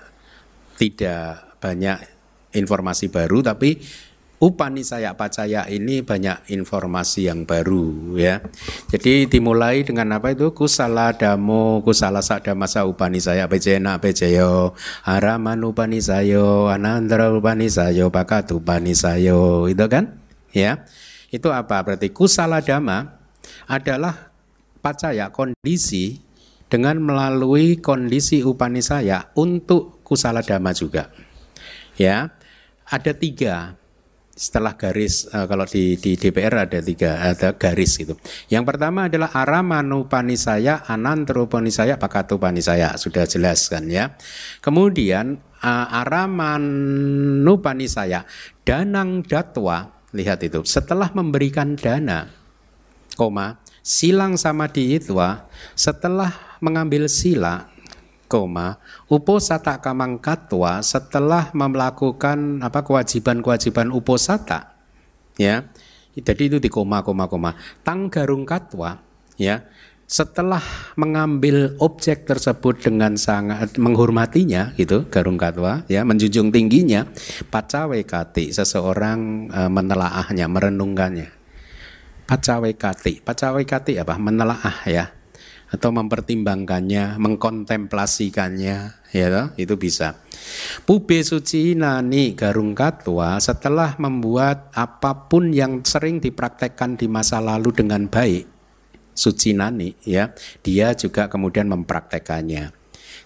tidak 0.78 1.58
banyak 1.58 1.98
informasi 2.54 3.10
baru 3.10 3.42
tapi 3.42 3.80
Upani 4.36 4.84
saya 4.84 5.16
Pacaya 5.16 5.64
ini 5.64 6.04
banyak 6.04 6.52
informasi 6.52 7.24
yang 7.24 7.48
baru 7.48 8.20
ya. 8.20 8.44
Jadi 8.92 9.24
dimulai 9.32 9.80
dengan 9.80 10.12
apa 10.12 10.36
itu 10.36 10.52
kusala 10.52 11.16
damo 11.16 11.80
kusala 11.80 12.20
sadamasa 12.20 12.84
upani 12.84 13.16
saya 13.16 13.48
pejena 13.48 13.96
pejeyo 13.96 14.76
upani 15.64 16.04
sayo 16.04 16.68
anandra 16.68 17.32
upani 17.32 17.72
sayo 17.72 18.12
bakat 18.12 18.52
upani 18.52 18.92
sayo 18.92 19.72
itu 19.72 19.88
kan 19.88 20.20
ya. 20.52 20.84
Itu 21.32 21.48
apa 21.56 21.80
berarti 21.80 22.12
kusala 22.12 22.60
dama 22.60 23.16
adalah 23.64 24.36
pacaya 24.84 25.32
kondisi 25.32 26.20
dengan 26.68 27.00
melalui 27.00 27.80
kondisi 27.80 28.44
upani 28.44 28.84
saya 28.84 29.32
untuk 29.32 30.04
kusala 30.04 30.44
dama 30.44 30.76
juga. 30.76 31.08
Ya, 31.96 32.36
ada 32.84 33.16
tiga 33.16 33.80
setelah 34.36 34.76
garis 34.76 35.24
uh, 35.32 35.48
kalau 35.48 35.64
di, 35.64 35.96
di 35.96 36.20
DPR 36.20 36.68
ada 36.68 36.78
tiga 36.84 37.24
ada 37.24 37.56
garis 37.56 37.96
gitu. 37.96 38.20
Yang 38.52 38.64
pertama 38.68 39.08
adalah 39.08 39.32
saya 40.36 40.84
anantropani 40.84 41.72
saya 41.72 41.96
pakatupani 41.96 42.60
saya 42.60 42.92
sudah 43.00 43.24
jelas 43.24 43.72
kan 43.72 43.88
ya. 43.88 44.12
Kemudian 44.60 45.40
uh, 45.64 45.86
saya 47.88 48.28
danang 48.68 49.24
datwa 49.24 49.96
lihat 50.12 50.44
itu 50.44 50.60
setelah 50.68 51.08
memberikan 51.16 51.72
dana 51.76 52.28
koma 53.16 53.56
silang 53.80 54.36
sama 54.36 54.68
diitwa 54.68 55.48
setelah 55.72 56.60
mengambil 56.60 57.08
sila 57.08 57.72
koma 58.26 58.78
uposata 59.06 59.78
kamangkatwa 59.78 60.82
setelah 60.82 61.50
melakukan 61.54 62.60
apa 62.62 62.82
kewajiban-kewajiban 62.82 63.90
uposata. 63.94 64.76
Ya 65.38 65.70
jadi 66.16 66.48
itu 66.48 66.58
di 66.60 66.72
koma 66.72 67.04
koma 67.04 67.28
koma. 67.28 67.54
Tanggarung 67.84 68.48
katwa 68.48 69.00
ya 69.36 69.64
setelah 70.06 70.62
mengambil 70.94 71.74
objek 71.82 72.30
tersebut 72.30 72.78
dengan 72.78 73.18
sangat 73.18 73.74
menghormatinya 73.74 74.70
gitu 74.78 75.10
garung 75.10 75.34
katwa 75.34 75.82
ya 75.90 76.06
menjunjung 76.06 76.54
tingginya 76.54 77.10
pacawe 77.50 77.98
kati 78.06 78.54
seseorang 78.54 79.50
e, 79.50 79.60
menelaahnya 79.66 80.46
merenungkannya. 80.46 81.28
Pacawe 82.26 82.70
kati 82.78 83.22
pacawe 83.22 83.62
kati 83.66 83.98
apa? 83.98 84.14
Menelaah 84.14 84.78
ya 84.86 85.15
atau 85.66 85.90
mempertimbangkannya, 85.90 87.18
mengkontemplasikannya, 87.18 88.76
ya 89.10 89.50
itu 89.58 89.74
bisa. 89.74 90.14
Pube 90.86 91.26
suci 91.26 91.74
nani 91.74 92.38
garung 92.38 92.70
katwa 92.70 93.34
setelah 93.42 93.98
membuat 93.98 94.70
apa 94.70 95.26
pun 95.26 95.50
yang 95.50 95.82
sering 95.82 96.22
dipraktekkan 96.22 96.94
di 96.94 97.10
masa 97.10 97.42
lalu 97.42 97.74
dengan 97.74 98.06
baik, 98.06 98.46
suci 99.10 99.58
nani 99.58 99.90
ya, 100.06 100.30
dia 100.62 100.94
juga 100.94 101.26
kemudian 101.26 101.66
mempraktekannya. 101.66 102.70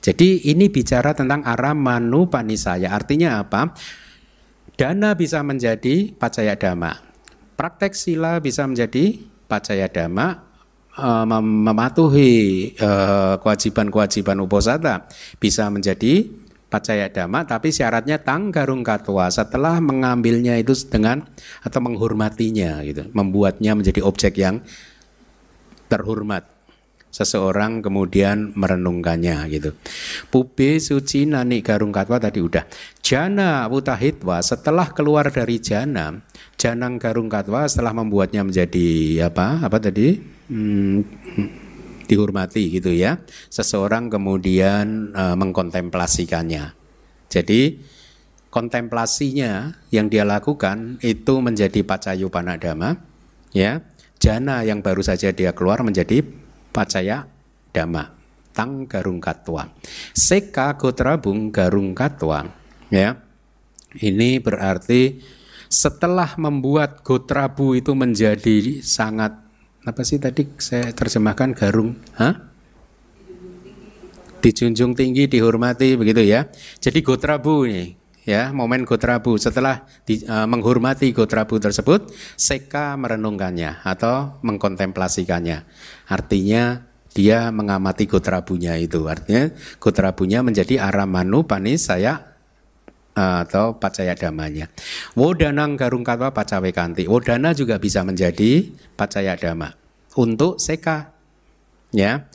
Jadi 0.01 0.49
ini 0.49 0.73
bicara 0.73 1.13
tentang 1.13 1.45
aramanu 1.45 2.33
panisaya. 2.33 2.97
Artinya 2.97 3.37
apa? 3.45 3.77
Dana 4.81 5.13
bisa 5.13 5.45
menjadi 5.45 6.17
pacaya 6.17 6.57
dama. 6.57 6.97
Praktek 7.53 7.93
sila 7.93 8.41
bisa 8.41 8.65
menjadi 8.65 9.21
pacaya 9.45 9.93
dama, 9.93 10.49
uh, 10.99 11.27
mematuhi 11.29 12.33
uh, 12.81 13.39
kewajiban-kewajiban 13.39 14.39
uposata 14.43 15.07
bisa 15.39 15.69
menjadi 15.71 16.27
pacaya 16.71 17.11
dhamma 17.11 17.43
tapi 17.47 17.75
syaratnya 17.75 18.23
tanggarung 18.23 18.87
katwa 18.87 19.27
setelah 19.27 19.83
mengambilnya 19.83 20.55
itu 20.59 20.71
dengan 20.87 21.27
atau 21.67 21.83
menghormatinya 21.83 22.79
gitu 22.87 23.11
membuatnya 23.11 23.75
menjadi 23.75 24.07
objek 24.07 24.39
yang 24.39 24.63
terhormat 25.91 26.47
seseorang 27.11 27.83
kemudian 27.83 28.55
merenungkannya 28.55 29.51
gitu. 29.51 29.75
Pube 30.31 30.79
suci 30.79 31.27
nani 31.27 31.59
garung 31.61 31.91
katwa 31.91 32.23
tadi 32.23 32.39
udah. 32.39 32.65
Jana 33.03 33.67
putahitwa 33.67 34.39
setelah 34.41 34.95
keluar 34.95 35.29
dari 35.35 35.59
jana, 35.59 36.23
janang 36.55 37.03
garung 37.03 37.27
katwa 37.27 37.67
setelah 37.67 37.93
membuatnya 37.99 38.47
menjadi 38.47 38.89
apa? 39.27 39.59
Apa 39.67 39.83
tadi? 39.83 40.40
Hmm, 40.51 41.07
dihormati 42.11 42.75
gitu 42.75 42.91
ya. 42.91 43.23
Seseorang 43.47 44.11
kemudian 44.11 45.15
uh, 45.15 45.39
mengkontemplasikannya. 45.39 46.75
Jadi 47.31 47.79
kontemplasinya 48.51 49.79
yang 49.95 50.11
dia 50.11 50.27
lakukan 50.27 50.99
itu 51.07 51.39
menjadi 51.39 51.87
pacayu 51.87 52.27
panadama 52.29 52.99
ya 53.55 53.81
jana 54.19 54.67
yang 54.67 54.83
baru 54.83 55.01
saja 55.07 55.31
dia 55.31 55.55
keluar 55.55 55.87
menjadi 55.87 56.27
pacaya 56.75 57.31
dhamma 57.71 58.11
tang 58.51 58.91
garung 58.91 59.23
katwa 59.23 59.71
seka 60.11 60.75
gotrabung 60.75 61.55
garung 61.55 61.95
katwa 61.95 62.51
ya 62.91 63.23
ini 64.03 64.43
berarti 64.43 65.23
setelah 65.71 66.35
membuat 66.35 67.07
gotrabu 67.07 67.79
itu 67.79 67.95
menjadi 67.95 68.83
sangat 68.83 69.50
apa 69.87 70.03
sih 70.05 70.21
tadi 70.21 70.45
saya 70.61 70.93
terjemahkan 70.93 71.57
garung? 71.57 71.97
Hah? 72.17 72.51
dijunjung 74.41 74.97
tinggi 74.97 75.29
dihormati 75.29 75.95
begitu 75.95 76.25
ya. 76.25 76.49
Jadi 76.81 77.05
gotrabu 77.05 77.69
ini 77.69 77.95
ya 78.25 78.51
momen 78.51 78.89
gotrabu. 78.89 79.37
Setelah 79.37 79.85
di, 80.03 80.25
uh, 80.25 80.49
menghormati 80.49 81.13
gotrabu 81.13 81.61
tersebut 81.61 82.11
seka 82.35 82.97
merenungkannya 82.97 83.85
atau 83.85 84.41
mengkontemplasikannya. 84.43 85.69
Artinya 86.09 86.89
dia 87.13 87.53
mengamati 87.53 88.09
gotrabunya 88.09 88.81
itu. 88.81 89.07
Artinya 89.07 89.53
gotrabunya 89.79 90.41
menjadi 90.41 90.81
aramanu 90.81 91.45
panis 91.45 91.87
saya 91.93 92.30
atau 93.21 93.77
pacaya 93.77 94.17
damanya. 94.17 94.73
Wodanang 95.13 95.77
garung 95.77 96.03
katwa 96.03 96.33
pacawe 96.33 96.71
kanti 96.73 97.05
wodana 97.05 97.53
juga 97.53 97.77
bisa 97.77 98.01
menjadi 98.01 98.73
pacaya 98.97 99.37
dama 99.37 99.77
untuk 100.17 100.57
seka. 100.57 101.13
Ya. 101.93 102.31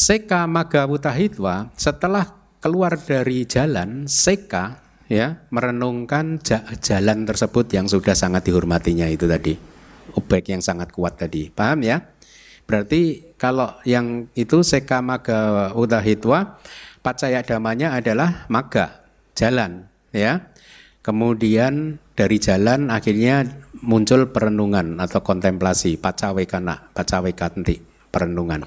Seka 0.00 0.48
maga 0.48 0.88
wutahitwa 0.88 1.68
setelah 1.76 2.32
keluar 2.64 2.96
dari 2.96 3.44
jalan 3.44 4.08
seka 4.08 4.80
ya 5.12 5.44
merenungkan 5.52 6.40
jalan 6.80 7.28
tersebut 7.28 7.68
yang 7.68 7.84
sudah 7.84 8.16
sangat 8.16 8.48
dihormatinya 8.48 9.04
itu 9.12 9.28
tadi. 9.28 9.52
Objek 10.16 10.56
yang 10.56 10.64
sangat 10.64 10.88
kuat 10.88 11.20
tadi. 11.20 11.52
Paham 11.52 11.84
ya? 11.84 12.00
Berarti 12.64 13.34
kalau 13.36 13.76
yang 13.84 14.32
itu 14.32 14.64
seka 14.64 15.04
maga 15.04 15.68
utahitwa 15.76 16.56
pacaya 17.04 17.44
damanya 17.44 17.92
adalah 17.92 18.48
maga 18.48 19.03
jalan 19.34 19.90
ya 20.14 20.54
kemudian 21.04 21.98
dari 22.14 22.38
jalan 22.38 22.88
akhirnya 22.88 23.44
muncul 23.84 24.32
perenungan 24.32 24.96
atau 25.02 25.20
kontemplasi 25.20 26.00
pacawekana 26.00 26.94
pacawekanti 26.96 27.94
perenungan. 28.14 28.62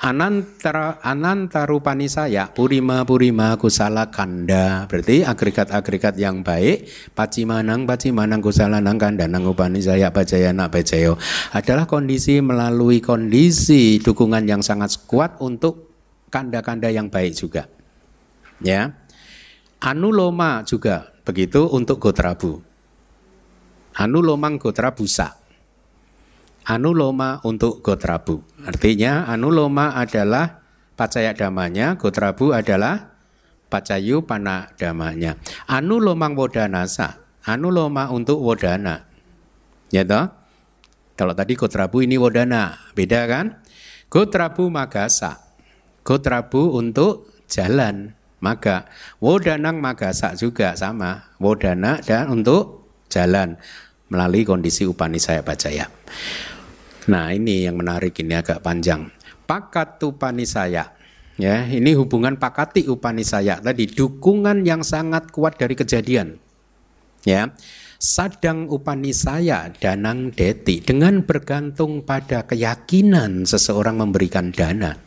Anantara 0.00 0.96
anantarupani 1.04 2.08
saya 2.08 2.48
purima 2.48 3.04
purima 3.04 3.52
kusala 3.60 4.08
kanda 4.08 4.88
berarti 4.88 5.20
agregat-agregat 5.20 6.16
yang 6.16 6.40
baik 6.40 6.88
pacimanang 7.12 7.84
pacimanang 7.84 8.40
kusala 8.40 8.80
nang 8.80 8.96
kanda 8.96 9.28
nang 9.28 9.44
upani 9.44 9.84
saya 9.84 10.08
bajayana 10.08 10.72
bajayo 10.72 11.20
adalah 11.52 11.84
kondisi 11.84 12.40
melalui 12.40 13.04
kondisi 13.04 14.00
dukungan 14.00 14.48
yang 14.48 14.64
sangat 14.64 14.96
kuat 15.04 15.36
untuk 15.44 15.92
kanda-kanda 16.32 16.88
yang 16.88 17.12
baik 17.12 17.36
juga. 17.36 17.68
Ya. 18.64 18.96
Anuloma 19.80 20.64
juga 20.64 21.12
begitu 21.26 21.68
untuk 21.68 22.00
Gotrabu. 22.00 22.64
Anulomang 23.96 24.60
Gotrabusa 24.60 25.46
anuloma 26.66 27.38
untuk 27.46 27.80
gotrabu. 27.80 28.42
Artinya 28.66 29.30
anuloma 29.30 29.94
adalah 29.94 30.66
pacaya 30.98 31.32
damanya, 31.32 31.94
gotrabu 31.94 32.50
adalah 32.50 33.14
pacayu 33.70 34.26
pana 34.26 34.74
damanya. 34.74 35.38
Anulomang 35.70 36.34
wodanasa, 36.34 37.22
anuloma 37.46 38.10
untuk 38.10 38.42
wodana. 38.42 39.06
Ya 39.94 40.02
toh? 40.02 40.26
Kalau 41.16 41.32
tadi 41.32 41.56
gotrabu 41.56 42.02
ini 42.02 42.18
wodana, 42.18 42.76
beda 42.92 43.24
kan? 43.30 43.62
Gotrabu 44.10 44.68
magasa. 44.68 45.40
Gotrabu 46.02 46.76
untuk 46.76 47.30
jalan, 47.50 48.14
maga. 48.40 48.88
Wodanang 49.20 49.80
magasa 49.80 50.36
juga 50.36 50.76
sama. 50.76 51.32
Wodana 51.40 52.00
dan 52.00 52.32
untuk 52.32 52.88
jalan 53.08 53.56
melalui 54.10 54.46
kondisi 54.46 54.86
upanisaya 54.86 55.42
bacaya. 55.42 55.90
Nah 57.06 57.30
ini 57.30 57.66
yang 57.66 57.78
menarik 57.78 58.18
ini 58.18 58.34
agak 58.34 58.62
panjang. 58.62 59.10
Pakatu 59.46 60.18
panisaya. 60.18 60.94
Ya, 61.36 61.68
ini 61.68 61.92
hubungan 61.92 62.40
pakati 62.40 62.88
upanisaya 62.88 63.60
tadi 63.60 63.84
dukungan 63.84 64.64
yang 64.64 64.80
sangat 64.80 65.28
kuat 65.28 65.60
dari 65.60 65.76
kejadian. 65.76 66.40
Ya. 67.28 67.52
Sadang 67.96 68.68
upanisaya 68.68 69.72
danang 69.72 70.28
deti 70.32 70.84
dengan 70.84 71.24
bergantung 71.24 72.04
pada 72.04 72.44
keyakinan 72.44 73.48
seseorang 73.48 74.00
memberikan 74.00 74.52
dana. 74.52 75.05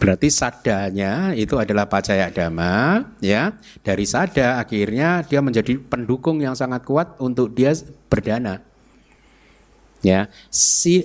Berarti 0.00 0.32
sadanya 0.32 1.36
itu 1.36 1.60
adalah 1.60 1.84
pacaya 1.84 2.32
dhamma, 2.32 3.04
ya. 3.20 3.52
Dari 3.84 4.08
sada 4.08 4.56
akhirnya 4.56 5.20
dia 5.28 5.44
menjadi 5.44 5.76
pendukung 5.76 6.40
yang 6.40 6.56
sangat 6.56 6.88
kuat 6.88 7.20
untuk 7.20 7.52
dia 7.52 7.76
berdana. 8.08 8.64
Ya, 10.00 10.32
si 10.48 11.04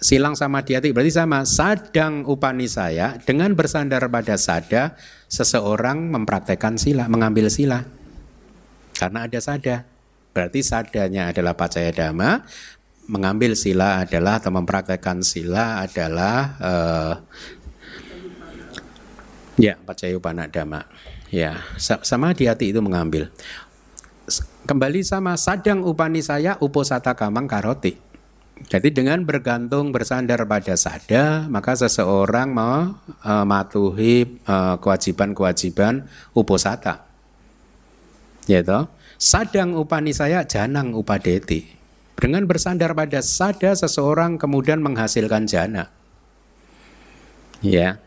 silang 0.00 0.32
sama 0.34 0.64
diati 0.64 0.90
berarti 0.90 1.12
sama 1.12 1.44
sadang 1.44 2.24
upanisaya 2.24 3.20
dengan 3.20 3.52
bersandar 3.52 4.08
pada 4.08 4.40
sada 4.40 4.96
seseorang 5.28 6.08
mempraktekkan 6.08 6.80
sila 6.80 7.04
mengambil 7.06 7.52
sila 7.52 7.84
karena 8.96 9.28
ada 9.28 9.38
sada 9.44 9.84
berarti 10.32 10.64
sadanya 10.64 11.28
adalah 11.36 11.52
pacaya 11.52 11.92
dhamma 11.92 12.48
mengambil 13.12 13.52
sila 13.52 14.00
adalah 14.00 14.40
atau 14.40 14.54
mempraktekkan 14.54 15.20
sila 15.20 15.84
adalah 15.84 16.56
uh, 16.62 17.14
Ya, 19.60 19.76
Pacayupana 19.76 20.48
Dhamma. 20.48 20.88
Ya, 21.28 21.60
sama 21.78 22.32
di 22.32 22.48
hati 22.48 22.72
itu 22.72 22.80
mengambil. 22.80 23.28
Kembali 24.64 25.04
sama 25.04 25.36
sadang 25.36 25.84
upani 25.84 26.24
saya 26.24 26.56
uposata 26.64 27.12
kamang 27.12 27.44
karoti. 27.44 28.00
Jadi 28.60 28.92
dengan 28.92 29.24
bergantung 29.24 29.88
bersandar 29.88 30.44
pada 30.44 30.76
sada, 30.76 31.48
maka 31.48 31.72
seseorang 31.76 32.52
mau 32.52 32.92
uh, 33.24 33.44
matuhi 33.48 34.40
uh, 34.44 34.76
kewajiban-kewajiban 34.80 36.04
uposata. 36.36 37.08
Ya 38.44 38.60
toh? 38.60 38.88
Sadang 39.16 39.76
upani 39.76 40.12
saya 40.12 40.44
janang 40.44 40.92
upadeti. 40.92 41.68
Dengan 42.20 42.44
bersandar 42.44 42.92
pada 42.92 43.24
sada 43.24 43.72
seseorang 43.72 44.36
kemudian 44.36 44.84
menghasilkan 44.84 45.48
jana. 45.48 45.88
Ya. 47.64 48.00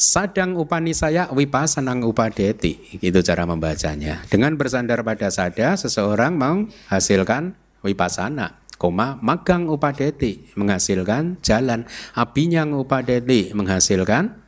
Sadang 0.00 0.56
upanisaya 0.56 1.28
wipasanang 1.28 2.00
upadeti. 2.08 2.80
Itu 3.04 3.20
cara 3.20 3.44
membacanya. 3.44 4.24
Dengan 4.32 4.56
bersandar 4.56 5.04
pada 5.04 5.28
sada, 5.28 5.76
seseorang 5.76 6.40
menghasilkan 6.40 7.52
wipasana. 7.84 8.64
Koma 8.80 9.20
magang 9.20 9.68
upadeti 9.68 10.56
menghasilkan 10.56 11.36
jalan. 11.44 11.84
Abinyang 12.16 12.72
upadeti 12.72 13.52
menghasilkan 13.52 14.40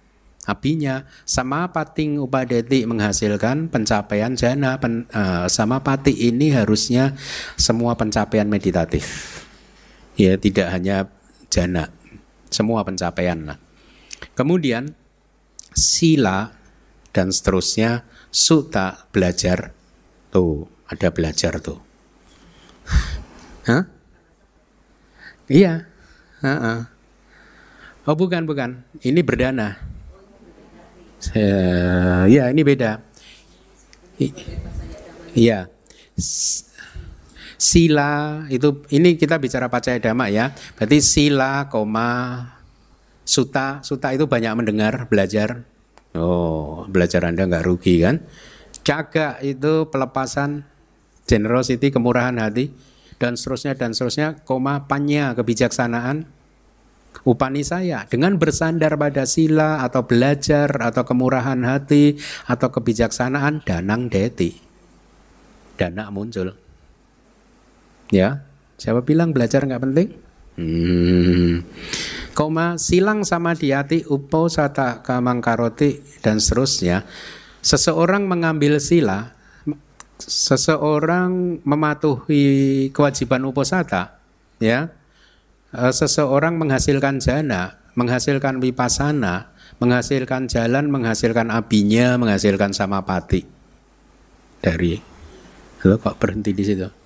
abinya. 0.49 1.05
Sama 1.29 1.69
pating 1.69 2.17
upadeti 2.17 2.89
menghasilkan 2.89 3.69
pencapaian 3.69 4.33
jana. 4.33 4.81
Pen, 4.81 5.05
uh, 5.13 5.53
sama 5.53 5.85
pati 5.85 6.33
ini 6.33 6.49
harusnya 6.57 7.13
semua 7.61 7.93
pencapaian 7.93 8.49
meditatif. 8.49 9.05
Ya, 10.17 10.41
tidak 10.41 10.73
hanya 10.73 11.13
jana. 11.53 11.93
Semua 12.49 12.89
pencapaian 12.89 13.53
lah. 13.53 13.61
Kemudian 14.33 14.97
sila 15.77 16.53
dan 17.13 17.29
seterusnya 17.29 18.05
suta 18.33 19.09
belajar 19.13 19.73
tuh 20.33 20.69
ada 20.89 21.09
belajar 21.13 21.61
tuh 21.61 21.81
Hah? 23.69 23.85
iya 25.49 25.85
uh-uh. 26.41 26.81
oh 28.09 28.17
bukan 28.17 28.49
bukan 28.49 28.85
ini 29.05 29.21
berdana 29.21 29.77
uh, 31.37 32.25
ya 32.27 32.49
ini 32.49 32.63
beda 32.65 33.01
iya 35.37 35.69
Sila 37.63 38.43
itu 38.51 38.83
ini 38.91 39.15
kita 39.15 39.39
bicara 39.39 39.71
pacaya 39.71 40.03
dhamma 40.03 40.27
ya. 40.27 40.51
Berarti 40.75 40.99
sila, 40.99 41.71
koma, 41.71 42.43
suta, 43.33 43.81
suta 43.81 44.13
itu 44.13 44.29
banyak 44.29 44.53
mendengar, 44.53 45.09
belajar. 45.09 45.65
Oh, 46.13 46.85
belajar 46.85 47.25
Anda 47.25 47.49
nggak 47.49 47.65
rugi 47.65 48.05
kan? 48.05 48.21
Caga 48.85 49.41
itu 49.41 49.89
pelepasan, 49.89 50.69
generosity, 51.25 51.89
kemurahan 51.89 52.37
hati, 52.37 52.69
dan 53.17 53.41
seterusnya 53.41 53.73
dan 53.73 53.97
seterusnya. 53.97 54.45
Koma, 54.45 54.85
panya, 54.85 55.33
kebijaksanaan, 55.33 56.29
upani 57.25 57.65
saya 57.65 58.05
dengan 58.05 58.37
bersandar 58.37 59.01
pada 59.01 59.25
sila 59.25 59.81
atau 59.81 60.05
belajar 60.05 60.69
atau 60.69 61.05
kemurahan 61.07 61.61
hati 61.65 62.21
atau 62.49 62.69
kebijaksanaan 62.73 63.63
danang 63.63 64.09
deti 64.09 64.59
dana 65.77 66.09
muncul 66.09 66.57
ya 68.11 68.43
siapa 68.81 69.05
bilang 69.05 69.31
belajar 69.31 69.63
nggak 69.63 69.83
penting 69.87 70.09
hmm. 70.59 71.55
Koma 72.33 72.81
silang 72.81 73.23
sama 73.23 73.55
di 73.55 73.71
hati 73.71 74.05
upo 74.09 74.49
sata 74.49 75.05
kamang 75.05 75.39
karoti 75.45 76.01
dan 76.25 76.41
seterusnya 76.41 77.05
seseorang 77.63 78.27
mengambil 78.27 78.81
sila 78.83 79.37
seseorang 80.19 81.61
mematuhi 81.63 82.89
kewajiban 82.91 83.47
uposata 83.47 84.19
ya 84.59 84.93
Eh, 85.73 85.89
seseorang 85.89 86.61
menghasilkan 86.61 87.17
jana, 87.17 87.81
menghasilkan 87.97 88.61
wipasana, 88.61 89.57
menghasilkan 89.81 90.45
jalan, 90.45 90.93
menghasilkan 90.93 91.49
abinya, 91.49 92.21
menghasilkan 92.21 92.77
samapati. 92.77 93.49
Dari 94.61 95.01
lo 95.89 95.97
kok 95.97 96.21
berhenti 96.21 96.53
di 96.53 96.61
situ? 96.61 97.02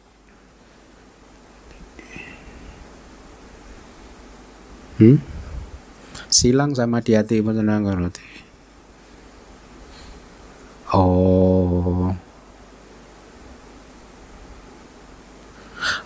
Hmm? 4.96 5.20
Silang 6.32 6.72
sama 6.72 7.04
di 7.04 7.12
hati 7.12 7.44
Oh. 10.94 12.16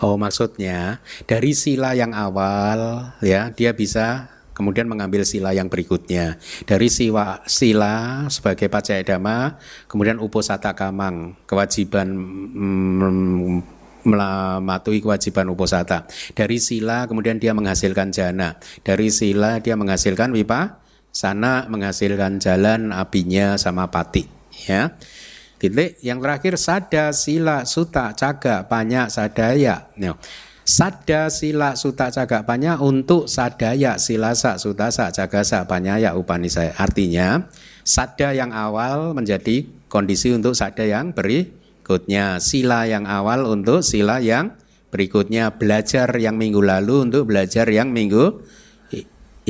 Oh, 0.01 0.17
maksudnya 0.17 0.99
dari 1.29 1.53
sila 1.55 1.93
yang 1.95 2.17
awal 2.17 3.13
ya, 3.21 3.53
dia 3.55 3.77
bisa 3.77 4.33
kemudian 4.57 4.91
mengambil 4.91 5.23
sila 5.23 5.55
yang 5.55 5.71
berikutnya. 5.71 6.37
Dari 6.67 6.91
sila, 6.91 7.47
sila 7.47 8.27
sebagai 8.27 8.67
pacaya 8.67 9.07
dhamma, 9.07 9.61
kemudian 9.87 10.19
uposata 10.19 10.75
kamang, 10.75 11.39
kewajiban 11.47 12.11
mm, 12.11 13.80
mematuhi 14.05 15.05
kewajiban 15.05 15.49
uposata. 15.53 16.07
Dari 16.33 16.59
sila 16.63 17.05
kemudian 17.11 17.37
dia 17.37 17.53
menghasilkan 17.53 18.13
jana. 18.15 18.57
Dari 18.81 19.09
sila 19.13 19.61
dia 19.61 19.75
menghasilkan 19.77 20.33
wipa, 20.33 20.81
sana 21.11 21.67
menghasilkan 21.67 22.39
jalan 22.39 22.95
apinya 22.95 23.59
sama 23.59 23.91
pati. 23.91 24.27
Ya. 24.67 24.95
Titik. 25.61 26.01
Yang 26.01 26.19
terakhir 26.25 26.55
sada 26.57 27.05
sila 27.13 27.69
suta 27.69 28.17
caga 28.17 28.65
banyak 28.65 29.13
sadaya. 29.13 29.93
No. 30.01 30.17
Sada 30.65 31.29
sila 31.29 31.77
suta 31.77 32.09
caga 32.09 32.47
banyak 32.47 32.81
untuk 32.81 33.29
sadaya 33.29 34.01
silasa 34.01 34.57
sutasa 34.57 35.13
cagasa 35.13 35.69
banyaya 35.69 36.17
upanisaya. 36.17 36.73
Artinya 36.81 37.45
sada 37.85 38.33
yang 38.33 38.57
awal 38.57 39.13
menjadi 39.13 39.69
kondisi 39.91 40.33
untuk 40.33 40.57
sada 40.57 40.87
yang 40.87 41.13
berikutnya. 41.91 42.39
Sila 42.39 42.87
yang 42.87 43.03
awal 43.11 43.51
untuk 43.51 43.83
sila 43.83 44.23
yang 44.23 44.55
berikutnya. 44.95 45.59
Belajar 45.59 46.15
yang 46.15 46.39
minggu 46.39 46.63
lalu 46.63 47.11
untuk 47.11 47.27
belajar 47.27 47.67
yang 47.67 47.91
minggu 47.91 48.47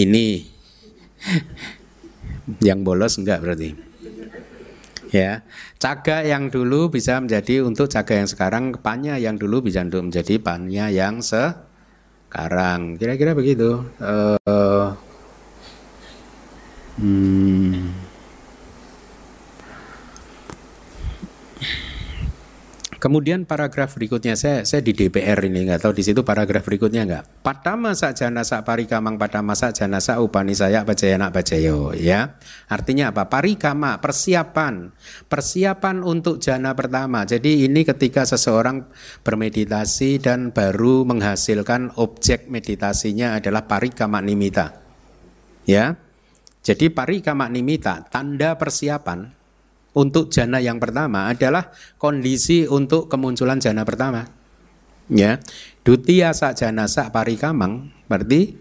ini. 0.00 0.48
yang 2.64 2.82
bolos 2.82 3.14
enggak 3.20 3.44
berarti 3.46 3.78
ya 5.12 5.46
caga 5.78 6.26
yang 6.26 6.50
dulu 6.50 6.90
bisa 6.90 7.22
menjadi 7.22 7.62
untuk 7.62 7.86
caga 7.86 8.18
yang 8.18 8.26
sekarang 8.26 8.74
panya 8.82 9.22
yang 9.22 9.38
dulu 9.38 9.62
bisa 9.62 9.86
untuk 9.86 10.10
menjadi 10.10 10.34
panya 10.42 10.90
yang 10.90 11.22
sekarang 11.22 12.98
kira-kira 12.98 13.38
begitu 13.38 13.86
uh, 14.02 14.96
hmm. 16.98 18.09
Kemudian 23.00 23.48
paragraf 23.48 23.96
berikutnya 23.96 24.36
saya 24.36 24.68
saya 24.68 24.84
di 24.84 24.92
DPR 24.92 25.40
ini 25.48 25.64
nggak 25.64 25.88
tahu 25.88 25.96
di 25.96 26.04
situ 26.04 26.20
paragraf 26.20 26.68
berikutnya 26.68 27.08
nggak. 27.08 27.24
Pada 27.40 27.72
masa 27.72 28.12
jana 28.12 28.44
sak 28.44 28.68
parikamang 28.68 29.16
pada 29.16 29.40
masa 29.40 29.72
jana 29.72 30.04
sak 30.04 30.20
upani 30.20 30.52
saya 30.52 30.84
nak 30.84 31.32
bacayo 31.32 31.96
ya. 31.96 32.36
Artinya 32.68 33.08
apa? 33.08 33.32
Parikama 33.32 33.96
persiapan 34.04 34.92
persiapan 35.32 36.04
untuk 36.04 36.44
jana 36.44 36.76
pertama. 36.76 37.24
Jadi 37.24 37.64
ini 37.64 37.88
ketika 37.88 38.28
seseorang 38.28 38.84
bermeditasi 39.24 40.20
dan 40.20 40.52
baru 40.52 41.08
menghasilkan 41.08 41.96
objek 41.96 42.52
meditasinya 42.52 43.40
adalah 43.40 43.64
parikama 43.64 44.20
nimita. 44.20 44.76
Ya. 45.64 45.96
Jadi 46.60 46.92
parikama 46.92 47.48
nimita 47.48 48.04
tanda 48.12 48.60
persiapan 48.60 49.39
untuk 49.96 50.30
jana 50.30 50.62
yang 50.62 50.78
pertama 50.78 51.26
adalah 51.26 51.74
kondisi 51.98 52.66
untuk 52.66 53.10
kemunculan 53.10 53.58
jana 53.58 53.82
pertama. 53.82 54.26
Ya, 55.10 55.42
dutia 55.82 56.30
sak 56.30 56.54
jana 56.54 56.86
sak 56.86 57.10
parikamang 57.10 57.90
berarti 58.06 58.54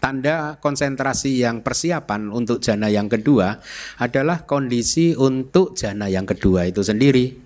tanda 0.00 0.56
konsentrasi 0.64 1.44
yang 1.44 1.60
persiapan 1.60 2.32
untuk 2.32 2.64
jana 2.64 2.88
yang 2.88 3.12
kedua 3.12 3.60
adalah 4.00 4.48
kondisi 4.48 5.12
untuk 5.12 5.76
jana 5.76 6.08
yang 6.08 6.24
kedua 6.24 6.64
itu 6.64 6.80
sendiri. 6.80 7.36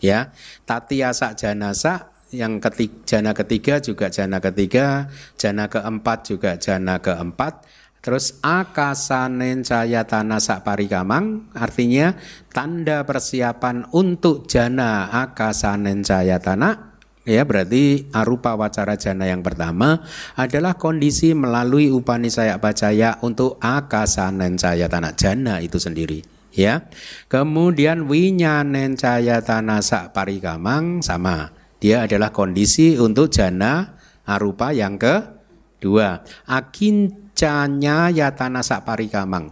Ya, 0.00 0.32
tatia 0.64 1.12
sak 1.12 1.36
jana 1.36 1.76
sak 1.76 2.14
yang 2.34 2.58
ketiga, 2.58 2.96
jana 3.06 3.30
ketiga 3.36 3.74
juga 3.78 4.06
jana 4.10 4.42
ketiga, 4.42 5.12
jana 5.38 5.70
keempat 5.70 6.18
juga 6.26 6.56
jana 6.58 6.98
keempat, 6.98 7.62
Terus 8.04 8.36
akasanen 8.44 9.64
cayatana 9.64 10.36
parikamang 10.60 11.48
artinya 11.56 12.12
tanda 12.52 13.00
persiapan 13.08 13.88
untuk 13.96 14.44
jana 14.44 15.08
akasanen 15.08 16.04
cayatana 16.04 17.00
ya 17.24 17.48
berarti 17.48 18.12
arupa 18.12 18.60
wacara 18.60 19.00
jana 19.00 19.24
yang 19.24 19.40
pertama 19.40 20.04
adalah 20.36 20.76
kondisi 20.76 21.32
melalui 21.32 21.88
upanisaya 21.88 22.60
bacaya 22.60 23.16
untuk 23.24 23.56
akasanen 23.64 24.60
cayatana 24.60 25.16
jana 25.16 25.64
itu 25.64 25.80
sendiri 25.80 26.20
ya. 26.52 26.84
Kemudian 27.32 28.04
winyanen 28.04 29.00
cayatana 29.00 29.80
parikamang 30.12 31.00
sama. 31.00 31.56
Dia 31.80 32.04
adalah 32.04 32.36
kondisi 32.36 33.00
untuk 33.00 33.28
jana 33.32 33.96
arupa 34.24 34.76
yang 34.76 34.96
kedua. 35.00 36.20
Akin 36.48 37.23
canya 37.34 38.08
yatana 38.08 38.62
parikamang. 38.62 39.50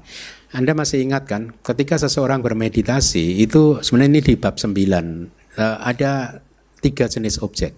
Anda 0.53 0.77
masih 0.77 1.03
ingat 1.03 1.25
kan 1.25 1.57
ketika 1.65 1.97
seseorang 1.97 2.45
bermeditasi 2.45 3.41
itu 3.41 3.81
sebenarnya 3.81 4.11
ini 4.13 4.21
di 4.21 4.35
bab 4.37 4.61
9 4.61 4.69
uh, 4.69 4.77
eh, 4.77 5.77
ada 5.81 6.45
tiga 6.85 7.09
jenis 7.09 7.41
objek. 7.41 7.73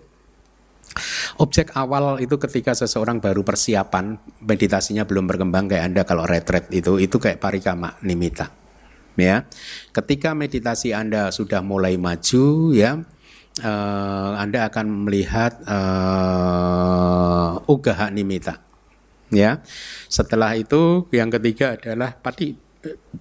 Objek 1.43 1.75
awal 1.75 2.23
itu 2.23 2.39
ketika 2.39 2.71
seseorang 2.75 3.19
baru 3.19 3.43
persiapan 3.43 4.15
meditasinya 4.47 5.03
belum 5.03 5.27
berkembang 5.27 5.67
kayak 5.67 5.85
Anda 5.91 6.03
kalau 6.07 6.23
retret 6.27 6.71
itu 6.71 6.99
itu 7.03 7.19
kayak 7.19 7.43
parikama 7.43 7.99
nimita. 8.03 8.51
Ya. 9.15 9.47
Ketika 9.95 10.35
meditasi 10.35 10.91
Anda 10.91 11.31
sudah 11.31 11.63
mulai 11.63 11.95
maju 11.95 12.75
ya 12.75 12.99
uh, 13.63 14.33
Anda 14.35 14.67
akan 14.67 15.07
melihat 15.07 15.63
uh, 15.67 17.63
ugaha 17.71 18.11
nimita 18.11 18.74
ya. 19.35 19.61
Setelah 20.09 20.55
itu 20.55 21.11
yang 21.11 21.29
ketiga 21.29 21.75
adalah 21.77 22.15
pati 22.15 22.55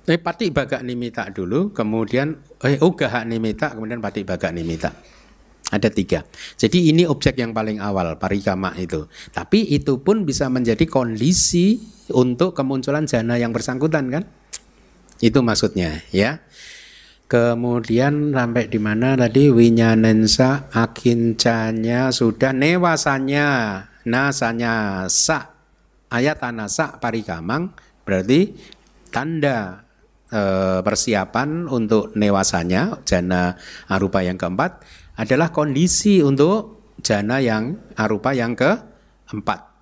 eh, 0.07 0.19
pati 0.21 0.53
baga 0.53 0.79
nimita 0.79 1.27
dulu, 1.33 1.73
kemudian 1.73 2.37
eh 2.63 2.79
ugaha 2.79 3.25
nimita, 3.25 3.73
kemudian 3.75 3.99
pati 3.99 4.21
baga 4.23 4.53
nimita. 4.53 4.93
Ada 5.73 5.89
tiga. 5.89 6.21
Jadi 6.53 6.93
ini 6.93 7.09
objek 7.09 7.39
yang 7.41 7.49
paling 7.49 7.81
awal 7.81 8.13
parikama 8.21 8.77
itu. 8.77 9.09
Tapi 9.33 9.73
itu 9.73 10.05
pun 10.05 10.21
bisa 10.21 10.45
menjadi 10.45 10.85
kondisi 10.85 11.81
untuk 12.13 12.53
kemunculan 12.53 13.09
jana 13.09 13.41
yang 13.41 13.49
bersangkutan 13.49 14.11
kan? 14.13 14.23
Itu 15.17 15.41
maksudnya 15.41 16.03
ya. 16.13 16.45
Kemudian 17.31 18.35
sampai 18.35 18.69
di 18.69 18.77
mana 18.77 19.17
tadi 19.17 19.49
winyanensa 19.49 20.69
akincanya 20.69 22.13
sudah 22.13 22.53
newasanya 22.53 23.49
nasanya 24.05 25.07
sa 25.07 25.52
ayat 26.13 26.37
anasa 26.45 27.01
parikamang 27.01 27.73
berarti 28.05 28.53
tanda 29.09 29.81
e, 30.29 30.41
persiapan 30.85 31.65
untuk 31.65 32.13
newasanya 32.13 33.01
jana 33.01 33.57
arupa 33.89 34.21
yang 34.21 34.37
keempat 34.37 34.85
adalah 35.17 35.49
kondisi 35.49 36.21
untuk 36.21 36.85
jana 37.01 37.41
yang 37.41 37.93
arupa 37.97 38.33
yang 38.37 38.53
keempat. 38.53 39.73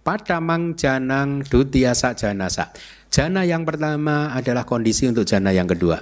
Pada 0.00 0.40
mang 0.40 0.72
janang 0.80 1.44
dutiasa 1.44 2.16
janasa. 2.16 2.72
Jana 3.12 3.44
yang 3.44 3.68
pertama 3.68 4.32
adalah 4.32 4.64
kondisi 4.64 5.04
untuk 5.04 5.28
jana 5.28 5.52
yang 5.52 5.68
kedua. 5.68 6.00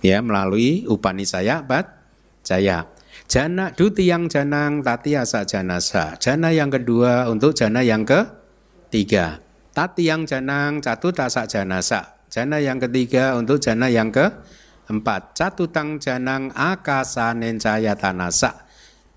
Ya, 0.00 0.24
melalui 0.24 0.88
upanisaya 0.88 1.60
bat 1.60 1.92
jaya. 2.40 2.88
Jana 3.28 3.76
duti 3.76 4.08
yang 4.08 4.32
janang 4.32 4.80
tatiasa 4.80 5.44
janasa. 5.44 6.16
Jana 6.16 6.56
yang 6.56 6.72
kedua 6.72 7.28
untuk 7.28 7.52
jana 7.52 7.84
yang 7.84 8.08
ketiga. 8.08 8.39
Tati 9.70 10.02
yang 10.04 10.26
janang 10.26 10.82
catutasa 10.82 11.46
janasa. 11.46 12.20
Jana 12.30 12.58
yang 12.58 12.82
ketiga 12.82 13.38
untuk 13.38 13.62
jana 13.62 13.86
yang 13.86 14.10
keempat. 14.10 15.34
Catutang 15.34 16.02
janang 16.02 16.50
akasa 16.54 17.34
nencaya 17.34 17.94
tanasa 17.94 18.70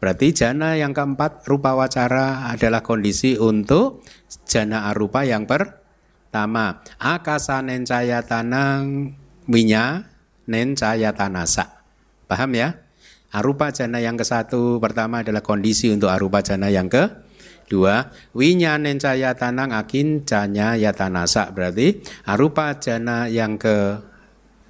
Berarti 0.03 0.35
jana 0.35 0.75
yang 0.75 0.91
keempat 0.91 1.47
rupa 1.47 1.79
wacara 1.79 2.51
adalah 2.51 2.83
kondisi 2.83 3.39
untuk 3.39 4.03
jana 4.43 4.91
arupa 4.91 5.23
yang 5.23 5.47
pertama. 5.47 6.83
Akasa 6.99 7.63
nencaya 7.63 8.19
tanang 8.19 9.15
minya 9.47 10.03
nencaya 10.43 11.15
tanasa. 11.15 11.87
Paham 12.27 12.51
ya? 12.51 12.83
Arupa 13.31 13.71
jana 13.71 14.03
yang 14.03 14.19
ke 14.19 14.27
satu 14.27 14.83
pertama 14.83 15.23
adalah 15.23 15.39
kondisi 15.39 15.87
untuk 15.87 16.11
arupa 16.11 16.43
jana 16.43 16.67
yang 16.67 16.91
ke 16.91 17.22
dua 17.69 18.11
winya 18.35 18.75
nencaya 18.79 19.35
tanang 19.37 19.71
akin 19.71 20.27
janya 20.27 20.75
yatanasa 20.75 21.51
berarti 21.51 22.03
arupa 22.27 22.75
jana 22.79 23.29
yang 23.31 23.55
ke 23.55 23.99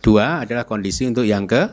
dua 0.04 0.44
adalah 0.46 0.68
kondisi 0.68 1.08
untuk 1.08 1.24
yang 1.24 1.48
ke 1.48 1.70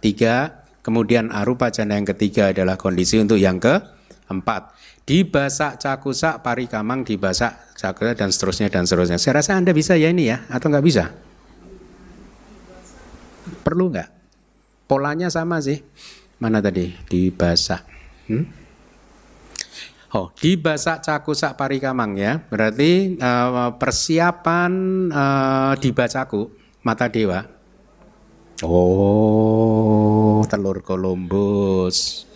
tiga 0.00 0.60
Kemudian 0.80 1.28
arupa 1.28 1.68
jana 1.68 2.00
yang 2.00 2.08
ketiga 2.08 2.56
adalah 2.56 2.80
kondisi 2.80 3.20
untuk 3.20 3.36
yang 3.36 3.60
keempat. 3.60 4.72
Dibasak 5.04 5.76
cakusak 5.76 6.40
parikamang 6.40 7.04
dibasak 7.04 7.76
cakusak 7.76 8.16
dan 8.16 8.32
seterusnya 8.32 8.68
dan 8.72 8.88
seterusnya. 8.88 9.20
Saya 9.20 9.44
rasa 9.44 9.60
Anda 9.60 9.76
bisa 9.76 9.98
ya 10.00 10.08
ini 10.08 10.32
ya 10.32 10.48
atau 10.48 10.72
nggak 10.72 10.86
bisa? 10.86 11.12
Perlu 13.60 13.92
nggak? 13.92 14.08
Polanya 14.88 15.28
sama 15.28 15.60
sih. 15.60 15.84
Mana 16.40 16.64
tadi? 16.64 16.88
Dibasak. 17.04 17.84
Hmm? 18.32 18.59
Oh, 20.10 20.34
dibasak 20.34 21.06
cakusak 21.06 21.54
parikamang 21.54 22.18
ya. 22.18 22.42
Berarti 22.50 23.14
uh, 23.22 23.78
persiapan 23.78 24.72
uh, 25.14 25.72
dibacaku 25.78 26.50
mata 26.82 27.06
dewa 27.06 27.46
Oh, 28.60 30.44
telur 30.44 30.84
Columbus. 30.84 32.28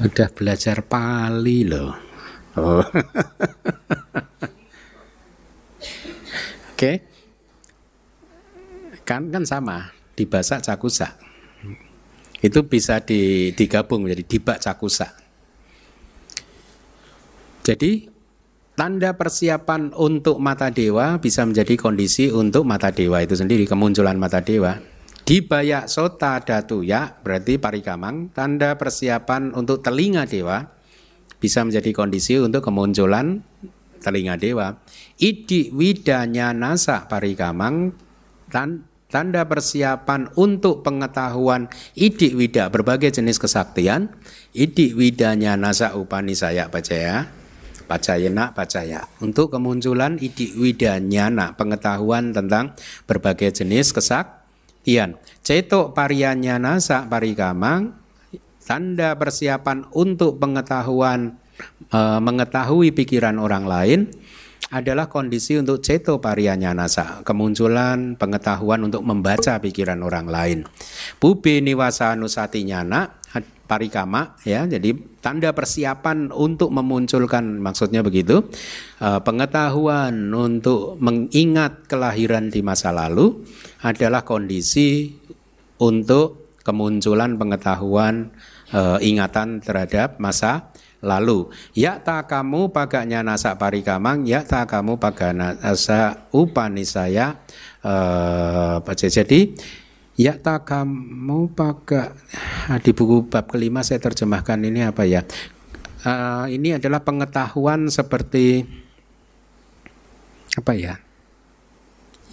Udah 0.00 0.28
belajar 0.32 0.80
Pali 0.88 1.68
loh. 1.68 1.92
Oh. 2.56 2.80
Oke. 6.72 6.80
Okay. 6.80 6.96
Kan 9.04 9.28
kan 9.28 9.44
sama 9.44 9.92
di 10.16 10.24
bahasa 10.24 10.64
cakusa. 10.64 11.27
Itu 12.38 12.66
bisa 12.66 13.02
di, 13.02 13.50
digabung 13.54 14.06
menjadi 14.06 14.24
dibak 14.24 14.58
cakusa. 14.62 15.10
Jadi 17.66 18.18
Tanda 18.78 19.10
persiapan 19.18 19.90
untuk 19.98 20.38
mata 20.38 20.70
dewa 20.70 21.18
bisa 21.18 21.42
menjadi 21.42 21.74
kondisi 21.74 22.30
untuk 22.30 22.62
mata 22.62 22.94
dewa 22.94 23.18
itu 23.18 23.34
sendiri, 23.34 23.66
kemunculan 23.66 24.14
mata 24.14 24.38
dewa. 24.38 24.78
Di 25.26 25.42
bayak 25.42 25.90
sota 25.90 26.38
datu 26.38 26.86
ya, 26.86 27.10
berarti 27.20 27.58
parikamang, 27.58 28.30
tanda 28.30 28.78
persiapan 28.78 29.50
untuk 29.58 29.82
telinga 29.82 30.30
dewa 30.30 30.62
bisa 31.42 31.66
menjadi 31.66 31.90
kondisi 31.92 32.40
untuk 32.40 32.62
kemunculan 32.64 33.42
telinga 33.98 34.38
dewa. 34.38 34.78
Idi 35.18 35.74
widanya 35.74 36.54
nasa 36.54 37.04
parikamang, 37.10 37.92
tan, 38.48 38.87
tanda 39.08 39.44
persiapan 39.48 40.28
untuk 40.36 40.84
pengetahuan 40.84 41.72
idik 41.96 42.36
wida. 42.36 42.68
Berbagai 42.68 43.18
jenis 43.20 43.40
kesaktian, 43.40 44.12
idik 44.52 44.94
widanya 44.94 45.56
nasa 45.56 45.96
upanisaya 45.96 46.68
pacaya, 46.68 47.28
Pacayana 47.88 48.52
pacaya 48.52 49.08
untuk 49.24 49.48
kemunculan 49.48 50.20
idi 50.20 50.52
widanyana 50.60 51.56
pengetahuan 51.56 52.36
tentang 52.36 52.76
berbagai 53.08 53.64
jenis 53.64 53.96
kesaktian. 53.96 55.16
Cetok 55.40 55.96
pariyanyana 55.96 56.84
sak 56.84 57.08
parikamang 57.08 57.96
tanda 58.68 59.16
persiapan 59.16 59.88
untuk 59.96 60.36
pengetahuan 60.36 61.40
e, 61.88 62.00
mengetahui 62.20 62.92
pikiran 62.92 63.40
orang 63.40 63.64
lain 63.64 64.00
adalah 64.68 65.08
kondisi 65.08 65.56
untuk 65.56 65.80
ceto 65.80 66.20
nasa, 66.20 67.24
kemunculan 67.24 68.20
pengetahuan 68.20 68.84
untuk 68.84 69.00
membaca 69.00 69.56
pikiran 69.56 70.04
orang 70.04 70.26
lain. 70.28 70.58
Pubi 71.16 71.64
niwasa 71.64 72.12
nusati 72.20 72.68
nyana, 72.68 73.08
parikama 73.68 74.40
ya 74.48 74.64
jadi 74.64 74.96
tanda 75.20 75.52
persiapan 75.52 76.32
untuk 76.32 76.72
memunculkan 76.72 77.60
maksudnya 77.60 78.00
begitu 78.00 78.48
uh, 79.04 79.20
pengetahuan 79.20 80.32
untuk 80.32 80.96
mengingat 80.96 81.84
kelahiran 81.84 82.48
di 82.48 82.64
masa 82.64 82.90
lalu 82.96 83.44
adalah 83.84 84.24
kondisi 84.24 85.12
untuk 85.78 86.56
kemunculan 86.64 87.36
pengetahuan 87.36 88.32
uh, 88.72 88.96
ingatan 89.04 89.60
terhadap 89.60 90.16
masa 90.16 90.72
lalu 90.98 91.50
ya 91.78 92.02
tak 92.02 92.26
kamu 92.26 92.74
pagaknya 92.74 93.22
nasa 93.22 93.54
parikamang 93.54 94.26
ya 94.26 94.42
tak 94.42 94.74
kamu 94.74 94.98
pagana 94.98 95.54
nasa 95.54 96.26
upanisaya 96.34 97.38
uh, 97.86 98.82
jadi 98.82 99.54
Ya 100.18 100.34
tak 100.34 100.66
kamu 100.66 101.54
pakai 101.54 102.10
ah, 102.66 102.82
di 102.82 102.90
buku 102.90 103.30
bab 103.30 103.54
kelima 103.54 103.86
saya 103.86 104.02
terjemahkan 104.02 104.58
ini 104.66 104.82
apa 104.82 105.06
ya? 105.06 105.22
Uh, 106.02 106.50
ini 106.50 106.74
adalah 106.74 107.06
pengetahuan 107.06 107.86
seperti 107.86 108.66
apa 110.58 110.74
ya? 110.74 110.98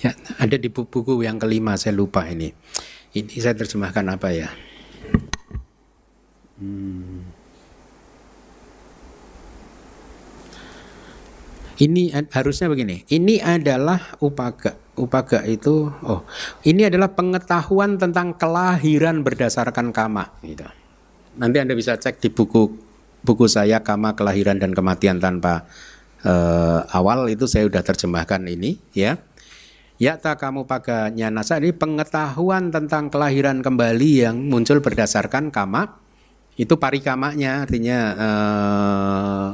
Ya 0.02 0.18
ada 0.42 0.58
di 0.58 0.74
buku-buku 0.74 1.22
yang 1.22 1.38
kelima 1.38 1.78
saya 1.78 1.94
lupa 1.94 2.26
ini. 2.26 2.58
Ini 3.14 3.38
saya 3.38 3.54
terjemahkan 3.54 4.18
apa 4.18 4.34
ya? 4.34 4.50
Hmm. 6.58 7.35
Ini 11.76 12.16
harusnya 12.32 12.72
begini. 12.72 13.04
Ini 13.12 13.44
adalah 13.44 14.16
upaga 14.24 14.80
upaga 14.96 15.44
itu 15.44 15.92
oh 15.92 16.24
ini 16.64 16.88
adalah 16.88 17.12
pengetahuan 17.12 18.00
tentang 18.00 18.32
kelahiran 18.40 19.22
berdasarkan 19.22 19.92
kama 19.92 20.32
gitu. 20.40 20.64
Nanti 21.36 21.58
Anda 21.60 21.76
bisa 21.76 22.00
cek 22.00 22.24
di 22.24 22.32
buku 22.32 22.72
buku 23.20 23.46
saya 23.52 23.84
kama 23.84 24.16
kelahiran 24.16 24.56
dan 24.56 24.72
kematian 24.72 25.20
tanpa 25.20 25.68
uh, 26.24 26.88
awal 26.96 27.28
itu 27.28 27.44
saya 27.44 27.68
sudah 27.68 27.84
terjemahkan 27.84 28.42
ini 28.48 28.80
ya. 28.96 29.20
Ya 29.96 30.20
tak 30.20 30.44
kamu 30.44 30.68
paga 30.68 31.08
nyanasa 31.08 31.56
ini 31.56 31.72
pengetahuan 31.72 32.68
tentang 32.68 33.08
kelahiran 33.08 33.64
kembali 33.64 34.28
yang 34.28 34.36
muncul 34.44 34.84
berdasarkan 34.84 35.56
kama 35.56 36.04
itu 36.60 36.76
parikamanya 36.76 37.64
artinya 37.64 38.00
uh, 38.16 39.52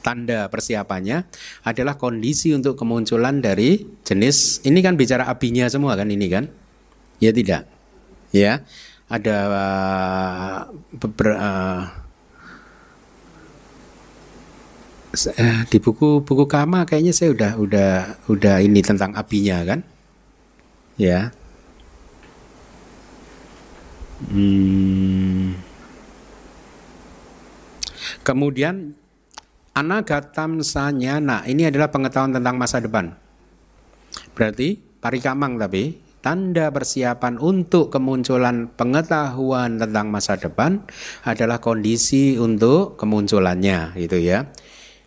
tanda 0.00 0.48
persiapannya 0.48 1.28
adalah 1.64 1.94
kondisi 2.00 2.52
untuk 2.56 2.76
kemunculan 2.76 3.40
dari 3.44 3.84
jenis 4.04 4.64
ini 4.64 4.80
kan 4.80 4.96
bicara 4.96 5.28
abinya 5.28 5.68
semua 5.68 5.96
kan 5.96 6.08
ini 6.08 6.26
kan? 6.28 6.48
Ya 7.20 7.30
tidak? 7.30 7.68
Ya 8.32 8.64
ada 9.10 9.36
uh, 9.50 10.58
beber, 10.94 11.34
uh, 11.34 11.84
di 15.66 15.78
buku 15.82 16.22
buku 16.22 16.46
kama 16.46 16.86
kayaknya 16.86 17.10
saya 17.10 17.34
udah 17.34 17.52
udah 17.58 17.90
udah 18.30 18.56
ini 18.62 18.80
tentang 18.80 19.12
abinya 19.18 19.62
kan? 19.66 19.80
Ya. 20.94 21.32
Hmm. 24.20 25.56
kemudian 28.20 28.99
Anagatam 29.74 30.60
sanyana 30.60 31.46
ini 31.46 31.66
adalah 31.70 31.88
pengetahuan 31.88 32.34
tentang 32.34 32.56
masa 32.58 32.82
depan. 32.82 33.14
Berarti 34.34 34.76
parikamang 34.98 35.56
tapi 35.56 35.96
tanda 36.20 36.68
persiapan 36.68 37.40
untuk 37.40 37.88
kemunculan 37.88 38.68
pengetahuan 38.74 39.80
tentang 39.80 40.10
masa 40.10 40.36
depan 40.36 40.84
adalah 41.24 41.62
kondisi 41.62 42.36
untuk 42.36 42.98
kemunculannya 42.98 43.96
gitu 43.96 44.18
ya. 44.20 44.50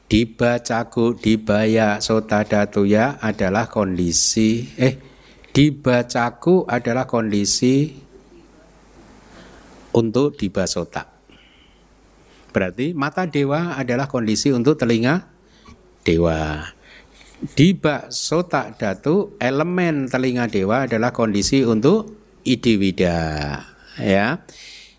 Dibacaku 0.08 1.18
dibaya 1.20 2.00
sota 2.00 2.46
datuya 2.46 3.20
adalah 3.20 3.68
kondisi 3.68 4.68
eh 4.78 5.14
Dibacaku 5.54 6.66
adalah 6.66 7.06
kondisi 7.06 7.94
untuk 9.94 10.34
dibasota. 10.34 11.13
Berarti 12.54 12.94
mata 12.94 13.26
dewa 13.26 13.74
adalah 13.74 14.06
kondisi 14.06 14.54
untuk 14.54 14.78
telinga 14.78 15.26
dewa. 16.06 16.70
Diba 17.44 18.08
sota 18.08 18.72
datu 18.72 19.36
elemen 19.42 20.08
telinga 20.08 20.48
dewa 20.48 20.88
adalah 20.88 21.12
kondisi 21.12 21.66
untuk 21.66 22.14
idiwida 22.46 23.20
ya. 24.00 24.40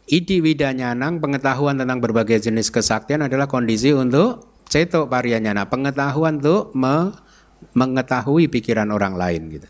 Idiwida 0.05 0.77
nyanang 0.77 1.23
pengetahuan 1.23 1.81
tentang 1.81 2.05
berbagai 2.05 2.45
jenis 2.45 2.69
kesaktian 2.69 3.25
adalah 3.25 3.49
kondisi 3.49 3.97
untuk 3.97 4.61
ceto 4.69 5.09
parianyana 5.09 5.71
pengetahuan 5.73 6.43
untuk 6.43 6.77
me 6.77 7.17
mengetahui 7.73 8.53
pikiran 8.53 8.93
orang 8.93 9.17
lain 9.17 9.43
gitu. 9.57 9.69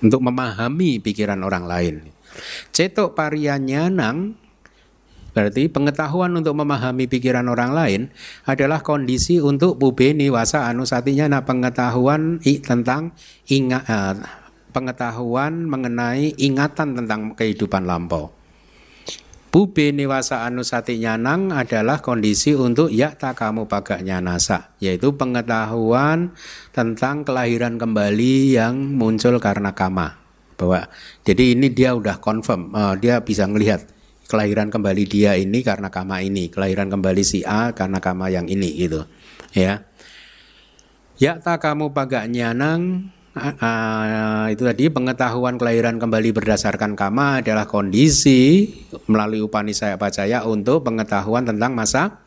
Untuk 0.00 0.24
memahami 0.24 0.98
pikiran 0.98 1.38
orang 1.44 1.68
lain. 1.68 1.94
Cetok 2.72 3.12
parianyanang 3.14 4.39
Berarti 5.30 5.70
pengetahuan 5.70 6.34
untuk 6.34 6.58
memahami 6.58 7.06
pikiran 7.06 7.46
orang 7.46 7.70
lain 7.70 8.02
adalah 8.46 8.82
kondisi 8.82 9.38
untuk 9.38 9.78
pube 9.78 10.10
niwasa 10.10 10.66
anusatinya 10.66 11.30
nah 11.30 11.42
pengetahuan 11.46 12.42
i, 12.42 12.58
tentang 12.58 13.14
ingat 13.46 13.86
uh, 13.86 14.14
pengetahuan 14.74 15.70
mengenai 15.70 16.34
ingatan 16.38 16.98
tentang 16.98 17.34
kehidupan 17.38 17.86
lampau. 17.86 18.34
Pube 19.50 19.90
niwasa 19.90 20.46
anusati 20.46 21.02
nyanang 21.02 21.50
adalah 21.50 21.98
kondisi 21.98 22.54
untuk 22.54 22.86
ya 22.94 23.18
tak 23.18 23.42
kamu 23.42 23.66
pagaknya 23.66 24.22
nasa, 24.22 24.70
yaitu 24.78 25.10
pengetahuan 25.18 26.38
tentang 26.70 27.26
kelahiran 27.26 27.74
kembali 27.74 28.54
yang 28.54 28.78
muncul 28.94 29.42
karena 29.42 29.74
kama. 29.74 30.22
Bahwa 30.54 30.86
jadi 31.26 31.58
ini 31.58 31.66
dia 31.66 31.98
udah 31.98 32.22
confirm, 32.22 32.70
uh, 32.78 32.94
dia 32.94 33.18
bisa 33.26 33.50
melihat 33.50 33.82
kelahiran 34.30 34.70
kembali 34.70 35.04
dia 35.10 35.34
ini 35.34 35.66
karena 35.66 35.90
kama 35.90 36.22
ini, 36.22 36.46
kelahiran 36.46 36.86
kembali 36.86 37.22
si 37.26 37.42
A 37.42 37.74
karena 37.74 37.98
kama 37.98 38.30
yang 38.30 38.46
ini 38.46 38.70
gitu. 38.78 39.02
Ya. 39.50 39.82
Ya 41.18 41.36
tak 41.42 41.66
kamu 41.66 41.90
pagaknya 41.90 42.54
nang 42.54 43.10
uh, 43.34 44.46
itu 44.48 44.62
tadi 44.62 44.88
pengetahuan 44.88 45.58
kelahiran 45.58 45.98
kembali 45.98 46.30
berdasarkan 46.30 46.94
kama 46.94 47.42
adalah 47.42 47.66
kondisi 47.66 48.70
melalui 49.10 49.42
Upanisaya 49.42 49.98
Pacaya 49.98 50.46
untuk 50.46 50.86
pengetahuan 50.86 51.44
tentang 51.44 51.74
masa 51.74 52.22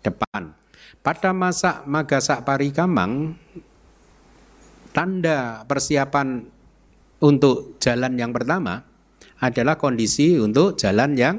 depan. 0.00 0.54
Pada 1.02 1.34
masa 1.34 1.82
Magasa 1.84 2.40
Parikamang 2.46 3.34
tanda 4.94 5.66
persiapan 5.66 6.46
untuk 7.18 7.76
jalan 7.82 8.14
yang 8.16 8.30
pertama 8.30 8.86
adalah 9.38 9.78
kondisi 9.78 10.38
untuk 10.38 10.74
jalan 10.74 11.14
yang 11.14 11.36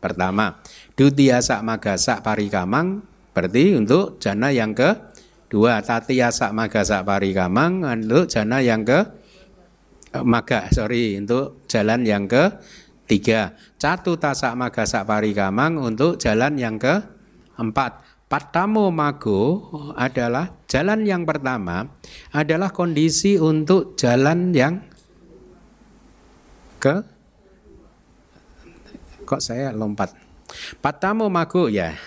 pertama. 0.00 0.60
Dutiasa 0.96 1.60
magasa 1.60 2.20
parikamang 2.20 3.04
berarti 3.36 3.76
untuk 3.76 4.16
jana 4.22 4.48
yang 4.52 4.72
ke 4.72 4.96
dua. 5.52 5.80
Tatiasa 5.84 6.52
magasa 6.56 7.04
parikamang 7.04 7.84
untuk 7.84 8.28
jana 8.30 8.64
yang 8.64 8.84
ke 8.84 9.00
eh, 10.16 10.24
maga 10.24 10.68
sorry 10.72 11.20
untuk 11.20 11.64
jalan 11.68 12.04
yang 12.04 12.24
ke 12.24 12.56
tiga. 13.06 13.54
Catu 13.76 14.18
tasak 14.18 14.56
magasa 14.58 15.06
parikamang 15.06 15.78
untuk 15.78 16.18
jalan 16.18 16.56
yang 16.58 16.76
ke 16.76 17.02
empat. 17.56 18.04
Patamo 18.26 18.90
mago 18.90 19.70
adalah 19.94 20.50
jalan 20.66 21.06
yang 21.06 21.22
pertama 21.22 21.86
adalah 22.34 22.74
kondisi 22.74 23.38
untuk 23.38 23.94
jalan 23.94 24.50
yang 24.50 24.82
ke 26.82 27.15
kok 29.26 29.42
saya 29.42 29.74
lompat. 29.74 30.14
Patamo 30.78 31.26
mago 31.26 31.66
ya. 31.66 31.98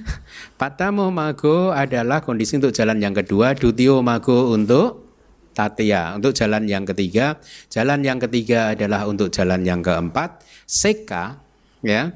Patamo 0.60 1.08
mago 1.08 1.72
adalah 1.72 2.20
kondisi 2.20 2.60
untuk 2.60 2.76
jalan 2.76 3.00
yang 3.00 3.16
kedua, 3.16 3.56
dutio 3.56 4.04
mago 4.04 4.52
untuk 4.52 5.06
tatia. 5.56 6.12
Untuk 6.12 6.36
jalan 6.36 6.68
yang 6.68 6.84
ketiga, 6.84 7.40
jalan 7.72 8.04
yang 8.04 8.20
ketiga 8.20 8.76
adalah 8.76 9.08
untuk 9.08 9.32
jalan 9.32 9.64
yang 9.64 9.80
keempat, 9.80 10.44
seka 10.68 11.40
ya. 11.80 12.12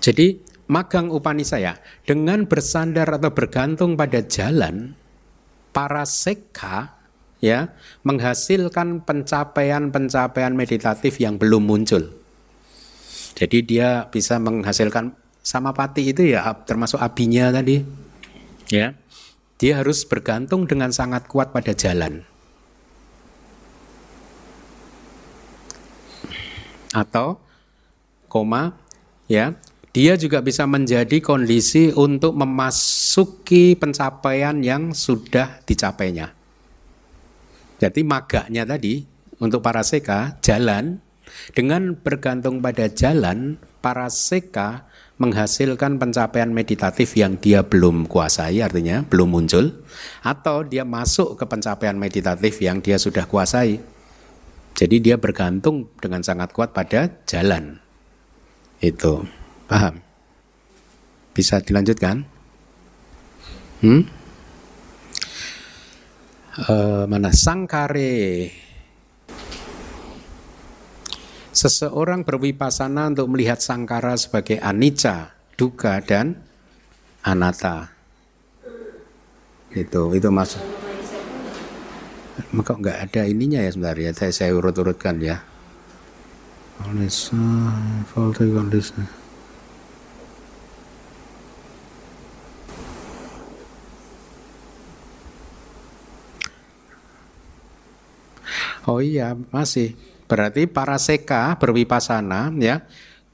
Jadi 0.00 0.40
magang 0.70 1.12
Upanisaya 1.12 1.78
dengan 2.06 2.46
bersandar 2.46 3.10
atau 3.20 3.30
bergantung 3.34 3.94
pada 3.98 4.22
jalan 4.22 4.94
para 5.70 6.08
seka 6.08 6.95
ya 7.40 7.72
menghasilkan 8.02 9.04
pencapaian-pencapaian 9.04 10.52
meditatif 10.56 11.20
yang 11.20 11.36
belum 11.36 11.64
muncul. 11.68 12.12
Jadi 13.36 13.58
dia 13.64 14.08
bisa 14.08 14.40
menghasilkan 14.40 15.12
sama 15.44 15.70
pati 15.76 16.10
itu 16.10 16.24
ya 16.24 16.42
termasuk 16.64 16.98
abinya 16.98 17.52
tadi. 17.52 17.84
Ya. 18.72 18.96
Dia 19.56 19.80
harus 19.80 20.04
bergantung 20.04 20.68
dengan 20.68 20.92
sangat 20.92 21.32
kuat 21.32 21.48
pada 21.48 21.72
jalan. 21.72 22.28
Atau 26.92 27.40
koma 28.28 28.76
ya, 29.32 29.56
dia 29.96 30.20
juga 30.20 30.44
bisa 30.44 30.68
menjadi 30.68 31.24
kondisi 31.24 31.88
untuk 31.96 32.36
memasuki 32.36 33.72
pencapaian 33.80 34.60
yang 34.60 34.92
sudah 34.92 35.64
dicapainya. 35.64 36.35
Jadi 37.76 38.00
maganya 38.02 38.64
tadi 38.64 39.04
untuk 39.40 39.60
para 39.60 39.84
seka 39.84 40.40
jalan 40.40 41.04
dengan 41.52 41.92
bergantung 41.92 42.64
pada 42.64 42.88
jalan 42.88 43.60
para 43.84 44.08
seka 44.08 44.88
menghasilkan 45.16 45.96
pencapaian 45.96 46.52
meditatif 46.52 47.16
yang 47.16 47.40
dia 47.40 47.64
belum 47.64 48.04
kuasai 48.04 48.60
artinya 48.60 49.00
belum 49.04 49.32
muncul 49.32 49.72
atau 50.20 50.64
dia 50.64 50.84
masuk 50.84 51.40
ke 51.40 51.44
pencapaian 51.48 51.96
meditatif 51.96 52.60
yang 52.60 52.80
dia 52.84 53.00
sudah 53.00 53.24
kuasai. 53.24 53.80
Jadi 54.76 54.96
dia 55.00 55.16
bergantung 55.16 55.88
dengan 55.96 56.20
sangat 56.20 56.52
kuat 56.52 56.76
pada 56.76 57.08
jalan. 57.24 57.80
Itu. 58.76 59.24
Paham? 59.64 60.04
Bisa 61.32 61.64
dilanjutkan? 61.64 62.28
Hmm? 63.80 64.04
Uh, 66.64 67.04
mana 67.04 67.32
sangkare 67.32 68.48
seseorang 71.56 72.24
berwipasana 72.24 73.08
untuk 73.12 73.32
melihat 73.32 73.60
sangkara 73.64 74.12
sebagai 74.20 74.60
anicca, 74.60 75.32
duka 75.56 76.04
dan 76.04 76.36
anatta. 77.24 77.92
Itu 79.72 80.12
itu 80.12 80.28
masuk. 80.28 80.60
Maka 82.52 82.76
nggak 82.76 82.98
ada 83.08 83.22
ininya 83.24 83.64
ya 83.64 83.72
sebentar 83.72 83.96
ya. 83.96 84.12
Saya, 84.12 84.32
saya 84.32 84.50
urut-urutkan 84.52 85.16
ya. 85.24 85.40
Oh 98.86 99.02
iya, 99.02 99.34
masih. 99.50 99.98
Berarti 100.30 100.70
para 100.70 100.94
seka 101.02 101.58
berwipasana 101.58 102.54
ya. 102.54 102.86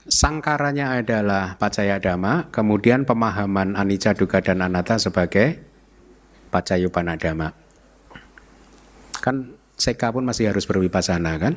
Sangkaranya 0.03 0.98
adalah 0.98 1.55
pacaya 1.61 2.03
dhamma, 2.03 2.50
kemudian 2.50 3.07
pemahaman 3.07 3.78
anicca 3.78 4.16
duga 4.18 4.42
dan 4.42 4.59
anatta 4.59 4.98
sebagai 4.98 5.62
pacayupana 6.50 7.14
dhamma. 7.14 7.55
Kan 9.22 9.55
seka 9.78 10.11
pun 10.11 10.26
masih 10.26 10.50
harus 10.50 10.66
berwipasana 10.66 11.38
kan? 11.38 11.55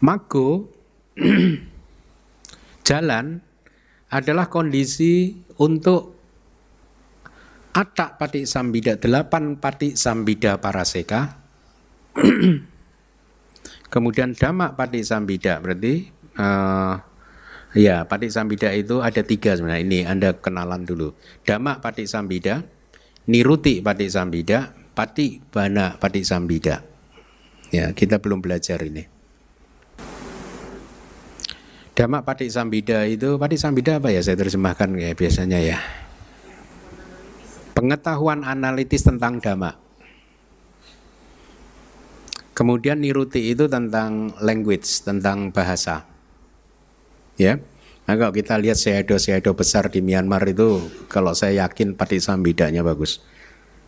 Mago 0.00 0.72
jalan 2.88 3.44
adalah 4.08 4.48
kondisi 4.48 5.44
untuk 5.60 6.16
atak 7.76 8.16
pati 8.16 8.48
sambida, 8.48 8.96
delapan 8.96 9.60
pati 9.60 10.00
sambida 10.00 10.56
para 10.64 10.82
seka 10.88 11.36
Kemudian 13.90 14.38
dhamma 14.38 14.78
pati 14.78 15.02
sambida 15.02 15.58
berarti 15.58 16.06
uh, 16.38 16.94
ya 17.74 18.06
pati 18.06 18.30
sambida 18.30 18.70
itu 18.70 19.02
ada 19.02 19.20
tiga 19.26 19.58
sebenarnya. 19.58 19.82
Ini 19.82 19.98
Anda 20.06 20.38
kenalan 20.38 20.86
dulu. 20.86 21.12
Dhamma 21.42 21.82
pati 21.82 22.06
sambida, 22.06 22.62
niruti 23.26 23.82
pati 23.82 24.06
sambida, 24.06 24.70
pati 24.94 25.42
bana 25.50 25.98
pati 25.98 26.22
sambida. 26.22 26.86
Ya, 27.70 27.90
kita 27.94 28.18
belum 28.22 28.42
belajar 28.42 28.78
ini. 28.82 29.06
Dhamma 31.98 32.22
pati 32.22 32.46
sambida 32.46 33.04
itu 33.10 33.36
pati 33.36 33.58
sambida 33.58 33.98
apa 33.98 34.14
ya 34.14 34.22
saya 34.22 34.38
terjemahkan 34.38 34.94
ya 34.94 35.10
biasanya 35.12 35.58
ya. 35.58 35.78
pengetahuan 37.80 38.44
analitis 38.44 39.08
tentang 39.08 39.40
dhamma. 39.40 39.80
Kemudian 42.60 43.00
niruti 43.00 43.56
itu 43.56 43.72
tentang 43.72 44.36
language, 44.36 44.84
tentang 45.00 45.48
bahasa. 45.48 46.04
Ya. 47.40 47.56
Nah, 48.04 48.20
kalau 48.20 48.36
kita 48.36 48.60
lihat 48.60 48.76
sehedo-sehedo 48.76 49.56
besar 49.56 49.88
di 49.88 50.04
Myanmar 50.04 50.44
itu, 50.44 50.76
kalau 51.08 51.32
saya 51.32 51.64
yakin 51.64 51.96
sambidanya 52.20 52.84
bagus. 52.84 53.24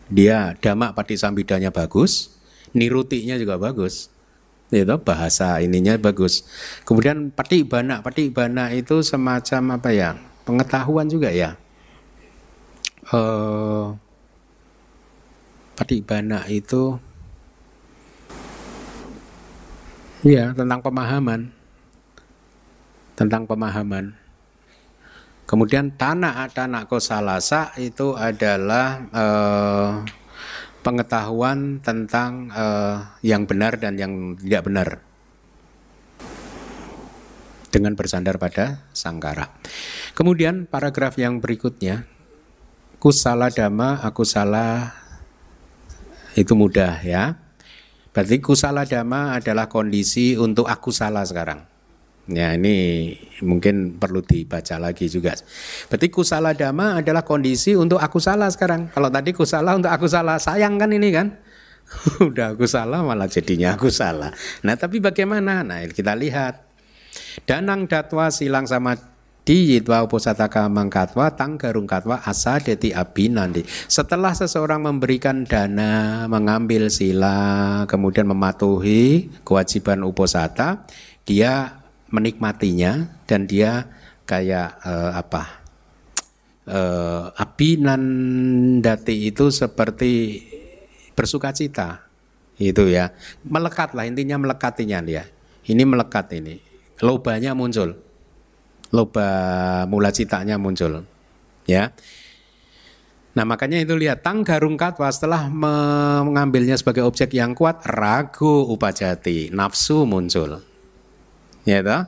Dia 0.09 0.57
damak 0.57 0.97
sambidanya 1.13 1.69
bagus, 1.69 2.33
nirutinya 2.73 3.37
juga 3.37 3.61
bagus. 3.61 4.09
Itu 4.73 4.97
bahasa 5.05 5.61
ininya 5.61 5.93
bagus. 6.01 6.41
Kemudian 6.81 7.29
pati 7.29 7.61
bana, 7.61 8.01
pati 8.01 8.33
bana 8.33 8.73
itu 8.73 9.05
semacam 9.05 9.77
apa 9.77 9.93
ya? 9.93 10.17
Pengetahuan 10.49 11.05
juga 11.05 11.29
ya. 11.29 11.61
Uh, 13.13 13.93
pati 15.77 16.01
bana 16.01 16.41
itu 16.49 16.97
ya 20.23 20.55
tentang 20.55 20.79
pemahaman 20.79 21.51
tentang 23.13 23.45
pemahaman. 23.45 24.17
Kemudian 25.43 25.93
tanah 25.93 26.49
tanah 26.49 26.89
kosalasa 26.89 27.75
itu 27.77 28.15
adalah 28.17 29.05
eh, 29.11 29.91
pengetahuan 30.81 31.83
tentang 31.83 32.49
eh, 32.49 32.97
yang 33.21 33.45
benar 33.45 33.77
dan 33.77 33.99
yang 33.99 34.33
tidak 34.39 34.63
benar 34.65 34.89
dengan 37.69 37.93
bersandar 37.97 38.37
pada 38.37 38.85
sangkara. 38.93 39.49
Kemudian 40.13 40.69
paragraf 40.69 41.17
yang 41.17 41.41
berikutnya, 41.41 42.05
kusala 43.01 43.49
dhamma, 43.49 43.97
aku 44.05 44.21
salah 44.21 44.93
itu 46.37 46.53
mudah 46.53 47.01
ya. 47.01 47.42
Berarti 48.13 48.37
kusala 48.37 48.85
dhamma 48.85 49.41
adalah 49.41 49.65
kondisi 49.65 50.37
untuk 50.37 50.69
aku 50.69 50.93
salah 50.93 51.25
sekarang. 51.25 51.65
Ya 52.29 52.55
ini 52.55 53.11
mungkin 53.43 53.99
perlu 53.99 54.23
dibaca 54.23 54.79
lagi 54.79 55.09
juga. 55.09 55.35
Berarti 55.89 56.07
kusala 56.13 56.53
dhamma 56.53 57.01
adalah 57.01 57.25
kondisi 57.25 57.73
untuk 57.73 57.97
aku 57.97 58.21
salah 58.21 58.47
sekarang. 58.53 58.93
Kalau 58.93 59.09
tadi 59.09 59.33
kusala 59.33 59.75
untuk 59.75 59.89
aku 59.89 60.05
salah, 60.05 60.37
sayang 60.37 60.77
kan 60.77 60.93
ini 60.93 61.09
kan? 61.09 61.35
Udah 62.29 62.55
aku 62.55 62.69
salah 62.69 63.03
malah 63.03 63.27
jadinya 63.27 63.75
aku 63.75 63.89
salah. 63.91 64.31
Nah 64.63 64.77
tapi 64.77 65.01
bagaimana? 65.01 65.65
Nah 65.65 65.83
kita 65.89 66.15
lihat. 66.15 66.63
Danang 67.49 67.89
datwa 67.89 68.29
silang 68.29 68.69
sama 68.69 68.97
di 69.43 69.75
yitwa 69.75 70.07
uposataka 70.07 70.71
mangkatwa 70.71 71.27
tanggarung 71.35 71.83
katwa 71.83 72.23
asa 72.23 72.63
deti 72.63 72.95
abinandi. 72.95 73.67
Setelah 73.67 74.31
seseorang 74.31 74.87
memberikan 74.87 75.43
dana, 75.43 76.25
mengambil 76.31 76.87
sila, 76.87 77.83
kemudian 77.91 78.27
mematuhi 78.27 79.27
kewajiban 79.43 80.07
uposata, 80.07 80.87
dia 81.27 81.83
menikmatinya 82.07 83.23
dan 83.27 83.43
dia 83.43 83.91
kayak 84.23 84.79
uh, 84.87 85.11
apa 85.19 85.43
uh, 86.71 87.35
api 87.35 87.83
nandati 87.83 89.27
itu 89.27 89.51
seperti 89.51 90.39
bersuka 91.19 91.51
cita. 91.51 92.07
Itu 92.55 92.87
ya. 92.87 93.11
Melekat 93.43 93.91
lah 93.91 94.07
intinya 94.07 94.39
melekatinya 94.39 95.03
dia. 95.03 95.27
Ini 95.67 95.83
melekat 95.83 96.31
ini. 96.37 96.61
Lobanya 97.01 97.57
muncul 97.57 98.02
loba 98.93 99.29
mula 99.89 100.13
citanya 100.13 100.61
muncul 100.61 101.01
ya 101.65 101.89
Nah 103.33 103.49
makanya 103.49 103.81
itu 103.81 103.97
lihat 103.97 104.21
tang 104.21 104.45
garung 104.45 104.77
katwa 104.77 105.09
setelah 105.09 105.49
mengambilnya 105.49 106.77
sebagai 106.77 107.01
objek 107.01 107.33
yang 107.33 107.57
kuat 107.57 107.81
ragu 107.81 108.69
upajati 108.69 109.49
nafsu 109.49 110.05
muncul 110.05 110.61
Ya 111.63 111.79
toh? 111.79 112.03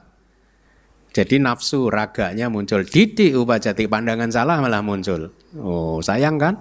Jadi 1.16 1.40
nafsu 1.40 1.88
raganya 1.88 2.52
muncul. 2.52 2.84
Didik 2.84 3.40
upajati 3.40 3.88
pandangan 3.88 4.28
salah 4.28 4.60
malah 4.60 4.84
muncul. 4.84 5.32
Oh, 5.56 6.04
sayang 6.04 6.36
kan? 6.36 6.60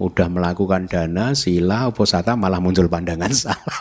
Udah 0.00 0.32
melakukan 0.32 0.88
dana, 0.88 1.36
sila, 1.36 1.92
uposata 1.92 2.32
malah 2.32 2.64
muncul 2.64 2.88
pandangan 2.88 3.28
salah. 3.44 3.80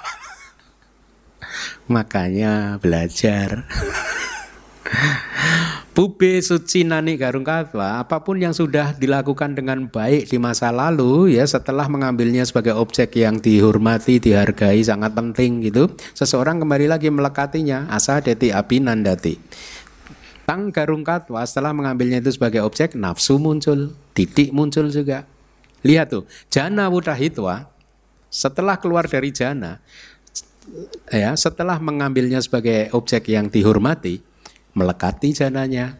Makanya 1.87 2.83
belajar. 2.83 3.63
Bube 5.99 6.39
suci 6.39 6.87
nani 6.87 7.19
garung 7.19 7.43
katwa, 7.43 7.99
apa 7.99 8.23
pun 8.23 8.39
yang 8.39 8.55
sudah 8.55 8.95
dilakukan 8.95 9.51
dengan 9.51 9.83
baik 9.83 10.31
di 10.31 10.39
masa 10.39 10.71
lalu 10.71 11.35
ya 11.35 11.43
setelah 11.43 11.91
mengambilnya 11.91 12.47
sebagai 12.47 12.71
objek 12.71 13.19
yang 13.19 13.35
dihormati, 13.35 14.15
dihargai, 14.15 14.79
sangat 14.79 15.11
penting 15.11 15.59
gitu, 15.59 15.91
seseorang 16.15 16.63
kembali 16.63 16.87
lagi 16.87 17.11
melekatinya, 17.11 17.91
asa 17.91 18.23
deti 18.23 18.47
api 18.47 18.79
nandati. 18.79 19.43
Tang 20.47 20.71
garung 20.71 21.03
katwa 21.03 21.43
setelah 21.43 21.75
mengambilnya 21.75 22.23
itu 22.23 22.31
sebagai 22.31 22.63
objek, 22.63 22.95
nafsu 22.95 23.35
muncul, 23.35 23.91
titik 24.15 24.55
muncul 24.55 24.87
juga. 24.87 25.27
Lihat 25.83 26.15
tuh, 26.15 26.23
jana 26.47 26.87
wudahitwa 26.87 27.67
setelah 28.31 28.79
keluar 28.79 29.03
dari 29.03 29.35
jana 29.35 29.83
ya 31.09 31.33
setelah 31.33 31.75
mengambilnya 31.81 32.39
sebagai 32.39 32.87
objek 32.93 33.27
yang 33.33 33.49
dihormati 33.49 34.28
melekati 34.79 35.35
jananya. 35.35 35.99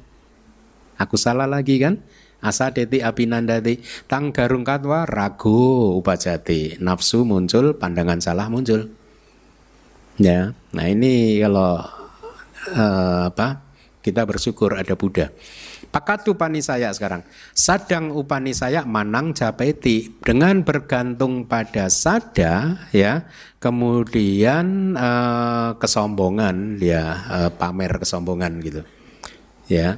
Aku 0.95 1.19
salah 1.19 1.47
lagi 1.47 1.75
kan? 1.83 1.99
Asa 2.39 2.71
deti 2.71 3.03
abinandati 3.03 3.83
tang 4.07 4.31
garung 4.31 4.63
katwa 4.63 5.03
ragu 5.03 5.91
upajati 5.99 6.79
nafsu 6.79 7.27
muncul 7.27 7.75
pandangan 7.75 8.23
salah 8.23 8.47
muncul 8.47 8.87
ya 10.15 10.55
nah 10.71 10.85
ini 10.87 11.43
kalau 11.43 11.83
uh, 12.79 13.27
apa 13.27 13.59
kita 13.99 14.23
bersyukur 14.23 14.71
ada 14.79 14.95
Buddha 14.95 15.35
Pakatu 15.89 16.37
saya 16.61 16.93
sekarang. 16.93 17.25
Sadang 17.57 18.13
upani 18.13 18.53
saya 18.53 18.85
manang 18.85 19.33
japeti 19.33 20.13
dengan 20.21 20.61
bergantung 20.61 21.49
pada 21.49 21.89
sada 21.89 22.77
ya. 22.93 23.25
Kemudian 23.57 24.93
uh, 24.93 25.73
kesombongan 25.81 26.77
ya 26.77 27.03
uh, 27.25 27.49
pamer 27.49 27.97
kesombongan 27.97 28.61
gitu. 28.61 28.81
Ya. 29.65 29.97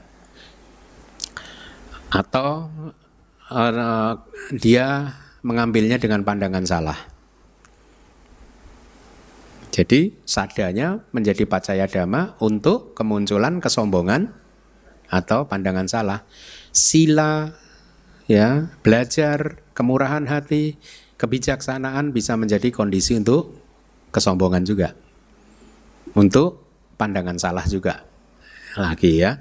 Atau 2.07 2.71
uh, 3.51 4.13
dia 4.55 5.11
mengambilnya 5.43 5.99
dengan 5.99 6.23
pandangan 6.23 6.63
salah. 6.63 6.99
Jadi 9.71 10.15
sadanya 10.23 11.03
menjadi 11.15 11.47
pacaya 11.47 11.87
dhamma 11.87 12.35
untuk 12.43 12.91
kemunculan 12.95 13.63
kesombongan 13.63 14.40
atau 15.11 15.45
pandangan 15.45 15.91
salah. 15.91 16.23
Sila 16.71 17.51
ya, 18.31 18.71
belajar 18.79 19.59
kemurahan 19.75 20.23
hati, 20.31 20.79
kebijaksanaan 21.19 22.15
bisa 22.15 22.39
menjadi 22.39 22.71
kondisi 22.71 23.19
untuk 23.19 23.59
kesombongan 24.15 24.63
juga. 24.63 24.95
Untuk 26.15 26.63
pandangan 26.95 27.35
salah 27.35 27.67
juga. 27.67 28.07
Lagi 28.79 29.19
ya. 29.19 29.35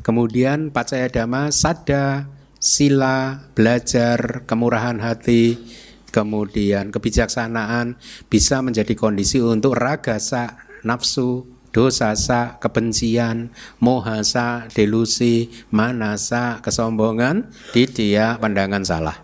Kemudian 0.00 0.72
pacaya 0.72 1.12
dhamma 1.12 1.52
sada, 1.52 2.32
sila, 2.56 3.44
belajar, 3.52 4.48
kemurahan 4.48 4.96
hati, 5.04 5.60
kemudian 6.08 6.88
kebijaksanaan 6.88 8.00
bisa 8.32 8.64
menjadi 8.64 8.96
kondisi 8.96 9.42
untuk 9.44 9.76
ragasa, 9.76 10.64
nafsu, 10.80 11.53
dosasa, 11.74 12.62
kebencian, 12.62 13.50
mohasa, 13.82 14.70
delusi, 14.70 15.50
manasa, 15.74 16.62
kesombongan, 16.62 17.50
di 17.74 17.90
dia 17.90 18.38
pandangan 18.38 18.86
salah. 18.86 19.18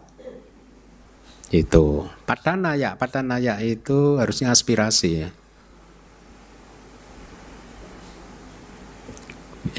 Itu. 1.55 2.11
Patanaya, 2.27 2.99
patanaya 2.99 3.63
itu 3.63 4.19
harusnya 4.19 4.51
aspirasi 4.51 5.11
ya. 5.15 5.31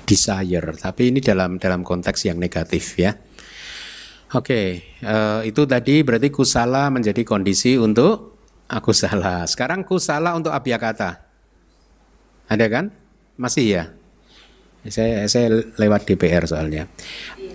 Desire, 0.07 0.76
tapi 0.76 1.11
ini 1.11 1.19
dalam 1.19 1.60
dalam 1.60 1.84
konteks 1.84 2.27
yang 2.27 2.39
negatif 2.39 2.99
ya. 2.99 3.15
Oke, 4.31 4.95
uh, 5.03 5.43
itu 5.43 5.68
tadi 5.68 6.03
berarti 6.07 6.31
kusala 6.31 6.88
menjadi 6.88 7.23
kondisi 7.27 7.76
untuk 7.76 8.39
aku 8.72 8.95
salah. 8.95 9.43
Sekarang 9.43 9.84
kusala 9.84 10.31
untuk 10.35 10.56
abiyakata. 10.56 11.30
Ada 12.52 12.68
kan? 12.68 12.91
Masih 13.40 13.65
ya? 13.80 13.84
Saya 14.91 15.23
saya 15.32 15.64
lewat 15.80 16.03
DPR 16.03 16.44
soalnya. 16.44 16.91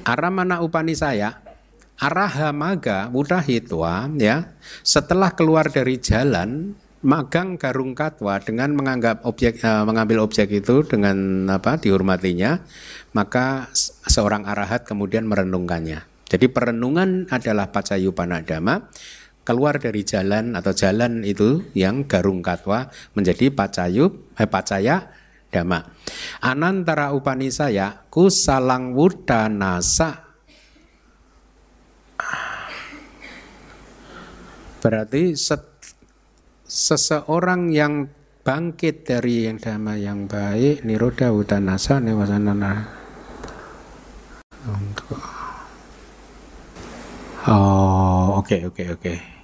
Aramana 0.08 0.64
upani 0.64 0.96
saya 0.96 1.44
arahamaga 1.96 3.08
hitwa 3.40 4.08
ya 4.20 4.52
setelah 4.84 5.32
keluar 5.32 5.72
dari 5.72 5.96
jalan 5.96 6.76
magang 7.00 7.56
garung 7.56 7.96
katwa 7.96 8.36
dengan 8.36 8.76
menganggap 8.76 9.24
objek 9.24 9.64
uh, 9.64 9.84
mengambil 9.88 10.20
objek 10.24 10.52
itu 10.52 10.84
dengan 10.84 11.48
apa 11.48 11.80
dihormatinya 11.80 12.60
maka 13.16 13.72
seorang 14.06 14.44
arahat 14.44 14.84
kemudian 14.84 15.24
merenungkannya 15.24 16.04
Jadi 16.26 16.50
perenungan 16.50 17.30
adalah 17.30 17.70
pacayu 17.70 18.10
panadama, 18.10 18.90
keluar 19.46 19.78
dari 19.78 20.02
jalan 20.02 20.58
atau 20.58 20.74
jalan 20.74 21.22
itu 21.22 21.62
yang 21.70 22.02
garung 22.10 22.42
katwa 22.42 22.90
menjadi 23.14 23.54
pacayu 23.54 24.25
eh, 24.36 24.48
pacaya 24.48 25.10
dama. 25.50 25.80
Anantara 26.44 27.16
upanisaya 27.16 28.06
kusalang 28.12 28.92
wudanasa 28.92 30.26
Berarti 34.86 35.34
seseorang 36.62 37.74
yang 37.74 38.06
bangkit 38.46 39.02
dari 39.02 39.50
yang 39.50 39.58
dhamma 39.58 39.98
yang 39.98 40.30
baik 40.30 40.86
niroda 40.86 41.34
udanasa 41.34 41.98
newasanana 41.98 42.86
untuk 44.70 45.18
Oh, 47.46 48.42
oke 48.42 48.58
okay, 48.58 48.60
oke 48.66 48.74
okay, 48.74 48.86
oke. 48.90 49.02
Okay. 49.06 49.35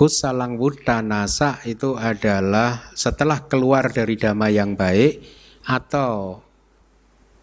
Kusalang 0.00 0.56
wudanasa 0.56 1.60
itu 1.68 1.92
adalah 1.92 2.88
setelah 2.96 3.44
keluar 3.44 3.92
dari 3.92 4.16
dhamma 4.16 4.48
yang 4.48 4.72
baik 4.72 5.20
atau 5.68 6.40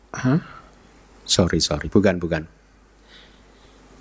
huh? 0.10 0.42
sorry 1.22 1.62
sorry 1.62 1.86
bukan 1.86 2.18
bukan. 2.18 2.50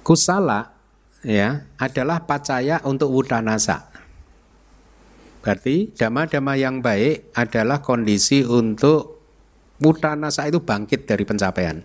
Kusala 0.00 0.72
ya 1.20 1.68
adalah 1.76 2.24
pacaya 2.24 2.80
untuk 2.88 3.12
wudanasa 3.12 3.92
berarti 5.44 5.92
dhamma-dhamma 5.92 6.56
yang 6.56 6.80
baik 6.80 7.36
adalah 7.36 7.84
kondisi 7.84 8.40
untuk 8.40 9.20
wudanasa 9.84 10.48
itu 10.48 10.64
bangkit 10.64 11.04
dari 11.04 11.28
pencapaian. 11.28 11.84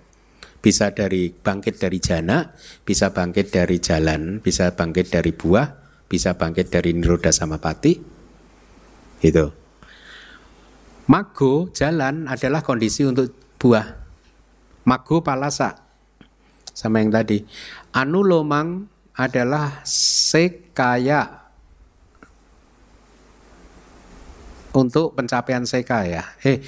Bisa 0.64 0.96
dari 0.96 1.36
bangkit 1.36 1.84
dari 1.84 2.00
jana 2.00 2.48
bisa 2.88 3.12
bangkit 3.12 3.52
dari 3.52 3.84
jalan 3.84 4.40
bisa 4.40 4.72
bangkit 4.72 5.12
dari 5.12 5.36
buah 5.36 5.81
bisa 6.12 6.36
bangkit 6.36 6.68
dari 6.68 6.92
niroda 6.92 7.32
samapati 7.32 7.96
itu 9.24 9.62
mago 11.12 11.68
jalan 11.72 12.28
adalah 12.32 12.64
kondisi 12.64 13.04
untuk 13.04 13.32
buah. 13.60 14.00
Mago 14.88 15.22
palasa. 15.22 15.78
Sama 16.72 17.04
yang 17.04 17.14
tadi. 17.14 17.44
Anulomang 17.94 18.88
adalah 19.14 19.84
sekaya. 19.86 21.52
Untuk 24.72 25.14
pencapaian 25.20 25.68
sekaya. 25.68 26.32
Eh 26.48 26.64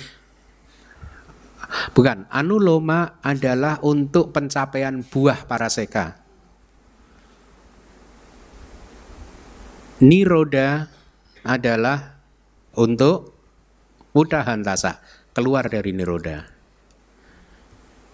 bukan. 1.96 2.28
Anuloma 2.30 3.18
adalah 3.24 3.80
untuk 3.82 4.36
pencapaian 4.36 5.02
buah 5.02 5.48
para 5.48 5.72
seka 5.72 6.23
Niroda 10.04 10.92
adalah 11.48 12.20
untuk 12.76 13.32
tasa 14.68 15.00
keluar 15.32 15.72
dari 15.72 15.96
niroda. 15.96 16.44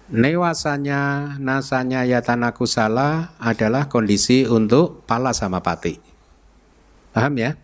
Newasanya, 0.09 1.33
nasanya 1.37 2.05
yatana 2.05 2.53
kusala 2.53 3.33
adalah 3.41 3.89
kondisi 3.89 4.45
untuk 4.45 5.05
pala 5.05 5.33
sama 5.33 5.61
pati. 5.65 5.97
Paham 7.13 7.33
ya? 7.37 7.57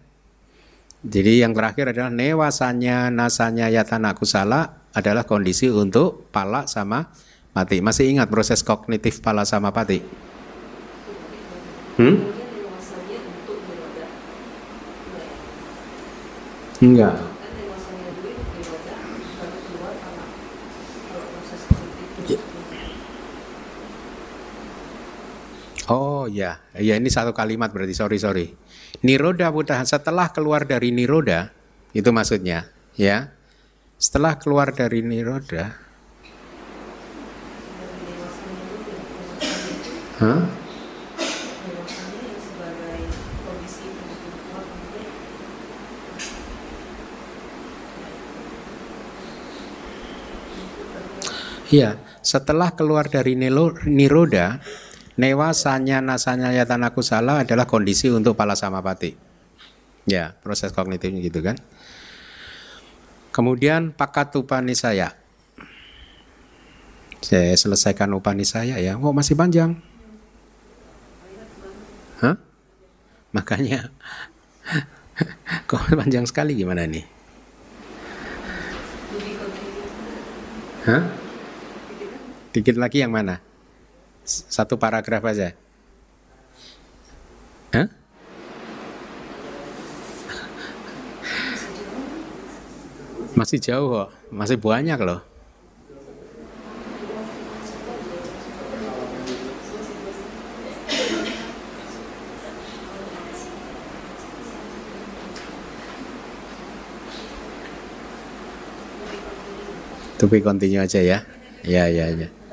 Jadi 1.06 1.46
yang 1.46 1.54
terakhir 1.54 1.94
adalah 1.94 2.10
newasanya, 2.10 3.14
nasanya 3.14 3.70
yatana 3.70 4.18
kusala 4.18 4.90
adalah 4.94 5.30
kondisi 5.30 5.70
untuk 5.70 6.34
pala 6.34 6.66
sama 6.66 7.14
mati. 7.54 7.78
Masih 7.82 8.10
ingat 8.10 8.30
proses 8.30 8.66
kognitif 8.66 9.22
pala 9.22 9.46
sama 9.46 9.70
pati? 9.70 10.02
Hmm? 11.98 12.35
Enggak. 16.84 17.16
Oh 25.86 26.26
ya, 26.26 26.58
ya 26.74 26.98
ini 26.98 27.14
satu 27.14 27.30
kalimat 27.30 27.70
berarti 27.70 27.94
sorry 27.94 28.18
sorry. 28.18 28.58
Niroda 29.06 29.54
Buddha 29.54 29.86
setelah 29.86 30.34
keluar 30.34 30.66
dari 30.66 30.90
niroda 30.90 31.54
itu 31.94 32.10
maksudnya 32.10 32.66
ya. 32.98 33.30
Setelah 33.96 34.36
keluar 34.36 34.76
dari 34.76 35.00
niroda, 35.00 35.78
Hah? 40.20 40.65
Iya, 51.76 52.00
setelah 52.24 52.72
keluar 52.72 53.12
dari 53.12 53.36
niroda, 53.36 54.64
newasanya 55.20 56.00
nasanya 56.00 56.56
yatanaku 56.56 57.04
salah 57.04 57.44
adalah 57.44 57.68
kondisi 57.68 58.08
untuk 58.08 58.40
pala 58.40 58.56
samapati. 58.56 59.12
Ya, 60.08 60.40
proses 60.40 60.72
kognitifnya 60.72 61.20
gitu 61.20 61.44
kan. 61.44 61.60
Kemudian 63.36 63.92
pakat 63.92 64.32
upanisaya. 64.40 65.20
Saya 67.20 67.52
selesaikan 67.60 68.08
upanisaya 68.16 68.80
ya. 68.80 68.96
Oh, 68.96 69.12
masih 69.12 69.36
panjang. 69.36 69.76
Hah? 72.24 72.40
Makanya 73.36 73.92
kok 75.68 75.84
panjang 75.92 76.24
sekali 76.24 76.56
gimana 76.56 76.88
nih? 76.88 77.04
Hah? 80.88 81.25
Dikit 82.56 82.80
lagi 82.80 83.04
yang 83.04 83.12
mana? 83.12 83.44
Satu 84.24 84.80
paragraf 84.80 85.28
aja. 85.28 85.52
Hah? 87.76 87.92
Masih 93.36 93.60
jauh 93.60 93.92
kok, 93.92 94.10
masih 94.32 94.56
banyak 94.56 94.96
loh. 95.04 95.20
Tapi 110.16 110.40
continue 110.40 110.80
aja 110.80 111.04
ya. 111.04 111.20
Ya, 111.68 111.92
ya, 111.92 112.16
ya. 112.16 112.45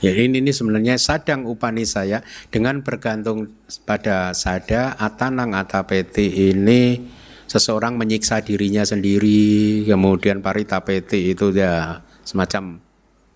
Ya 0.00 0.16
ini, 0.16 0.40
ini 0.40 0.48
sebenarnya 0.48 0.96
sadang 0.96 1.44
upani 1.44 1.84
saya 1.84 2.24
dengan 2.48 2.80
bergantung 2.80 3.52
pada 3.84 4.32
sada 4.32 4.96
atanang 4.96 5.52
atapeti 5.52 6.48
ini 6.48 7.04
seseorang 7.44 8.00
menyiksa 8.00 8.40
dirinya 8.40 8.80
sendiri 8.80 9.84
kemudian 9.84 10.40
paritapeti 10.40 11.36
itu 11.36 11.52
ya 11.52 12.00
semacam 12.24 12.80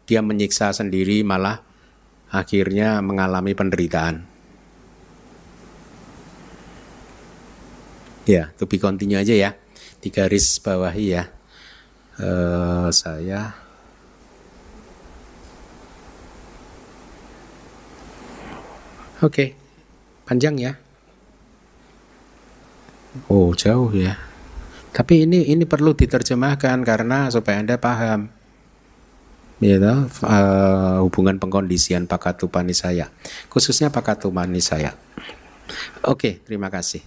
dia 0.09 0.25
menyiksa 0.25 0.73
sendiri 0.73 1.21
malah 1.21 1.61
akhirnya 2.33 3.05
mengalami 3.05 3.53
penderitaan. 3.53 4.25
Ya, 8.25 8.57
to 8.57 8.65
be 8.65 8.81
continue 8.81 9.21
aja 9.21 9.37
ya. 9.37 9.51
Di 10.01 10.09
garis 10.09 10.57
bawahi 10.65 11.05
ya. 11.13 11.29
Uh, 12.15 12.89
saya 12.89 13.64
Oke, 19.25 19.57
panjang 20.29 20.53
ya. 20.61 20.77
Oh 23.33 23.57
jauh 23.57 23.89
ya. 23.97 24.21
Tapi 24.93 25.25
ini 25.25 25.49
ini 25.49 25.65
perlu 25.65 25.97
diterjemahkan 25.97 26.85
karena 26.85 27.33
supaya 27.33 27.65
anda 27.65 27.81
paham. 27.81 28.29
Ya, 29.65 29.81
uh, 29.81 31.01
hubungan 31.09 31.41
pengkondisian 31.41 32.05
pakatupani 32.05 32.77
saya, 32.77 33.09
khususnya 33.49 33.89
pakatupani 33.89 34.61
saya. 34.61 34.93
Oke, 36.05 36.45
terima 36.45 36.69
kasih. 36.69 37.01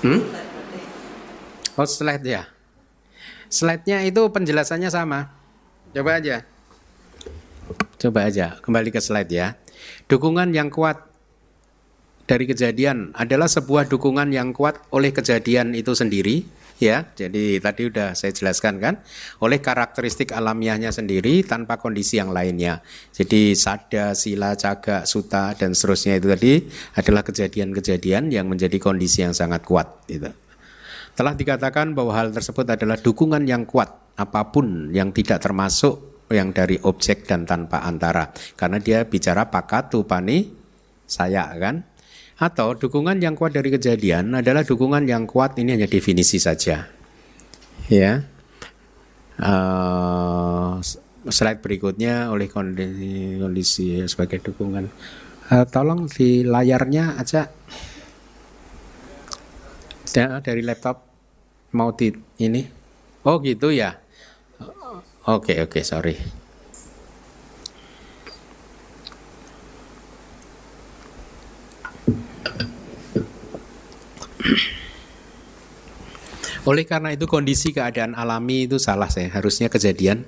Hmm? 0.00 0.24
Oh 1.76 1.84
slide 1.84 2.24
ya. 2.24 2.48
Slide-nya 3.52 4.00
itu 4.08 4.22
penjelasannya 4.32 4.88
sama. 4.88 5.28
Coba 5.92 6.24
aja. 6.24 6.46
Coba 8.00 8.32
aja 8.32 8.56
kembali 8.64 8.88
ke 8.88 8.96
slide 8.96 9.28
ya. 9.28 9.60
Dukungan 10.08 10.56
yang 10.56 10.72
kuat 10.72 11.04
dari 12.24 12.48
kejadian 12.48 13.12
adalah 13.12 13.44
sebuah 13.44 13.92
dukungan 13.92 14.32
yang 14.32 14.56
kuat 14.56 14.80
oleh 14.88 15.12
kejadian 15.12 15.76
itu 15.76 15.92
sendiri 15.92 16.48
ya. 16.80 17.12
Jadi 17.12 17.60
tadi 17.60 17.92
udah 17.92 18.16
saya 18.16 18.32
jelaskan 18.32 18.80
kan, 18.80 19.04
oleh 19.44 19.60
karakteristik 19.60 20.32
alamiahnya 20.32 20.96
sendiri 20.96 21.44
tanpa 21.44 21.76
kondisi 21.76 22.16
yang 22.16 22.32
lainnya. 22.32 22.80
Jadi 23.12 23.52
sada, 23.52 24.16
sila, 24.16 24.56
caga, 24.56 25.04
suta 25.04 25.52
dan 25.52 25.76
seterusnya 25.76 26.16
itu 26.16 26.26
tadi 26.32 26.52
adalah 26.96 27.20
kejadian-kejadian 27.20 28.32
yang 28.32 28.48
menjadi 28.48 28.80
kondisi 28.80 29.28
yang 29.28 29.36
sangat 29.36 29.60
kuat 29.68 30.08
gitu. 30.08 30.32
Telah 31.20 31.36
dikatakan 31.36 31.92
bahwa 31.92 32.16
hal 32.16 32.32
tersebut 32.32 32.64
adalah 32.64 32.96
dukungan 32.96 33.44
yang 33.44 33.68
kuat 33.68 33.92
apa 34.16 34.48
pun 34.48 34.88
yang 34.96 35.12
tidak 35.12 35.44
termasuk 35.44 36.09
yang 36.30 36.54
dari 36.54 36.78
objek 36.86 37.26
dan 37.26 37.42
tanpa 37.44 37.82
antara. 37.82 38.30
Karena 38.54 38.78
dia 38.78 39.02
bicara 39.04 39.50
pakatu 39.50 40.06
pani 40.06 40.46
saya 41.04 41.50
kan? 41.58 41.82
Atau 42.40 42.78
dukungan 42.78 43.20
yang 43.20 43.36
kuat 43.36 43.52
dari 43.52 43.68
kejadian 43.68 44.32
adalah 44.38 44.64
dukungan 44.64 45.04
yang 45.04 45.28
kuat 45.28 45.58
ini 45.60 45.76
hanya 45.76 45.90
definisi 45.90 46.40
saja. 46.40 46.88
Ya. 47.90 48.24
Uh, 49.40 50.80
slide 51.28 51.60
berikutnya 51.60 52.32
oleh 52.32 52.48
kondisi, 52.48 53.36
kondisi 53.36 53.86
sebagai 54.08 54.40
dukungan. 54.40 54.88
Uh, 55.50 55.66
tolong 55.68 56.08
di 56.08 56.46
layarnya 56.46 57.18
aja. 57.20 57.50
Dari 60.16 60.62
laptop 60.64 61.06
mau 61.76 61.92
di 61.92 62.10
ini. 62.40 62.64
Oh 63.20 63.36
gitu 63.44 63.68
ya 63.68 64.00
Oke, 65.28 65.52
okay, 65.52 65.56
oke, 65.60 65.76
okay, 65.76 65.84
sorry. 65.84 66.16
Oleh 76.64 76.84
karena 76.88 77.12
itu 77.12 77.28
kondisi 77.28 77.72
keadaan 77.72 78.16
alami 78.16 78.64
itu 78.64 78.80
salah 78.80 79.12
saya, 79.12 79.28
harusnya 79.28 79.68
kejadian. 79.68 80.24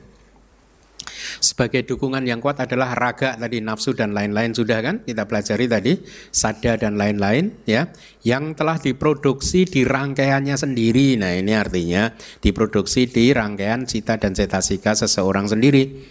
Sebagai 1.39 1.87
dukungan 1.87 2.27
yang 2.27 2.43
kuat 2.43 2.61
adalah 2.61 2.93
raga 2.93 3.39
tadi 3.39 3.63
nafsu 3.63 3.95
dan 3.97 4.13
lain-lain 4.13 4.53
sudah 4.53 4.83
kan 4.83 4.97
kita 5.07 5.25
pelajari 5.25 5.71
tadi 5.71 5.93
sada 6.35 6.77
dan 6.77 6.99
lain-lain 6.99 7.55
ya 7.65 7.89
yang 8.27 8.53
telah 8.53 8.77
diproduksi 8.77 9.65
di 9.65 9.87
rangkaiannya 9.87 10.57
sendiri. 10.59 11.17
Nah 11.17 11.33
ini 11.33 11.55
artinya 11.55 12.13
diproduksi 12.43 13.09
di 13.09 13.31
rangkaian 13.33 13.89
cita 13.89 14.21
dan 14.21 14.37
cetasika 14.37 14.93
seseorang 14.93 15.49
sendiri 15.49 16.03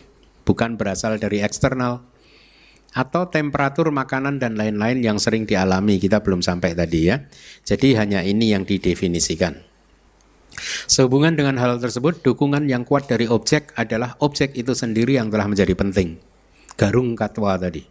bukan 0.48 0.80
berasal 0.80 1.22
dari 1.22 1.44
eksternal 1.46 2.02
atau 2.92 3.32
temperatur 3.32 3.88
makanan 3.96 4.38
dan 4.44 4.60
lain-lain 4.60 5.00
yang 5.00 5.16
sering 5.16 5.48
dialami 5.48 5.96
kita 5.96 6.20
belum 6.20 6.44
sampai 6.44 6.76
tadi 6.76 7.08
ya. 7.08 7.24
Jadi 7.64 7.96
hanya 7.96 8.20
ini 8.20 8.52
yang 8.52 8.68
didefinisikan. 8.68 9.71
Sehubungan 10.88 11.34
dengan 11.36 11.56
hal 11.60 11.80
tersebut, 11.80 12.20
dukungan 12.24 12.68
yang 12.68 12.84
kuat 12.84 13.08
dari 13.08 13.28
objek 13.28 13.72
adalah 13.80 14.20
objek 14.20 14.56
itu 14.60 14.76
sendiri 14.76 15.16
yang 15.16 15.32
telah 15.32 15.48
menjadi 15.48 15.72
penting. 15.76 16.20
Garung 16.76 17.16
katwa 17.16 17.56
tadi. 17.56 17.84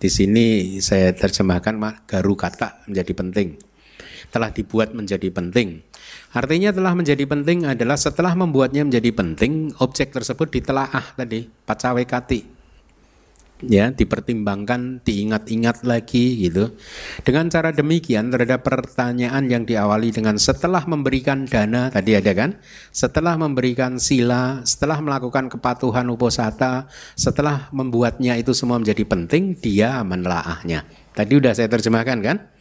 Di 0.00 0.08
sini 0.08 0.78
saya 0.80 1.12
terjemahkan 1.12 1.76
garu 2.08 2.34
kata 2.38 2.88
menjadi 2.88 3.12
penting. 3.12 3.48
Telah 4.30 4.54
dibuat 4.54 4.94
menjadi 4.94 5.28
penting. 5.28 5.82
Artinya 6.32 6.70
telah 6.70 6.94
menjadi 6.94 7.24
penting 7.26 7.66
adalah 7.66 7.98
setelah 7.98 8.32
membuatnya 8.38 8.86
menjadi 8.86 9.10
penting, 9.10 9.74
objek 9.82 10.14
tersebut 10.14 10.48
ditelaah 10.48 11.18
tadi, 11.18 11.50
pacawe 11.66 12.02
kati 12.06 12.59
ya 13.64 13.92
dipertimbangkan, 13.92 15.04
diingat-ingat 15.04 15.84
lagi 15.84 16.46
gitu. 16.48 16.76
Dengan 17.24 17.48
cara 17.52 17.72
demikian 17.74 18.32
terhadap 18.32 18.64
pertanyaan 18.64 19.48
yang 19.48 19.62
diawali 19.68 20.12
dengan 20.12 20.36
setelah 20.40 20.84
memberikan 20.88 21.44
dana 21.44 21.88
tadi 21.92 22.16
ada 22.16 22.32
kan? 22.32 22.56
Setelah 22.94 23.36
memberikan 23.36 24.00
sila, 24.00 24.64
setelah 24.64 25.00
melakukan 25.00 25.52
kepatuhan 25.52 26.06
uposata, 26.08 26.88
setelah 27.16 27.68
membuatnya 27.74 28.36
itu 28.36 28.56
semua 28.56 28.80
menjadi 28.80 29.04
penting, 29.04 29.58
dia 29.58 30.00
menelaahnya. 30.04 30.84
Tadi 31.10 31.32
udah 31.36 31.52
saya 31.52 31.68
terjemahkan 31.68 32.18
kan? 32.22 32.59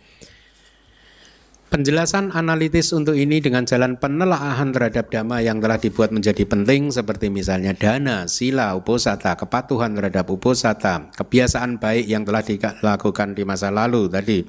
Penjelasan 1.70 2.34
analitis 2.34 2.90
untuk 2.98 3.14
ini 3.14 3.38
dengan 3.46 3.62
jalan 3.62 3.94
penelaahan 3.94 4.74
terhadap 4.74 5.14
dhamma 5.14 5.38
yang 5.46 5.62
telah 5.62 5.78
dibuat 5.78 6.10
menjadi 6.10 6.41
penting 6.50 6.90
seperti 6.90 7.30
misalnya 7.30 7.78
dana, 7.78 8.26
sila, 8.26 8.74
uposata, 8.74 9.38
kepatuhan 9.38 9.94
terhadap 9.94 10.34
uposata, 10.34 11.14
kebiasaan 11.14 11.78
baik 11.78 12.10
yang 12.10 12.26
telah 12.26 12.41
dilakukan 12.41 13.38
di 13.38 13.46
masa 13.46 13.70
lalu 13.70 14.10
tadi, 14.10 14.41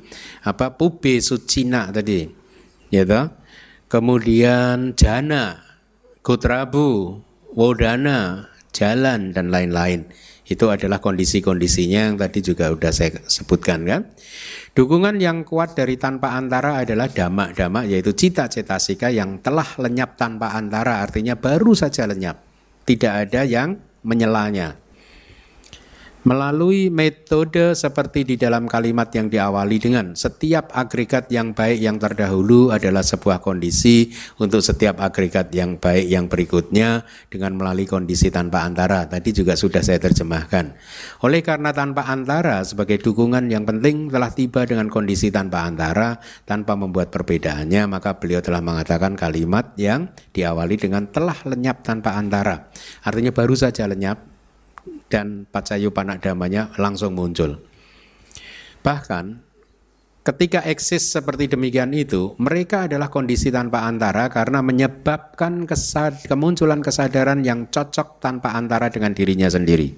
apa 0.48 0.72
pube 0.72 1.20
sucina 1.20 1.92
tadi, 1.92 2.24
toh? 2.88 3.26
Kemudian 3.92 4.96
jana, 4.96 5.60
kutrabu, 6.24 7.20
wodana, 7.52 8.48
jalan 8.72 9.36
dan 9.36 9.52
lain-lain. 9.52 10.08
Itu 10.50 10.66
adalah 10.66 10.98
kondisi-kondisinya 10.98 12.10
yang 12.10 12.16
tadi 12.18 12.42
juga 12.42 12.74
sudah 12.74 12.90
saya 12.90 13.22
sebutkan 13.30 13.86
kan. 13.86 14.02
Dukungan 14.74 15.22
yang 15.22 15.46
kuat 15.46 15.78
dari 15.78 15.94
tanpa 15.94 16.34
antara 16.34 16.82
adalah 16.82 17.06
damak-damak 17.06 17.86
yaitu 17.86 18.10
cita 18.18 18.50
cetasika 18.50 19.14
yang 19.14 19.38
telah 19.38 19.66
lenyap 19.78 20.18
tanpa 20.18 20.50
antara 20.58 21.06
artinya 21.06 21.38
baru 21.38 21.70
saja 21.78 22.02
lenyap. 22.10 22.42
Tidak 22.82 23.12
ada 23.30 23.46
yang 23.46 23.78
menyelanya. 24.02 24.79
Melalui 26.20 26.92
metode 26.92 27.72
seperti 27.72 28.28
di 28.28 28.36
dalam 28.36 28.68
kalimat 28.68 29.08
yang 29.16 29.32
diawali 29.32 29.80
dengan 29.80 30.12
setiap 30.12 30.68
agregat 30.76 31.32
yang 31.32 31.56
baik 31.56 31.80
yang 31.80 31.96
terdahulu 31.96 32.68
adalah 32.76 33.00
sebuah 33.00 33.40
kondisi 33.40 34.12
untuk 34.36 34.60
setiap 34.60 35.00
agregat 35.00 35.48
yang 35.56 35.80
baik 35.80 36.12
yang 36.12 36.28
berikutnya 36.28 37.08
dengan 37.32 37.56
melalui 37.56 37.88
kondisi 37.88 38.28
tanpa 38.28 38.68
antara. 38.68 39.08
Tadi 39.08 39.32
juga 39.32 39.56
sudah 39.56 39.80
saya 39.80 39.96
terjemahkan. 39.96 40.76
Oleh 41.24 41.40
karena 41.40 41.72
tanpa 41.72 42.04
antara 42.04 42.68
sebagai 42.68 43.00
dukungan 43.00 43.48
yang 43.48 43.64
penting 43.64 44.12
telah 44.12 44.28
tiba 44.28 44.68
dengan 44.68 44.92
kondisi 44.92 45.32
tanpa 45.32 45.64
antara 45.64 46.20
tanpa 46.44 46.76
membuat 46.76 47.08
perbedaannya, 47.08 47.88
maka 47.88 48.20
beliau 48.20 48.44
telah 48.44 48.60
mengatakan 48.60 49.16
kalimat 49.16 49.72
yang 49.80 50.12
diawali 50.36 50.76
dengan 50.76 51.08
telah 51.08 51.40
lenyap 51.48 51.80
tanpa 51.80 52.20
antara. 52.20 52.68
Artinya 53.08 53.32
baru 53.32 53.56
saja 53.56 53.88
lenyap 53.88 54.29
dan 55.10 55.44
pacayu 55.50 55.90
panak 55.90 56.22
damanya 56.22 56.70
langsung 56.78 57.18
muncul. 57.18 57.58
Bahkan 58.80 59.24
ketika 60.24 60.64
eksis 60.64 61.10
seperti 61.10 61.50
demikian 61.50 61.92
itu, 61.92 62.38
mereka 62.38 62.86
adalah 62.86 63.10
kondisi 63.12 63.50
tanpa 63.50 63.84
antara 63.84 64.30
karena 64.30 64.62
menyebabkan 64.62 65.66
kesad 65.66 66.22
kemunculan 66.24 66.80
kesadaran 66.80 67.42
yang 67.44 67.68
cocok 67.68 68.22
tanpa 68.22 68.54
antara 68.54 68.88
dengan 68.88 69.12
dirinya 69.12 69.50
sendiri. 69.50 69.92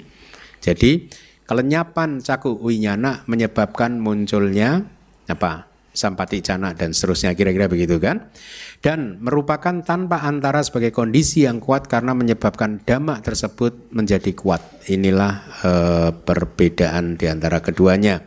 Jadi 0.59 1.06
kelenyapan 1.47 2.24
caku 2.24 2.56
winyana 2.59 3.28
menyebabkan 3.28 4.01
munculnya 4.01 4.82
apa? 5.28 5.72
Sampati 5.93 6.40
cana 6.40 6.73
dan 6.73 6.97
seterusnya 6.97 7.36
kira-kira 7.36 7.69
begitu 7.69 8.01
kan? 8.01 8.32
Dan 8.82 9.20
merupakan 9.23 9.85
tanpa 9.85 10.24
antara 10.24 10.64
sebagai 10.64 10.90
kondisi 10.90 11.44
yang 11.47 11.62
kuat 11.62 11.86
karena 11.86 12.16
menyebabkan 12.16 12.82
damak 12.82 13.23
tersebut 13.23 13.93
menjadi 13.94 14.32
kuat. 14.35 14.89
Inilah 14.90 15.32
e, 15.62 15.70
perbedaan 16.16 17.14
di 17.14 17.31
antara 17.31 17.62
keduanya. 17.62 18.24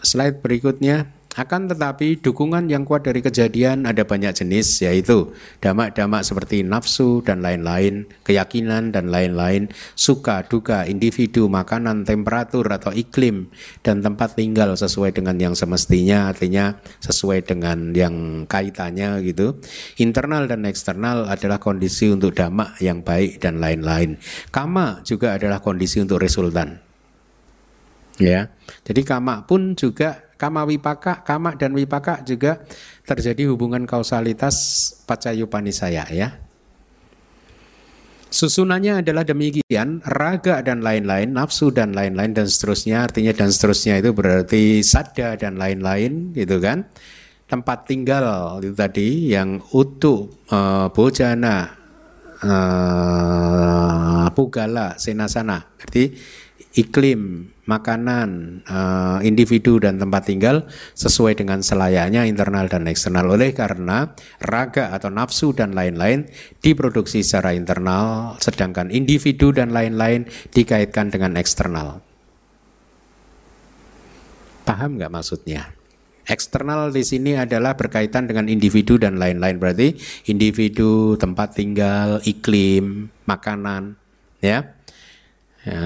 Slide 0.00 0.40
berikutnya 0.40 1.12
akan 1.36 1.68
tetapi 1.68 2.24
dukungan 2.24 2.72
yang 2.72 2.88
kuat 2.88 3.04
dari 3.04 3.20
kejadian 3.20 3.84
ada 3.84 4.08
banyak 4.08 4.32
jenis 4.32 4.80
yaitu 4.80 5.36
damak-damak 5.60 6.24
seperti 6.24 6.64
nafsu 6.64 7.20
dan 7.20 7.44
lain-lain, 7.44 8.08
keyakinan 8.24 8.88
dan 8.88 9.12
lain-lain, 9.12 9.68
suka, 9.92 10.48
duka, 10.48 10.88
individu, 10.88 11.52
makanan, 11.52 12.08
temperatur 12.08 12.64
atau 12.72 12.88
iklim 12.96 13.52
dan 13.84 14.00
tempat 14.00 14.32
tinggal 14.32 14.72
sesuai 14.72 15.12
dengan 15.12 15.36
yang 15.36 15.52
semestinya 15.52 16.32
artinya 16.32 16.80
sesuai 17.04 17.44
dengan 17.44 17.92
yang 17.92 18.48
kaitannya 18.48 19.20
gitu. 19.20 19.60
Internal 20.00 20.48
dan 20.48 20.64
eksternal 20.64 21.28
adalah 21.28 21.60
kondisi 21.60 22.08
untuk 22.08 22.32
damak 22.32 22.80
yang 22.80 23.04
baik 23.04 23.44
dan 23.44 23.60
lain-lain. 23.60 24.16
Kama 24.48 25.04
juga 25.04 25.36
adalah 25.36 25.60
kondisi 25.60 26.00
untuk 26.00 26.16
resultan. 26.16 26.80
Ya. 28.16 28.48
Jadi 28.88 29.04
kama 29.04 29.44
pun 29.44 29.76
juga 29.76 30.25
Kama 30.36 30.68
wipaka, 30.68 31.24
kama 31.24 31.56
dan 31.56 31.72
wipaka 31.72 32.20
juga 32.20 32.60
terjadi 33.08 33.48
hubungan 33.48 33.88
kausalitas 33.88 34.54
pacayupanisaya 35.08 36.04
ya. 36.12 36.28
Susunannya 38.26 39.00
adalah 39.00 39.24
demikian, 39.24 40.04
raga 40.04 40.60
dan 40.60 40.84
lain-lain, 40.84 41.32
nafsu 41.32 41.72
dan 41.72 41.96
lain-lain 41.96 42.36
dan 42.36 42.44
seterusnya, 42.44 43.08
artinya 43.08 43.32
dan 43.32 43.48
seterusnya 43.48 43.96
itu 43.96 44.12
berarti 44.12 44.84
sada 44.84 45.40
dan 45.40 45.56
lain-lain 45.56 46.36
gitu 46.36 46.60
kan. 46.60 46.84
Tempat 47.48 47.88
tinggal 47.88 48.60
itu 48.60 48.76
tadi 48.76 49.32
yang 49.32 49.62
utuh, 49.72 50.28
uh, 50.52 50.92
bojana, 50.92 51.80
uh, 52.44 54.28
pugala, 54.36 55.00
senasana, 55.00 55.72
berarti 55.80 56.12
iklim, 56.76 57.48
makanan, 57.66 58.62
uh, 58.66 59.18
individu 59.26 59.82
dan 59.82 59.98
tempat 59.98 60.30
tinggal 60.30 60.70
sesuai 60.94 61.36
dengan 61.36 61.60
selayaknya 61.60 62.24
internal 62.24 62.70
dan 62.70 62.86
eksternal. 62.86 63.26
Oleh 63.26 63.52
karena 63.52 64.14
raga 64.38 64.94
atau 64.94 65.10
nafsu 65.10 65.50
dan 65.52 65.74
lain-lain 65.74 66.30
diproduksi 66.62 67.26
secara 67.26 67.52
internal, 67.52 68.38
sedangkan 68.38 68.94
individu 68.94 69.50
dan 69.50 69.74
lain-lain 69.74 70.30
dikaitkan 70.54 71.10
dengan 71.10 71.34
eksternal. 71.34 72.00
Paham 74.66 74.98
nggak 74.98 75.12
maksudnya? 75.12 75.70
Eksternal 76.26 76.90
di 76.90 77.06
sini 77.06 77.38
adalah 77.38 77.78
berkaitan 77.78 78.26
dengan 78.26 78.50
individu 78.50 78.98
dan 78.98 79.14
lain-lain. 79.14 79.62
Berarti 79.62 79.94
individu, 80.26 81.14
tempat 81.14 81.54
tinggal, 81.54 82.18
iklim, 82.26 83.14
makanan, 83.30 83.94
ya. 84.42 84.74
ya 85.62 85.82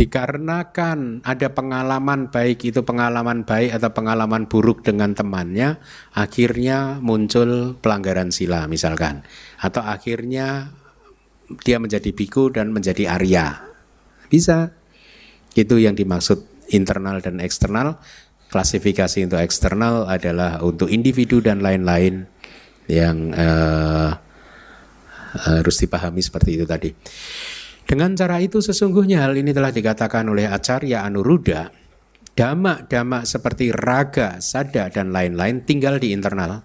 dikarenakan 0.00 1.20
ada 1.28 1.52
pengalaman 1.52 2.32
baik 2.32 2.72
itu 2.72 2.80
pengalaman 2.80 3.44
baik 3.44 3.76
atau 3.76 3.92
pengalaman 3.92 4.48
buruk 4.48 4.80
dengan 4.80 5.12
temannya 5.12 5.76
akhirnya 6.16 6.96
muncul 7.04 7.76
pelanggaran 7.76 8.32
sila 8.32 8.64
misalkan. 8.64 9.28
Atau 9.60 9.84
akhirnya 9.84 10.72
dia 11.60 11.76
menjadi 11.76 12.16
biku 12.16 12.48
dan 12.48 12.72
menjadi 12.72 13.12
Arya. 13.12 13.60
Bisa. 14.32 14.72
Itu 15.52 15.76
yang 15.76 15.92
dimaksud 15.92 16.48
internal 16.72 17.20
dan 17.20 17.36
eksternal. 17.44 18.00
Klasifikasi 18.48 19.28
untuk 19.28 19.44
eksternal 19.44 20.08
adalah 20.08 20.64
untuk 20.64 20.88
individu 20.88 21.44
dan 21.44 21.60
lain-lain 21.60 22.24
yang 22.88 23.36
uh, 23.36 24.10
harus 25.44 25.76
dipahami 25.76 26.24
seperti 26.24 26.56
itu 26.56 26.64
tadi. 26.64 26.90
Dengan 27.90 28.14
cara 28.14 28.38
itu 28.38 28.62
sesungguhnya 28.62 29.26
hal 29.26 29.34
ini 29.34 29.50
telah 29.50 29.74
dikatakan 29.74 30.22
oleh 30.30 30.46
Acarya 30.46 31.02
Anuruddha, 31.02 31.74
damak-damak 32.38 33.26
seperti 33.26 33.74
raga, 33.74 34.38
sada, 34.38 34.86
dan 34.94 35.10
lain-lain 35.10 35.66
tinggal 35.66 35.98
di 35.98 36.14
internal. 36.14 36.62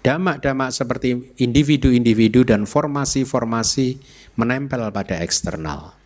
Damak-damak 0.00 0.72
seperti 0.72 1.36
individu-individu 1.36 2.48
dan 2.48 2.64
formasi-formasi 2.64 4.00
menempel 4.40 4.88
pada 4.88 5.20
eksternal. 5.20 6.00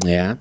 Ya 0.00 0.40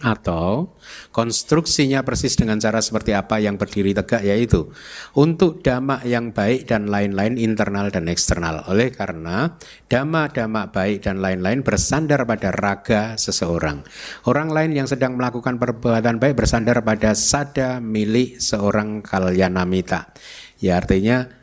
atau 0.00 0.76
konstruksinya 1.12 2.00
persis 2.00 2.36
dengan 2.36 2.56
cara 2.56 2.80
seperti 2.80 3.12
apa 3.12 3.36
yang 3.36 3.60
berdiri 3.60 3.92
tegak 3.92 4.24
yaitu 4.24 4.72
untuk 5.16 5.60
damak 5.60 6.04
yang 6.08 6.32
baik 6.32 6.64
dan 6.64 6.88
lain-lain 6.88 7.36
internal 7.36 7.92
dan 7.92 8.08
eksternal. 8.08 8.64
Oleh 8.68 8.92
karena 8.92 9.56
damak-damak 9.88 10.72
baik 10.72 11.04
dan 11.04 11.20
lain-lain 11.20 11.60
bersandar 11.60 12.24
pada 12.24 12.52
raga 12.52 13.16
seseorang. 13.20 13.84
Orang 14.28 14.52
lain 14.52 14.76
yang 14.76 14.88
sedang 14.88 15.16
melakukan 15.20 15.60
perbuatan 15.60 16.16
baik 16.16 16.40
bersandar 16.40 16.80
pada 16.80 17.12
sada 17.12 17.78
milik 17.78 18.40
seorang 18.40 19.04
kalyanamita. 19.04 20.12
Ya 20.60 20.76
artinya 20.76 21.39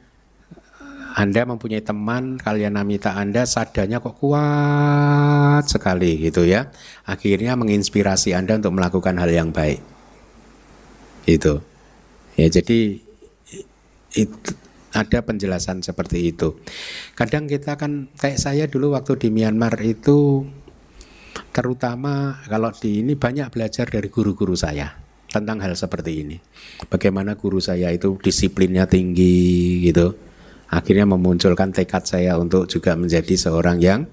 anda 1.17 1.49
mempunyai 1.49 1.81
teman, 1.81 2.37
kalian 2.37 2.77
namita 2.77 3.17
Anda 3.17 3.49
sadanya 3.49 3.97
kok 3.97 4.21
kuat 4.21 5.65
sekali 5.65 6.21
gitu 6.21 6.45
ya. 6.45 6.69
Akhirnya 7.09 7.57
menginspirasi 7.57 8.37
Anda 8.37 8.61
untuk 8.61 8.77
melakukan 8.77 9.17
hal 9.17 9.33
yang 9.33 9.49
baik. 9.49 9.81
Itu. 11.25 11.65
Ya 12.37 12.53
jadi 12.53 13.01
itu 14.13 14.53
ada 14.93 15.25
penjelasan 15.25 15.81
seperti 15.81 16.37
itu. 16.37 16.61
Kadang 17.17 17.49
kita 17.49 17.81
kan 17.81 18.13
kayak 18.13 18.37
saya 18.37 18.69
dulu 18.69 18.93
waktu 18.93 19.17
di 19.17 19.33
Myanmar 19.33 19.73
itu 19.81 20.45
terutama 21.49 22.45
kalau 22.45 22.69
di 22.77 23.01
ini 23.01 23.17
banyak 23.17 23.49
belajar 23.49 23.89
dari 23.89 24.13
guru-guru 24.13 24.53
saya 24.53 24.93
tentang 25.33 25.65
hal 25.65 25.73
seperti 25.73 26.21
ini. 26.21 26.37
Bagaimana 26.93 27.33
guru 27.33 27.57
saya 27.57 27.89
itu 27.89 28.21
disiplinnya 28.21 28.85
tinggi 28.85 29.81
gitu 29.81 30.26
akhirnya 30.67 31.07
memunculkan 31.07 31.71
tekad 31.71 32.03
saya 32.03 32.35
untuk 32.35 32.67
juga 32.67 32.95
menjadi 32.99 33.35
seorang 33.35 33.79
yang 33.79 34.07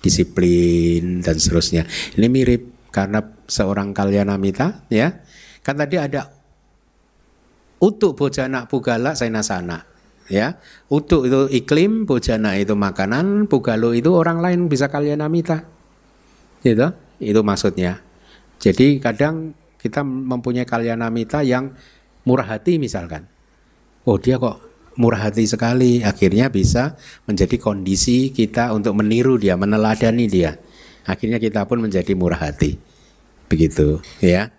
disiplin 0.00 1.20
dan 1.20 1.36
seterusnya. 1.36 1.84
Ini 2.16 2.26
mirip 2.30 2.90
karena 2.94 3.20
seorang 3.46 3.92
kalyanamita 3.92 4.88
ya. 4.88 5.20
Kan 5.62 5.76
tadi 5.76 6.00
ada 6.00 6.32
utuk 7.78 8.16
bojana 8.16 8.66
pugala 8.66 9.12
sainasana 9.12 9.84
ya. 10.30 10.56
Utuk 10.88 11.28
itu 11.28 11.40
iklim, 11.52 12.08
bojana 12.08 12.56
itu 12.56 12.72
makanan, 12.72 13.50
pugalo 13.50 13.92
itu 13.92 14.14
orang 14.14 14.40
lain 14.40 14.68
bisa 14.70 14.88
kalyanamita. 14.88 15.66
Gitu. 16.62 16.88
Itu 17.18 17.40
maksudnya. 17.42 18.00
Jadi 18.58 18.98
kadang 18.98 19.54
kita 19.78 20.02
mempunyai 20.02 20.66
kalyanamita 20.66 21.46
yang 21.46 21.74
murah 22.26 22.58
hati 22.58 22.76
misalkan. 22.76 23.26
Oh 24.08 24.16
dia 24.18 24.40
kok 24.40 24.67
murah 24.98 25.30
hati 25.30 25.46
sekali 25.46 26.02
akhirnya 26.02 26.50
bisa 26.50 26.98
menjadi 27.24 27.56
kondisi 27.56 28.34
kita 28.34 28.74
untuk 28.74 28.98
meniru 28.98 29.38
dia 29.38 29.54
meneladani 29.54 30.26
dia. 30.26 30.58
Akhirnya 31.08 31.40
kita 31.40 31.64
pun 31.64 31.80
menjadi 31.80 32.12
murah 32.12 32.50
hati. 32.50 32.76
Begitu 33.48 34.04
ya. 34.20 34.52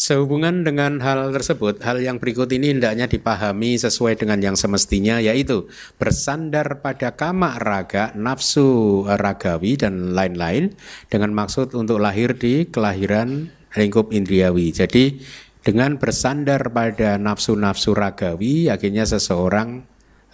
Sehubungan 0.00 0.64
dengan 0.64 0.96
hal 1.04 1.28
tersebut, 1.28 1.84
hal 1.84 2.00
yang 2.00 2.16
berikut 2.16 2.48
ini 2.56 2.72
hendaknya 2.72 3.04
dipahami 3.04 3.76
sesuai 3.76 4.16
dengan 4.16 4.40
yang 4.40 4.56
semestinya, 4.56 5.20
yaitu 5.20 5.68
bersandar 6.00 6.80
pada 6.80 7.12
kama 7.12 7.60
raga, 7.60 8.08
nafsu 8.16 9.04
ragawi, 9.04 9.76
dan 9.76 10.16
lain-lain, 10.16 10.72
dengan 11.12 11.36
maksud 11.36 11.76
untuk 11.76 12.00
lahir 12.00 12.32
di 12.32 12.64
kelahiran 12.72 13.52
lingkup 13.76 14.08
indriawi. 14.16 14.72
Jadi 14.72 15.20
dengan 15.60 16.00
bersandar 16.00 16.72
pada 16.72 17.20
nafsu-nafsu 17.20 17.92
ragawi 17.92 18.72
akhirnya 18.72 19.04
seseorang 19.04 19.84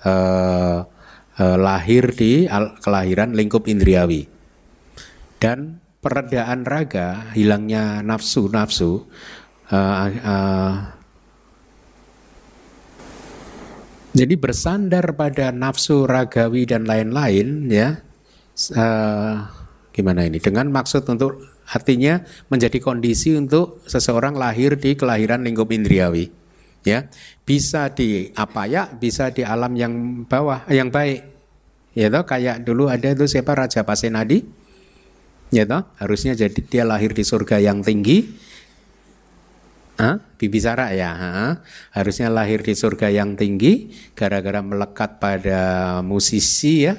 uh, 0.06 0.86
uh, 1.38 1.56
lahir 1.58 2.14
di 2.14 2.46
kelahiran 2.82 3.34
lingkup 3.34 3.66
indriawi. 3.66 4.30
Dan 5.36 5.82
peredaan 6.00 6.64
raga 6.64 7.34
hilangnya 7.34 8.00
nafsu-nafsu 8.06 9.04
uh, 9.70 10.06
uh, 10.22 10.74
jadi 14.16 14.34
bersandar 14.40 15.12
pada 15.12 15.52
nafsu 15.52 16.08
ragawi 16.08 16.64
dan 16.64 16.88
lain-lain 16.88 17.68
ya 17.68 18.00
uh, 18.72 19.34
gimana 19.92 20.24
ini? 20.24 20.40
Dengan 20.40 20.72
maksud 20.72 21.04
untuk 21.10 21.55
Artinya 21.66 22.22
menjadi 22.46 22.78
kondisi 22.78 23.34
untuk 23.34 23.82
seseorang 23.90 24.38
lahir 24.38 24.78
di 24.78 24.94
kelahiran 24.94 25.42
lingkup 25.42 25.74
indriawi. 25.74 26.30
Ya, 26.86 27.10
bisa 27.42 27.90
di 27.90 28.30
apa 28.38 28.70
ya, 28.70 28.86
bisa 28.86 29.34
di 29.34 29.42
alam 29.42 29.74
yang 29.74 30.22
bawah, 30.30 30.62
yang 30.70 30.94
baik. 30.94 31.26
Ya 31.98 32.06
toh, 32.12 32.22
kayak 32.22 32.62
dulu 32.62 32.86
ada 32.86 33.10
itu 33.10 33.26
siapa 33.26 33.58
Raja 33.58 33.82
Pasenadi. 33.82 34.46
Ya 35.50 35.66
toh, 35.66 35.82
harusnya 35.98 36.38
jadi 36.38 36.60
dia 36.62 36.84
lahir 36.86 37.10
di 37.10 37.26
surga 37.26 37.58
yang 37.58 37.82
tinggi. 37.82 38.30
Hah? 39.96 40.20
Bibisara 40.36 40.92
ya, 40.92 41.10
Hah? 41.10 41.52
harusnya 41.96 42.28
lahir 42.28 42.60
di 42.60 42.76
surga 42.76 43.08
yang 43.08 43.32
tinggi 43.34 43.90
gara-gara 44.12 44.60
melekat 44.60 45.18
pada 45.18 45.60
musisi 46.04 46.86
ya. 46.86 46.94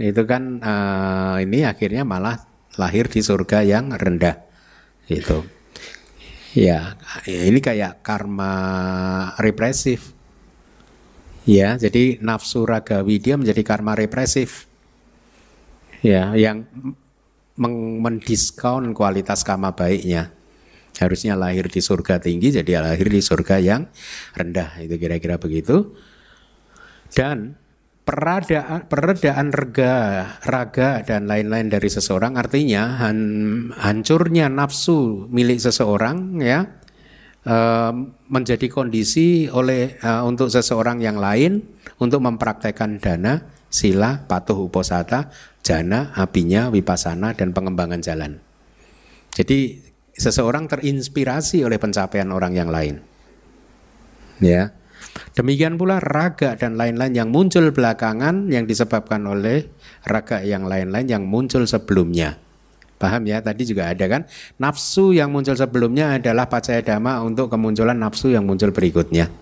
Itu 0.00 0.24
kan 0.24 0.62
uh, 0.64 1.36
ini 1.42 1.66
akhirnya 1.66 2.06
malah 2.08 2.49
lahir 2.78 3.10
di 3.10 3.24
surga 3.24 3.66
yang 3.66 3.90
rendah 3.94 4.38
itu 5.10 5.42
ya 6.54 6.98
ini 7.26 7.58
kayak 7.62 8.02
karma 8.02 8.52
represif. 9.38 10.14
Ya 11.48 11.74
jadi 11.80 12.20
nafsu 12.20 12.68
ragawi 12.68 13.18
dia 13.18 13.34
menjadi 13.34 13.62
karma 13.64 13.96
represif. 13.96 14.68
Ya 16.04 16.32
yang 16.36 16.68
mendiskon 17.56 18.92
kualitas 18.92 19.42
karma 19.42 19.72
baiknya. 19.72 20.32
Harusnya 21.00 21.32
lahir 21.32 21.70
di 21.70 21.80
surga 21.80 22.20
tinggi 22.20 22.52
jadi 22.52 22.84
lahir 22.84 23.08
di 23.08 23.24
surga 23.24 23.56
yang 23.56 23.88
rendah 24.36 24.84
itu 24.84 25.00
kira-kira 25.00 25.40
begitu. 25.40 25.96
Dan 27.10 27.56
peradaan, 28.04 28.88
peredaan 28.90 29.54
rega, 29.54 29.96
raga 30.42 31.04
dan 31.06 31.30
lain-lain 31.30 31.70
dari 31.70 31.86
seseorang 31.86 32.34
artinya 32.34 32.98
han, 32.98 33.18
hancurnya 33.76 34.50
nafsu 34.50 35.30
milik 35.30 35.62
seseorang 35.62 36.40
ya 36.42 36.66
uh, 37.46 37.92
menjadi 38.28 38.66
kondisi 38.66 39.46
oleh 39.48 40.00
uh, 40.02 40.26
untuk 40.26 40.50
seseorang 40.50 41.00
yang 41.00 41.20
lain 41.20 41.62
untuk 42.00 42.24
mempraktekkan 42.24 42.98
dana, 42.98 43.44
sila, 43.68 44.24
patuh 44.26 44.66
uposata, 44.66 45.30
jana, 45.60 46.10
apinya, 46.16 46.72
wipasana 46.72 47.36
dan 47.36 47.52
pengembangan 47.52 48.00
jalan. 48.00 48.40
Jadi 49.30 49.78
seseorang 50.16 50.66
terinspirasi 50.66 51.62
oleh 51.62 51.78
pencapaian 51.78 52.28
orang 52.34 52.52
yang 52.56 52.68
lain. 52.72 52.98
Ya. 54.40 54.79
Demikian 55.34 55.78
pula 55.78 56.02
raga 56.02 56.58
dan 56.58 56.74
lain-lain 56.74 57.14
yang 57.14 57.28
muncul 57.30 57.70
belakangan 57.70 58.50
yang 58.50 58.66
disebabkan 58.66 59.26
oleh 59.26 59.66
raga 60.06 60.42
yang 60.42 60.66
lain-lain 60.66 61.06
yang 61.06 61.24
muncul 61.26 61.66
sebelumnya. 61.66 62.38
Paham 63.00 63.24
ya? 63.24 63.40
Tadi 63.40 63.64
juga 63.64 63.88
ada 63.88 64.04
kan 64.06 64.28
nafsu 64.60 65.16
yang 65.16 65.32
muncul 65.32 65.56
sebelumnya 65.56 66.20
adalah 66.20 66.52
pacaya 66.52 66.84
dhamma 66.84 67.24
untuk 67.24 67.48
kemunculan 67.48 67.96
nafsu 67.96 68.28
yang 68.30 68.44
muncul 68.44 68.70
berikutnya. 68.70 69.32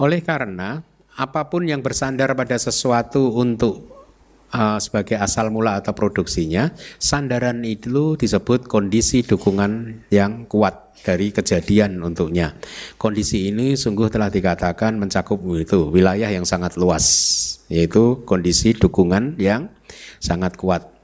Oleh 0.00 0.22
karena 0.22 0.80
apa 1.18 1.50
pun 1.52 1.66
yang 1.66 1.84
bersandar 1.84 2.32
pada 2.32 2.56
sesuatu 2.56 3.34
untuk 3.36 3.99
uh, 4.54 4.78
sebagai 4.78 5.18
asal 5.18 5.50
mula 5.50 5.80
atau 5.82 5.94
produksinya, 5.94 6.70
sandaran 6.98 7.62
itu 7.66 8.14
disebut 8.14 8.66
kondisi 8.66 9.22
dukungan 9.22 10.04
yang 10.12 10.46
kuat 10.46 10.90
dari 11.00 11.32
kejadian 11.32 12.00
untuknya. 12.04 12.54
Kondisi 13.00 13.48
ini 13.48 13.74
sungguh 13.74 14.12
telah 14.12 14.28
dikatakan 14.28 15.00
mencakup 15.00 15.40
itu 15.56 15.88
wilayah 15.88 16.28
yang 16.28 16.44
sangat 16.44 16.76
luas, 16.76 17.06
yaitu 17.72 18.22
kondisi 18.28 18.76
dukungan 18.76 19.40
yang 19.40 19.72
sangat 20.20 20.60
kuat. 20.60 21.00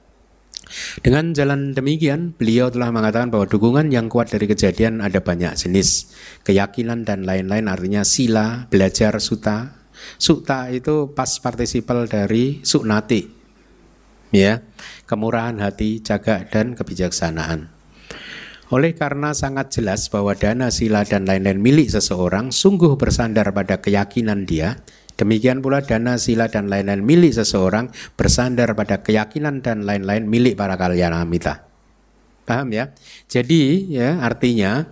Dengan 0.98 1.30
jalan 1.30 1.72
demikian, 1.72 2.34
beliau 2.34 2.74
telah 2.74 2.90
mengatakan 2.90 3.30
bahwa 3.30 3.46
dukungan 3.46 3.86
yang 3.94 4.10
kuat 4.10 4.34
dari 4.34 4.50
kejadian 4.50 4.98
ada 4.98 5.22
banyak 5.22 5.54
jenis. 5.54 6.10
Keyakinan 6.42 7.06
dan 7.06 7.22
lain-lain 7.22 7.70
artinya 7.70 8.02
sila, 8.02 8.66
belajar, 8.66 9.22
suta. 9.22 9.86
Suta 10.18 10.68
itu 10.74 11.14
pas 11.14 11.30
partisipal 11.38 12.10
dari 12.10 12.60
suknati. 12.66 13.35
Ya, 14.34 14.66
kemurahan 15.06 15.62
hati, 15.62 16.02
jaga 16.02 16.46
dan 16.50 16.74
kebijaksanaan. 16.74 17.70
Oleh 18.74 18.98
karena 18.98 19.30
sangat 19.30 19.70
jelas 19.70 20.10
bahwa 20.10 20.34
dana 20.34 20.74
sila 20.74 21.06
dan 21.06 21.22
lain-lain 21.22 21.62
milik 21.62 21.86
seseorang 21.86 22.50
sungguh 22.50 22.98
bersandar 22.98 23.54
pada 23.54 23.78
keyakinan 23.78 24.42
dia, 24.42 24.82
Demikian 25.16 25.64
pula 25.64 25.80
dana, 25.80 26.20
sila 26.20 26.52
dan 26.52 26.68
lain-lain 26.68 27.00
milik 27.00 27.32
seseorang 27.32 27.88
bersandar 28.20 28.76
pada 28.76 29.00
keyakinan 29.00 29.64
dan 29.64 29.88
lain-lain 29.88 30.28
milik 30.28 30.60
para 30.60 30.76
kalyanamita. 30.76 31.64
Paham 32.44 32.68
ya? 32.70 32.92
Jadi 33.24 33.96
ya 33.96 34.20
artinya 34.20 34.84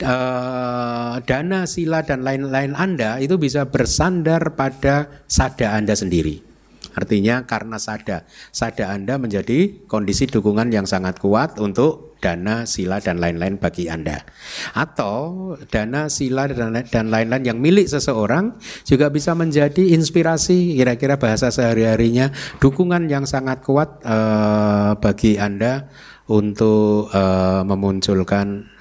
uh, 0.00 1.20
dana, 1.22 1.68
sila 1.68 2.08
dan 2.08 2.24
lain-lain 2.24 2.72
Anda 2.72 3.20
itu 3.20 3.36
bisa 3.36 3.68
bersandar 3.68 4.56
pada 4.56 5.22
sada 5.28 5.76
Anda 5.76 5.92
sendiri. 5.92 6.40
Artinya 6.96 7.44
karena 7.44 7.76
sada, 7.76 8.24
sada 8.48 8.88
Anda 8.88 9.20
menjadi 9.20 9.84
kondisi 9.84 10.24
dukungan 10.24 10.72
yang 10.72 10.88
sangat 10.88 11.20
kuat 11.20 11.60
untuk 11.60 12.16
dana, 12.24 12.64
sila 12.64 12.98
dan 13.04 13.20
lain-lain 13.20 13.60
bagi 13.60 13.92
Anda. 13.92 14.24
Atau 14.72 15.54
dana, 15.68 16.08
sila 16.08 16.48
dan 16.48 17.06
lain-lain 17.12 17.44
yang 17.44 17.60
milik 17.60 17.86
seseorang 17.86 18.56
juga 18.88 19.12
bisa 19.12 19.36
menjadi 19.36 19.92
inspirasi 19.92 20.74
kira-kira 20.80 21.20
bahasa 21.20 21.52
sehari-harinya 21.52 22.32
dukungan 22.58 23.12
yang 23.12 23.28
sangat 23.28 23.60
kuat 23.60 24.00
uh, 24.02 24.96
bagi 24.96 25.36
Anda 25.36 25.92
untuk 26.26 27.12
uh, 27.12 27.62
memunculkan 27.62 28.75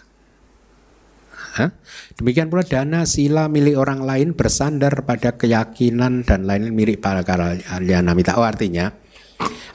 Demikian 2.20 2.52
pula 2.52 2.68
dana 2.68 3.08
sila 3.08 3.48
milik 3.48 3.80
orang 3.80 4.04
lain 4.04 4.36
bersandar 4.36 5.08
pada 5.08 5.40
keyakinan 5.40 6.28
dan 6.28 6.44
lain 6.44 6.76
mirip 6.76 7.00
para 7.00 7.24
kalyanamita. 7.24 8.36
Oh 8.36 8.44
artinya 8.44 8.92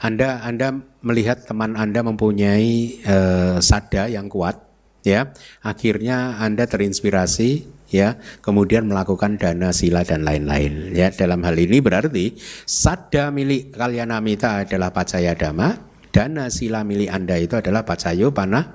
Anda 0.01 0.45
Anda 0.45 0.77
melihat 1.01 1.49
teman 1.49 1.73
Anda 1.73 2.05
mempunyai 2.05 3.01
uh, 3.05 3.57
sada 3.61 4.05
yang 4.09 4.29
kuat 4.29 4.61
ya. 5.01 5.33
Akhirnya 5.65 6.37
Anda 6.37 6.69
terinspirasi 6.69 7.81
ya 7.91 8.21
kemudian 8.45 8.87
melakukan 8.87 9.41
dana 9.41 9.73
sila 9.73 10.05
dan 10.05 10.21
lain-lain 10.21 10.93
ya. 10.93 11.09
Dalam 11.09 11.41
hal 11.41 11.57
ini 11.57 11.81
berarti 11.81 12.37
sada 12.65 13.33
milik 13.33 13.73
kalyanamita 13.73 14.69
adalah 14.69 14.93
pacaya 14.93 15.33
dhamma 15.33 15.77
dana 16.13 16.45
sila 16.53 16.85
milik 16.85 17.09
Anda 17.09 17.41
itu 17.41 17.57
adalah 17.57 17.81
pacayo 17.81 18.29
panah 18.29 18.69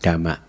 dhamma 0.00 0.47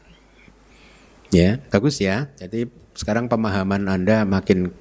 Ya, 1.30 1.61
bagus 1.69 2.01
ya. 2.01 2.34
Jadi 2.41 2.65
sekarang 2.97 3.30
pemahaman 3.30 3.85
Anda 3.85 4.26
makin 4.26 4.73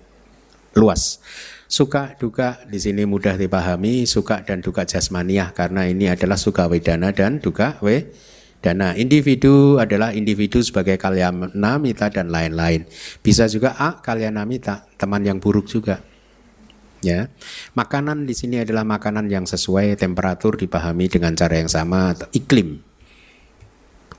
luas. 0.73 1.21
Suka 1.69 2.17
duka 2.17 2.65
di 2.65 2.81
sini 2.81 3.05
mudah 3.05 3.37
dipahami, 3.37 4.09
suka 4.09 4.41
dan 4.41 4.65
duka 4.65 4.89
jasmaniah 4.89 5.53
karena 5.53 5.85
ini 5.85 6.09
adalah 6.09 6.41
suka 6.41 6.65
wedana 6.65 7.13
dan 7.13 7.45
duka 7.45 7.77
wedana. 7.85 8.97
Individu 8.97 9.77
adalah 9.77 10.17
individu 10.17 10.65
sebagai 10.65 10.97
kalyanamita 10.97 12.09
dan 12.09 12.33
lain-lain. 12.33 12.89
Bisa 13.21 13.45
juga 13.53 13.77
A 13.77 14.01
kalyanamita, 14.01 14.89
teman 14.97 15.21
yang 15.29 15.37
buruk 15.37 15.69
juga. 15.69 16.01
Ya, 17.05 17.31
makanan 17.79 18.27
di 18.27 18.35
sini 18.35 18.65
adalah 18.65 18.83
makanan 18.83 19.31
yang 19.31 19.47
sesuai 19.47 19.95
temperatur 20.01 20.59
dipahami 20.59 21.07
dengan 21.07 21.37
cara 21.37 21.61
yang 21.61 21.71
sama, 21.71 22.11
iklim 22.35 22.88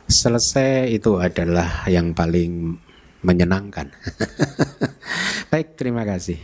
selesai 0.09 0.89
itu 0.89 1.21
adalah 1.21 1.85
yang 1.85 2.17
paling 2.17 2.75
menyenangkan. 3.21 3.93
Baik, 5.53 5.77
terima 5.77 6.01
kasih. 6.03 6.41